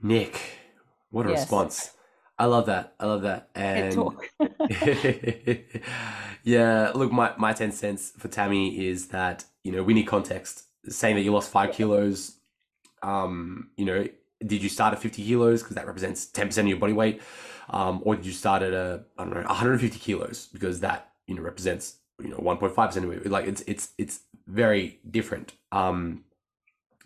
Nick, 0.02 0.40
what 1.10 1.26
a 1.26 1.30
yes. 1.30 1.40
response. 1.40 1.92
I 2.38 2.46
love 2.46 2.66
that. 2.66 2.94
I 3.00 3.06
love 3.06 3.22
that. 3.22 3.48
And 3.54 3.94
yeah, 6.44 6.92
look, 6.94 7.10
my, 7.10 7.32
my 7.36 7.52
10 7.52 7.72
cents 7.72 8.12
for 8.16 8.28
Tammy 8.28 8.86
is 8.86 9.08
that, 9.08 9.44
you 9.64 9.72
know, 9.72 9.82
we 9.82 9.94
need 9.94 10.04
context. 10.04 10.64
Saying 10.88 11.16
that 11.16 11.22
you 11.22 11.32
lost 11.32 11.50
five 11.50 11.72
kilos, 11.72 12.36
um, 13.02 13.70
you 13.76 13.84
know, 13.84 14.06
did 14.46 14.62
you 14.62 14.68
start 14.68 14.94
at 14.94 15.00
50 15.00 15.24
kilos 15.24 15.62
because 15.62 15.74
that 15.74 15.86
represents 15.86 16.26
10% 16.26 16.58
of 16.58 16.66
your 16.68 16.78
body 16.78 16.92
weight? 16.92 17.20
Um, 17.70 18.00
or 18.04 18.16
did 18.16 18.24
you 18.24 18.32
start 18.32 18.62
at 18.62 18.72
a, 18.72 19.04
I 19.18 19.24
don't 19.24 19.34
know, 19.34 19.42
150 19.42 19.98
kilos 19.98 20.48
because 20.52 20.80
that, 20.80 21.10
you 21.26 21.34
know, 21.34 21.42
represents 21.42 21.96
you 22.22 22.28
know 22.28 22.38
1.5 22.38 22.92
centimeter 22.92 23.28
like 23.28 23.46
it's 23.46 23.62
it's 23.62 23.90
it's 23.98 24.20
very 24.46 24.98
different. 25.08 25.52
Um 25.72 26.24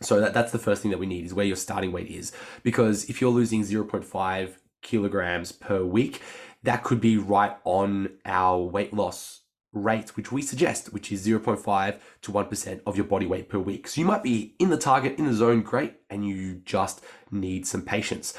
so 0.01 0.21
that, 0.21 0.35
that's 0.35 0.51
the 0.51 0.59
first 0.59 0.83
thing 0.83 0.91
that 0.91 0.99
we 0.99 1.07
need 1.07 1.25
is 1.25 1.33
where 1.33 1.47
your 1.47 1.57
starting 1.57 1.93
weight 1.93 2.09
is. 2.09 2.33
Because 2.65 3.05
if 3.05 3.21
you're 3.21 3.31
losing 3.31 3.63
0.5 3.63 4.57
kilograms 4.81 5.53
per 5.53 5.85
week 5.85 6.21
that 6.65 6.83
could 6.83 7.01
be 7.01 7.17
right 7.17 7.57
on 7.65 8.09
our 8.25 8.59
weight 8.61 8.93
loss 8.93 9.41
rate 9.73 10.17
which 10.17 10.31
we 10.31 10.43
suggest 10.43 10.93
which 10.93 11.11
is 11.13 11.27
0.5 11.27 11.99
to 12.21 12.33
1% 12.33 12.81
of 12.87 12.97
your 12.97 13.07
body 13.07 13.27
weight 13.27 13.49
per 13.49 13.59
week. 13.59 13.89
So 13.89 14.01
you 14.01 14.07
might 14.07 14.23
be 14.23 14.55
in 14.59 14.71
the 14.71 14.77
target 14.77 15.19
in 15.19 15.27
the 15.27 15.35
zone 15.35 15.63
great 15.63 15.95
and 16.11 16.27
you 16.27 16.57
just 16.65 17.01
need 17.31 17.67
some 17.67 17.83
patience. 17.83 18.35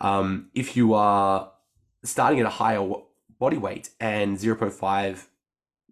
Um, 0.00 0.50
if 0.54 0.76
you 0.76 0.94
are 0.94 1.50
starting 2.04 2.40
at 2.40 2.46
a 2.46 2.50
higher 2.50 2.86
body 3.38 3.58
weight 3.58 3.90
and 4.00 4.38
0.5 4.38 5.26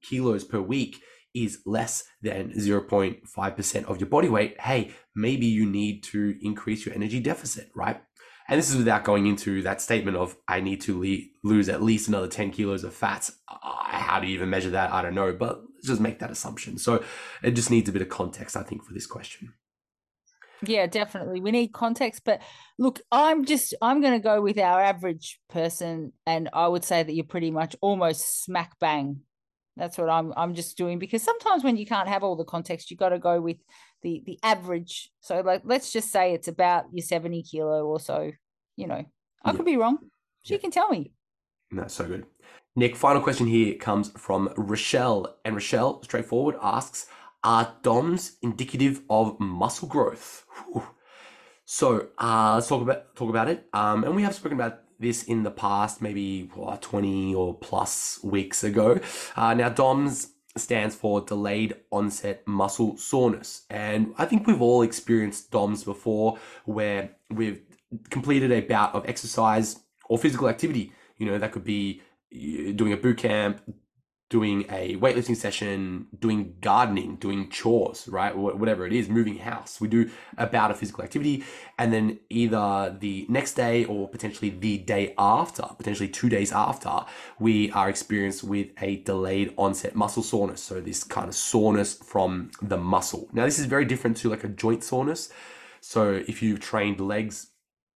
kilos 0.08 0.44
per 0.44 0.60
week 0.60 1.02
is 1.34 1.60
less 1.66 2.04
than 2.22 2.52
0.5% 2.52 3.84
of 3.86 4.00
your 4.00 4.08
body 4.08 4.28
weight, 4.28 4.60
hey, 4.60 4.92
maybe 5.14 5.46
you 5.46 5.66
need 5.66 6.02
to 6.04 6.36
increase 6.40 6.86
your 6.86 6.94
energy 6.94 7.20
deficit, 7.20 7.70
right? 7.74 8.00
And 8.48 8.58
this 8.58 8.70
is 8.70 8.76
without 8.76 9.04
going 9.04 9.26
into 9.26 9.62
that 9.62 9.80
statement 9.80 10.16
of 10.16 10.36
I 10.46 10.60
need 10.60 10.82
to 10.82 11.02
le- 11.02 11.48
lose 11.48 11.68
at 11.68 11.82
least 11.82 12.08
another 12.08 12.28
10 12.28 12.50
kilos 12.50 12.84
of 12.84 12.94
fat. 12.94 13.30
Uh, 13.48 13.56
how 13.84 14.20
do 14.20 14.26
you 14.26 14.34
even 14.34 14.50
measure 14.50 14.70
that? 14.70 14.92
I 14.92 15.02
don't 15.02 15.14
know, 15.14 15.32
but 15.32 15.62
let's 15.74 15.88
just 15.88 16.00
make 16.00 16.18
that 16.18 16.30
assumption. 16.30 16.78
So 16.78 17.02
it 17.42 17.52
just 17.52 17.70
needs 17.70 17.88
a 17.88 17.92
bit 17.92 18.02
of 18.02 18.10
context, 18.10 18.56
I 18.56 18.62
think, 18.62 18.84
for 18.84 18.92
this 18.92 19.06
question. 19.06 19.54
Yeah, 20.62 20.86
definitely. 20.86 21.40
We 21.40 21.50
need 21.50 21.72
context. 21.72 22.22
But 22.24 22.42
look, 22.78 23.00
I'm 23.10 23.44
just, 23.44 23.74
I'm 23.80 24.00
going 24.00 24.14
to 24.14 24.22
go 24.22 24.40
with 24.40 24.58
our 24.58 24.80
average 24.80 25.40
person. 25.48 26.12
And 26.26 26.50
I 26.52 26.68
would 26.68 26.84
say 26.84 27.02
that 27.02 27.12
you're 27.12 27.24
pretty 27.24 27.50
much 27.50 27.76
almost 27.80 28.44
smack 28.44 28.78
bang 28.78 29.22
that's 29.76 29.98
what 29.98 30.08
I'm 30.08 30.32
I'm 30.36 30.54
just 30.54 30.76
doing 30.76 30.98
because 30.98 31.22
sometimes 31.22 31.64
when 31.64 31.76
you 31.76 31.86
can't 31.86 32.08
have 32.08 32.22
all 32.22 32.36
the 32.36 32.44
context, 32.44 32.90
you 32.90 32.96
got 32.96 33.10
to 33.10 33.18
go 33.18 33.40
with 33.40 33.58
the 34.02 34.22
the 34.24 34.38
average. 34.42 35.10
So 35.20 35.40
like 35.40 35.62
let's 35.64 35.92
just 35.92 36.10
say 36.10 36.32
it's 36.32 36.48
about 36.48 36.86
your 36.92 37.04
70 37.04 37.42
kilo 37.42 37.84
or 37.84 37.98
so. 37.98 38.30
You 38.76 38.86
know, 38.86 39.04
I 39.44 39.50
yeah. 39.50 39.56
could 39.56 39.66
be 39.66 39.76
wrong. 39.76 39.98
She 40.42 40.54
yeah. 40.54 40.60
can 40.60 40.70
tell 40.70 40.88
me. 40.88 41.12
That's 41.70 41.94
so 41.94 42.06
good. 42.06 42.26
Nick, 42.76 42.96
final 42.96 43.22
question 43.22 43.46
here 43.46 43.74
comes 43.76 44.10
from 44.16 44.52
Rochelle. 44.56 45.38
And 45.44 45.54
Rochelle, 45.54 46.02
straightforward, 46.02 46.56
asks, 46.60 47.06
are 47.44 47.72
DOMs 47.82 48.36
indicative 48.42 49.02
of 49.08 49.38
muscle 49.38 49.86
growth? 49.86 50.44
Whew. 50.72 50.82
So 51.66 52.08
uh, 52.18 52.54
let's 52.54 52.68
talk 52.68 52.82
about 52.82 53.14
talk 53.16 53.30
about 53.30 53.48
it. 53.48 53.66
Um, 53.72 54.04
and 54.04 54.14
we 54.14 54.22
have 54.22 54.34
spoken 54.34 54.58
about 54.58 54.80
this 54.98 55.22
in 55.24 55.42
the 55.42 55.50
past, 55.50 56.00
maybe 56.00 56.50
what, 56.54 56.82
20 56.82 57.34
or 57.34 57.54
plus 57.54 58.20
weeks 58.22 58.64
ago. 58.64 59.00
Uh, 59.36 59.54
now, 59.54 59.68
DOMS 59.68 60.28
stands 60.56 60.94
for 60.94 61.20
delayed 61.20 61.74
onset 61.90 62.46
muscle 62.46 62.96
soreness. 62.96 63.64
And 63.70 64.14
I 64.18 64.24
think 64.24 64.46
we've 64.46 64.62
all 64.62 64.82
experienced 64.82 65.50
DOMS 65.50 65.84
before 65.84 66.38
where 66.64 67.10
we've 67.30 67.60
completed 68.10 68.52
a 68.52 68.60
bout 68.60 68.94
of 68.94 69.08
exercise 69.08 69.80
or 70.08 70.18
physical 70.18 70.48
activity. 70.48 70.92
You 71.18 71.26
know, 71.26 71.38
that 71.38 71.52
could 71.52 71.64
be 71.64 72.02
doing 72.30 72.92
a 72.92 72.96
boot 72.96 73.18
camp, 73.18 73.62
doing 74.34 74.64
a 74.68 74.96
weightlifting 74.96 75.36
session, 75.36 76.08
doing 76.18 76.56
gardening, 76.60 77.14
doing 77.26 77.48
chores, 77.50 78.08
right? 78.08 78.36
Whatever 78.36 78.84
it 78.84 78.92
is, 78.92 79.08
moving 79.08 79.36
house. 79.38 79.80
We 79.80 79.86
do 79.86 80.10
about 80.36 80.72
a 80.72 80.74
physical 80.74 81.04
activity, 81.04 81.44
and 81.78 81.92
then 81.92 82.18
either 82.30 82.96
the 82.98 83.26
next 83.28 83.54
day 83.54 83.84
or 83.84 84.08
potentially 84.08 84.50
the 84.50 84.78
day 84.78 85.14
after, 85.16 85.62
potentially 85.78 86.08
two 86.08 86.28
days 86.28 86.50
after, 86.50 87.04
we 87.38 87.70
are 87.70 87.88
experienced 87.88 88.42
with 88.42 88.70
a 88.82 88.96
delayed 89.10 89.54
onset 89.56 89.94
muscle 89.94 90.24
soreness. 90.24 90.60
So 90.60 90.80
this 90.80 91.04
kind 91.04 91.28
of 91.28 91.36
soreness 91.36 91.94
from 91.94 92.50
the 92.60 92.76
muscle. 92.76 93.28
Now, 93.32 93.44
this 93.44 93.60
is 93.60 93.66
very 93.66 93.84
different 93.84 94.16
to 94.16 94.30
like 94.30 94.42
a 94.42 94.48
joint 94.48 94.82
soreness. 94.82 95.32
So 95.80 96.24
if 96.26 96.42
you've 96.42 96.58
trained 96.58 96.98
legs 96.98 97.53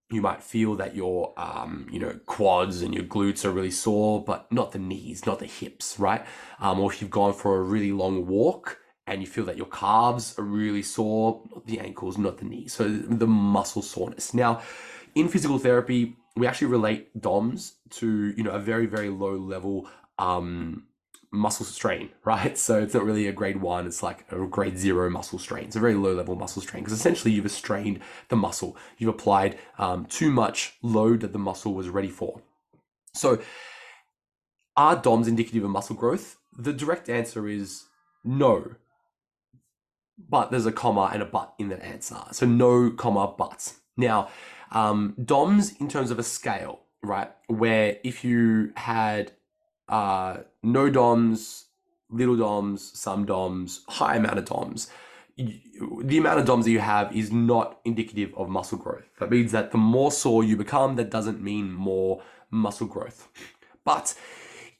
you 0.09 0.21
might 0.21 0.41
feel 0.41 0.75
that 0.75 0.95
your 0.95 1.33
um, 1.37 1.87
you 1.91 1.99
know 1.99 2.19
quads 2.25 2.81
and 2.81 2.93
your 2.93 3.03
glutes 3.03 3.43
are 3.43 3.51
really 3.51 3.71
sore 3.71 4.23
but 4.23 4.51
not 4.51 4.71
the 4.71 4.79
knees 4.79 5.25
not 5.25 5.39
the 5.39 5.45
hips 5.45 5.99
right? 5.99 6.25
Um, 6.59 6.79
or 6.79 6.91
if 6.91 7.01
you've 7.01 7.11
gone 7.11 7.33
for 7.33 7.57
a 7.57 7.61
really 7.61 7.91
long 7.91 8.25
walk 8.25 8.79
and 9.05 9.21
you 9.21 9.27
feel 9.27 9.45
that 9.45 9.57
your 9.57 9.67
calves 9.67 10.37
are 10.37 10.43
really 10.43 10.83
sore 10.83 11.43
not 11.53 11.65
the 11.65 11.79
ankles 11.79 12.17
not 12.17 12.37
the 12.37 12.45
knees 12.45 12.73
so 12.73 12.87
the 12.87 13.27
muscle 13.27 13.81
soreness. 13.81 14.33
Now 14.33 14.61
in 15.15 15.27
physical 15.27 15.59
therapy 15.59 16.15
we 16.35 16.47
actually 16.47 16.67
relate 16.67 17.19
doms 17.19 17.73
to 17.89 18.33
you 18.37 18.43
know 18.43 18.51
a 18.51 18.59
very 18.59 18.85
very 18.85 19.09
low 19.09 19.35
level 19.35 19.87
um, 20.19 20.86
muscle 21.37 21.65
strain, 21.65 22.09
right? 22.25 22.57
So 22.57 22.79
it's 22.79 22.93
not 22.93 23.05
really 23.05 23.27
a 23.27 23.31
grade 23.31 23.61
one, 23.61 23.85
it's 23.85 24.03
like 24.03 24.25
a 24.31 24.45
grade 24.45 24.77
zero 24.77 25.09
muscle 25.09 25.39
strain. 25.39 25.65
It's 25.65 25.75
a 25.75 25.79
very 25.79 25.95
low 25.95 26.13
level 26.13 26.35
muscle 26.35 26.61
strain 26.61 26.83
because 26.83 26.97
essentially 26.97 27.33
you've 27.33 27.49
strained 27.51 27.99
the 28.29 28.35
muscle. 28.35 28.75
You've 28.97 29.13
applied 29.13 29.57
um, 29.77 30.05
too 30.05 30.31
much 30.31 30.73
load 30.81 31.21
that 31.21 31.33
the 31.33 31.39
muscle 31.39 31.73
was 31.73 31.89
ready 31.89 32.09
for. 32.09 32.41
So 33.13 33.39
are 34.75 34.95
DOMs 34.95 35.27
indicative 35.27 35.63
of 35.63 35.71
muscle 35.71 35.95
growth? 35.95 36.37
The 36.57 36.73
direct 36.73 37.09
answer 37.09 37.47
is 37.47 37.85
no. 38.23 38.75
But 40.29 40.51
there's 40.51 40.65
a 40.65 40.71
comma 40.71 41.09
and 41.13 41.21
a 41.21 41.25
but 41.25 41.53
in 41.57 41.69
that 41.69 41.83
answer. 41.83 42.17
So 42.31 42.45
no 42.45 42.91
comma 42.91 43.33
but. 43.37 43.73
Now, 43.95 44.29
um, 44.71 45.15
DOMs 45.23 45.73
in 45.79 45.87
terms 45.87 46.11
of 46.11 46.19
a 46.19 46.23
scale, 46.23 46.81
right? 47.03 47.31
Where 47.47 47.97
if 48.03 48.23
you 48.23 48.71
had 48.75 49.31
uh, 49.89 50.37
no 50.63 50.89
DOMs, 50.89 51.65
little 52.09 52.37
DOMs, 52.37 52.97
some 52.97 53.25
DOMs, 53.25 53.83
high 53.87 54.15
amount 54.15 54.39
of 54.39 54.45
DOMs. 54.45 54.89
The 55.37 56.17
amount 56.17 56.39
of 56.39 56.45
DOMs 56.45 56.65
that 56.65 56.71
you 56.71 56.79
have 56.79 57.15
is 57.15 57.31
not 57.31 57.79
indicative 57.85 58.33
of 58.35 58.49
muscle 58.49 58.77
growth. 58.77 59.05
That 59.19 59.29
means 59.29 59.51
that 59.51 59.71
the 59.71 59.77
more 59.77 60.11
sore 60.11 60.43
you 60.43 60.57
become, 60.57 60.95
that 60.95 61.11
doesn't 61.11 61.41
mean 61.41 61.71
more 61.71 62.21
muscle 62.49 62.87
growth. 62.87 63.27
But 63.83 64.15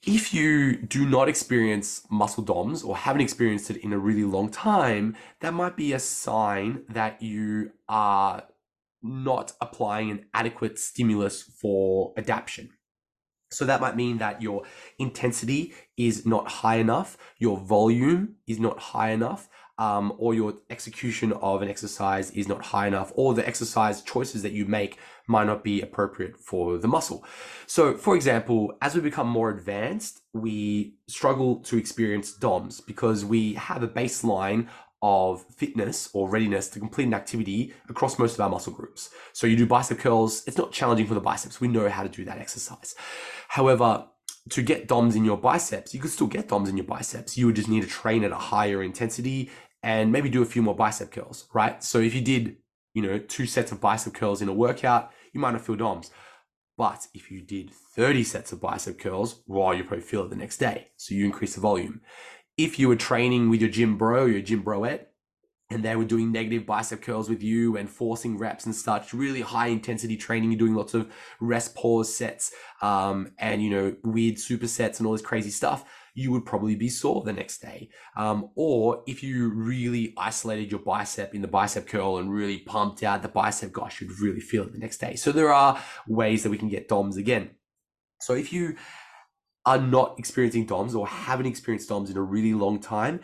if 0.04 0.34
you 0.34 0.78
do 0.78 1.08
not 1.08 1.30
experience 1.30 2.06
muscle 2.10 2.44
DOMs 2.44 2.84
or 2.84 2.98
haven't 2.98 3.22
experienced 3.22 3.70
it 3.70 3.78
in 3.78 3.94
a 3.94 4.00
really 4.00 4.24
long 4.24 4.50
time, 4.50 5.16
that 5.42 5.54
might 5.54 5.76
be 5.76 5.94
a 5.94 6.00
sign 6.00 6.84
that 6.90 7.22
you 7.22 7.72
are 7.88 8.44
not 9.04 9.54
applying 9.62 10.10
an 10.10 10.26
adequate 10.34 10.80
stimulus 10.80 11.42
for 11.42 12.14
adaptation. 12.18 12.70
So 13.50 13.66
that 13.66 13.82
might 13.82 13.96
mean 13.96 14.18
that 14.18 14.42
your 14.42 14.64
intensity 15.00 15.74
is 15.96 16.26
not 16.26 16.48
high 16.48 16.76
enough, 16.76 17.18
your 17.38 17.58
volume 17.58 18.36
is 18.46 18.60
not 18.60 18.80
high 18.80 19.12
enough, 19.12 19.48
um, 19.80 20.14
or 20.18 20.34
your 20.34 20.56
execution 20.70 21.34
of 21.34 21.62
an 21.62 21.70
exercise 21.70 22.32
is 22.32 22.48
not 22.48 22.66
high 22.66 22.88
enough, 22.88 23.12
or 23.16 23.34
the 23.34 23.48
exercise 23.48 24.02
choices 24.02 24.42
that 24.42 24.52
you 24.52 24.66
make 24.66 24.98
might 25.28 25.46
not 25.46 25.64
be 25.64 25.82
appropriate 25.82 26.38
for 26.38 26.78
the 26.78 26.88
muscle. 26.88 27.24
So, 27.68 27.94
for 27.94 28.16
example, 28.16 28.76
as 28.82 28.96
we 28.96 29.02
become 29.02 29.28
more 29.28 29.50
advanced, 29.50 30.22
we 30.34 30.96
struggle 31.08 31.58
to 31.58 31.78
experience 31.78 32.34
DOMs 32.34 32.82
because 32.82 33.24
we 33.24 33.54
have 33.54 33.84
a 33.84 33.88
baseline 33.88 34.68
of 35.02 35.46
fitness 35.56 36.10
or 36.14 36.28
readiness 36.28 36.70
to 36.70 36.80
complete 36.80 37.06
an 37.06 37.14
activity 37.14 37.72
across 37.88 38.18
most 38.18 38.34
of 38.34 38.42
our 38.42 38.50
muscle 38.50 38.74
groups. 38.74 39.12
So 39.32 39.46
you 39.46 39.56
do 39.56 39.68
bicep 39.68 40.00
curls, 40.00 40.44
it's 40.48 40.58
not 40.58 40.72
challenging 40.72 41.06
for 41.06 41.14
the 41.14 41.22
biceps. 41.22 41.62
We 41.62 41.68
know 41.68 41.88
how 41.88 42.02
to 42.02 42.10
do 42.10 42.26
that 42.26 42.40
exercise. 42.40 42.96
However, 43.48 44.06
to 44.50 44.62
get 44.62 44.88
DOMs 44.88 45.16
in 45.16 45.26
your 45.26 45.38
biceps, 45.38 45.94
you 45.94 46.00
could 46.00 46.12
still 46.12 46.28
get 46.28 46.48
DOMs 46.48 46.70
in 46.70 46.78
your 46.78 46.86
biceps. 46.86 47.38
You 47.38 47.48
would 47.48 47.56
just 47.56 47.70
need 47.70 47.84
to 47.84 47.90
train 47.90 48.24
at 48.24 48.32
a 48.32 48.36
higher 48.36 48.82
intensity 48.82 49.52
and 49.84 50.12
maybe 50.12 50.30
do 50.30 50.42
a 50.42 50.46
few 50.46 50.62
more 50.62 50.76
bicep 50.76 51.12
curls, 51.12 51.48
right? 51.54 51.84
So 51.84 52.00
if 52.00 52.16
you 52.16 52.22
did, 52.22 52.58
you 52.94 53.02
know, 53.02 53.20
two 53.20 53.46
sets 53.46 53.72
of 53.72 53.82
bicep 53.82 54.14
curls 54.14 54.42
in 54.42 54.50
a 54.50 54.54
workout, 54.54 55.12
you 55.34 55.40
might 55.40 55.52
not 55.52 55.62
feel 55.62 55.76
DOMs. 55.76 56.12
But 56.78 57.08
if 57.14 57.32
you 57.32 57.42
did 57.42 57.72
30 57.72 58.24
sets 58.24 58.52
of 58.52 58.62
bicep 58.62 59.00
curls, 59.00 59.42
well, 59.48 59.74
you 59.74 59.84
probably 59.84 60.06
feel 60.06 60.24
it 60.24 60.30
the 60.30 60.36
next 60.36 60.58
day. 60.58 60.90
So 60.96 61.16
you 61.16 61.26
increase 61.26 61.56
the 61.56 61.62
volume 61.62 62.02
if 62.58 62.80
you 62.80 62.88
were 62.88 62.96
training 62.96 63.50
with 63.50 63.62
your 63.62 63.70
gym 63.70 63.98
bro, 63.98 64.26
your 64.26 64.42
gym 64.42 64.64
broette, 64.64 65.06
and 65.70 65.84
they 65.84 65.96
were 65.96 66.06
doing 66.06 66.32
negative 66.32 66.66
bicep 66.66 67.02
curls 67.02 67.30
with 67.30 67.44
you 67.44 67.76
and 67.76 67.90
forcing 67.90 68.38
reps 68.38 68.66
and 68.66 68.74
such, 68.74 69.14
really 69.14 69.42
high 69.42 69.68
intensity 69.68 70.16
training, 70.16 70.52
you're 70.52 70.60
doing 70.60 70.76
lots 70.76 70.94
of 70.94 71.12
rest 71.42 71.76
pause 71.76 72.14
sets, 72.14 72.54
um, 72.82 73.32
and 73.38 73.62
you 73.62 73.70
know, 73.70 73.96
weird 74.04 74.36
supersets 74.36 75.00
and 75.00 75.08
all 75.08 75.12
this 75.12 75.22
crazy 75.22 75.50
stuff, 75.50 75.84
you 76.14 76.32
would 76.32 76.46
probably 76.46 76.76
be 76.76 76.90
sore 76.90 77.22
the 77.24 77.34
next 77.34 77.62
day. 77.62 77.90
Um, 78.16 78.50
or 78.56 79.04
if 79.08 79.22
you 79.22 79.50
really 79.50 80.14
isolated 80.18 80.72
your 80.72 80.80
bicep 80.80 81.36
in 81.36 81.42
the 81.42 81.48
bicep 81.48 81.86
curl 81.86 82.18
and 82.18 82.32
really 82.32 82.60
pumped 82.60 83.04
out 83.04 83.22
the 83.22 83.28
bicep, 83.28 83.72
gosh, 83.72 84.02
you'd 84.02 84.20
really 84.20 84.40
feel 84.40 84.64
it 84.64 84.72
the 84.72 84.80
next 84.80 84.98
day. 84.98 85.16
So 85.16 85.32
there 85.32 85.54
are 85.54 85.82
ways 86.08 86.44
that 86.44 86.50
we 86.50 86.58
can 86.58 86.70
get 86.70 86.88
DOMs 86.88 87.18
again. 87.18 87.52
So 88.20 88.34
if 88.34 88.52
you 88.52 88.78
are 89.66 89.78
not 89.78 90.18
experiencing 90.18 90.66
DOMs 90.66 90.96
or 90.96 91.06
haven't 91.08 91.46
experienced 91.46 91.90
DOMs 91.90 92.10
in 92.10 92.18
a 92.18 92.22
really 92.22 92.54
long 92.54 92.80
time, 92.80 93.20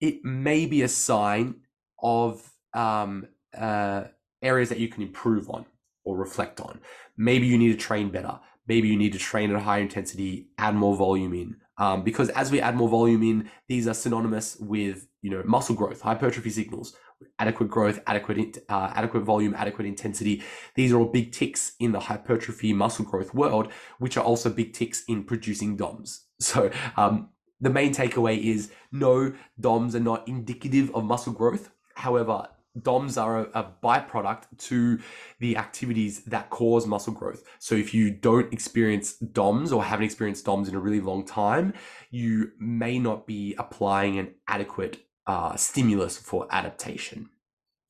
it 0.00 0.24
may 0.24 0.66
be 0.66 0.82
a 0.82 0.88
sign 0.88 1.60
of 2.02 2.50
um, 2.74 3.28
uh, 3.56 4.04
areas 4.42 4.68
that 4.68 4.78
you 4.78 4.88
can 4.88 5.02
improve 5.02 5.50
on 5.50 5.66
or 6.04 6.16
reflect 6.16 6.60
on. 6.60 6.80
Maybe 7.16 7.46
you 7.46 7.58
need 7.58 7.72
to 7.72 7.78
train 7.78 8.10
better. 8.10 8.38
Maybe 8.66 8.88
you 8.88 8.96
need 8.96 9.12
to 9.12 9.18
train 9.18 9.50
at 9.50 9.56
a 9.56 9.60
higher 9.60 9.82
intensity, 9.82 10.48
add 10.58 10.74
more 10.74 10.96
volume 10.96 11.34
in. 11.34 11.56
Um, 11.78 12.02
because 12.02 12.30
as 12.30 12.50
we 12.50 12.60
add 12.60 12.74
more 12.74 12.88
volume 12.88 13.22
in, 13.22 13.50
these 13.68 13.86
are 13.86 13.94
synonymous 13.94 14.56
with 14.58 15.06
you 15.22 15.30
know 15.30 15.42
muscle 15.44 15.74
growth, 15.74 16.00
hypertrophy 16.00 16.50
signals, 16.50 16.96
adequate 17.38 17.68
growth, 17.68 18.00
adequate 18.06 18.58
uh, 18.68 18.92
adequate 18.94 19.20
volume, 19.20 19.54
adequate 19.54 19.86
intensity. 19.86 20.42
These 20.74 20.92
are 20.92 20.98
all 20.98 21.06
big 21.06 21.32
ticks 21.32 21.72
in 21.78 21.92
the 21.92 22.00
hypertrophy 22.00 22.72
muscle 22.72 23.04
growth 23.04 23.34
world, 23.34 23.70
which 23.98 24.16
are 24.16 24.24
also 24.24 24.50
big 24.50 24.72
ticks 24.72 25.04
in 25.06 25.24
producing 25.24 25.76
DOMs. 25.76 26.22
So 26.38 26.70
um, 26.98 27.30
the 27.62 27.70
main 27.70 27.94
takeaway 27.94 28.38
is 28.38 28.70
no, 28.92 29.32
DOMs 29.58 29.94
are 29.96 30.00
not 30.00 30.28
indicative 30.28 30.94
of 30.94 31.04
muscle 31.04 31.32
growth. 31.32 31.70
However, 31.96 32.48
DOMs 32.82 33.16
are 33.16 33.40
a, 33.40 33.42
a, 33.54 33.72
byproduct 33.82 34.44
to 34.58 34.98
the 35.40 35.56
activities 35.56 36.22
that 36.24 36.50
cause 36.50 36.86
muscle 36.86 37.14
growth. 37.14 37.42
So 37.58 37.74
if 37.74 37.94
you 37.94 38.10
don't 38.10 38.52
experience 38.52 39.14
DOMs 39.14 39.72
or 39.72 39.82
haven't 39.82 40.04
experienced 40.04 40.44
DOMs 40.44 40.68
in 40.68 40.74
a 40.74 40.78
really 40.78 41.00
long 41.00 41.24
time, 41.24 41.72
you 42.10 42.52
may 42.58 42.98
not 42.98 43.26
be 43.26 43.54
applying 43.58 44.18
an 44.18 44.34
adequate 44.46 45.06
uh, 45.26 45.56
stimulus 45.56 46.18
for 46.18 46.46
adaptation. 46.50 47.30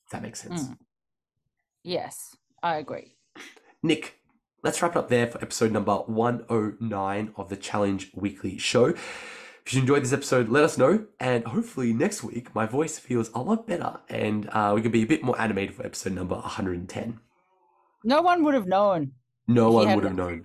If 0.04 0.12
that 0.12 0.22
makes 0.22 0.40
sense. 0.40 0.68
Mm. 0.68 0.78
Yes, 1.82 2.36
I 2.62 2.76
agree. 2.76 3.16
Nick, 3.82 4.20
let's 4.62 4.80
wrap 4.82 4.92
it 4.92 4.98
up 4.98 5.08
there 5.08 5.26
for 5.26 5.42
episode 5.42 5.72
number 5.72 5.96
109 5.96 7.32
of 7.36 7.48
the 7.48 7.56
Challenge 7.56 8.10
Weekly 8.14 8.56
Show. 8.56 8.94
If 9.66 9.74
you 9.74 9.80
enjoyed 9.80 10.04
this 10.04 10.12
episode, 10.12 10.48
let 10.48 10.62
us 10.62 10.78
know. 10.78 11.06
And 11.18 11.44
hopefully 11.44 11.92
next 11.92 12.22
week, 12.22 12.54
my 12.54 12.66
voice 12.66 13.00
feels 13.00 13.30
a 13.34 13.40
lot 13.40 13.66
better 13.66 13.98
and 14.08 14.48
uh, 14.52 14.72
we 14.76 14.80
can 14.80 14.92
be 14.92 15.02
a 15.02 15.06
bit 15.06 15.24
more 15.24 15.38
animated 15.40 15.74
for 15.74 15.84
episode 15.84 16.12
number 16.12 16.36
110. 16.36 17.18
No 18.04 18.22
one 18.22 18.44
would 18.44 18.54
have 18.54 18.68
known. 18.68 19.10
No 19.48 19.72
one 19.72 19.92
would 19.96 20.04
have 20.04 20.14
known. 20.14 20.44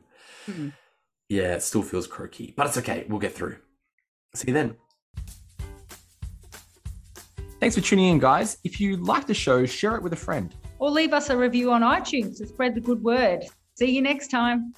Mm-hmm. 0.49 0.69
Yeah, 1.29 1.53
it 1.53 1.61
still 1.61 1.83
feels 1.83 2.07
croaky, 2.07 2.55
but 2.57 2.65
it's 2.65 2.77
okay. 2.79 3.05
We'll 3.07 3.19
get 3.19 3.33
through. 3.33 3.57
See 4.33 4.47
you 4.47 4.55
then. 4.55 4.75
Thanks 7.59 7.75
for 7.75 7.81
tuning 7.81 8.05
in, 8.05 8.17
guys. 8.17 8.57
If 8.63 8.81
you 8.81 8.97
like 8.97 9.27
the 9.27 9.35
show, 9.35 9.67
share 9.67 9.95
it 9.95 10.01
with 10.01 10.13
a 10.13 10.17
friend. 10.17 10.55
Or 10.79 10.89
leave 10.89 11.13
us 11.13 11.29
a 11.29 11.37
review 11.37 11.71
on 11.71 11.83
iTunes 11.83 12.39
to 12.39 12.47
spread 12.47 12.73
the 12.73 12.81
good 12.81 13.03
word. 13.03 13.43
See 13.75 13.91
you 13.91 14.01
next 14.01 14.29
time. 14.29 14.73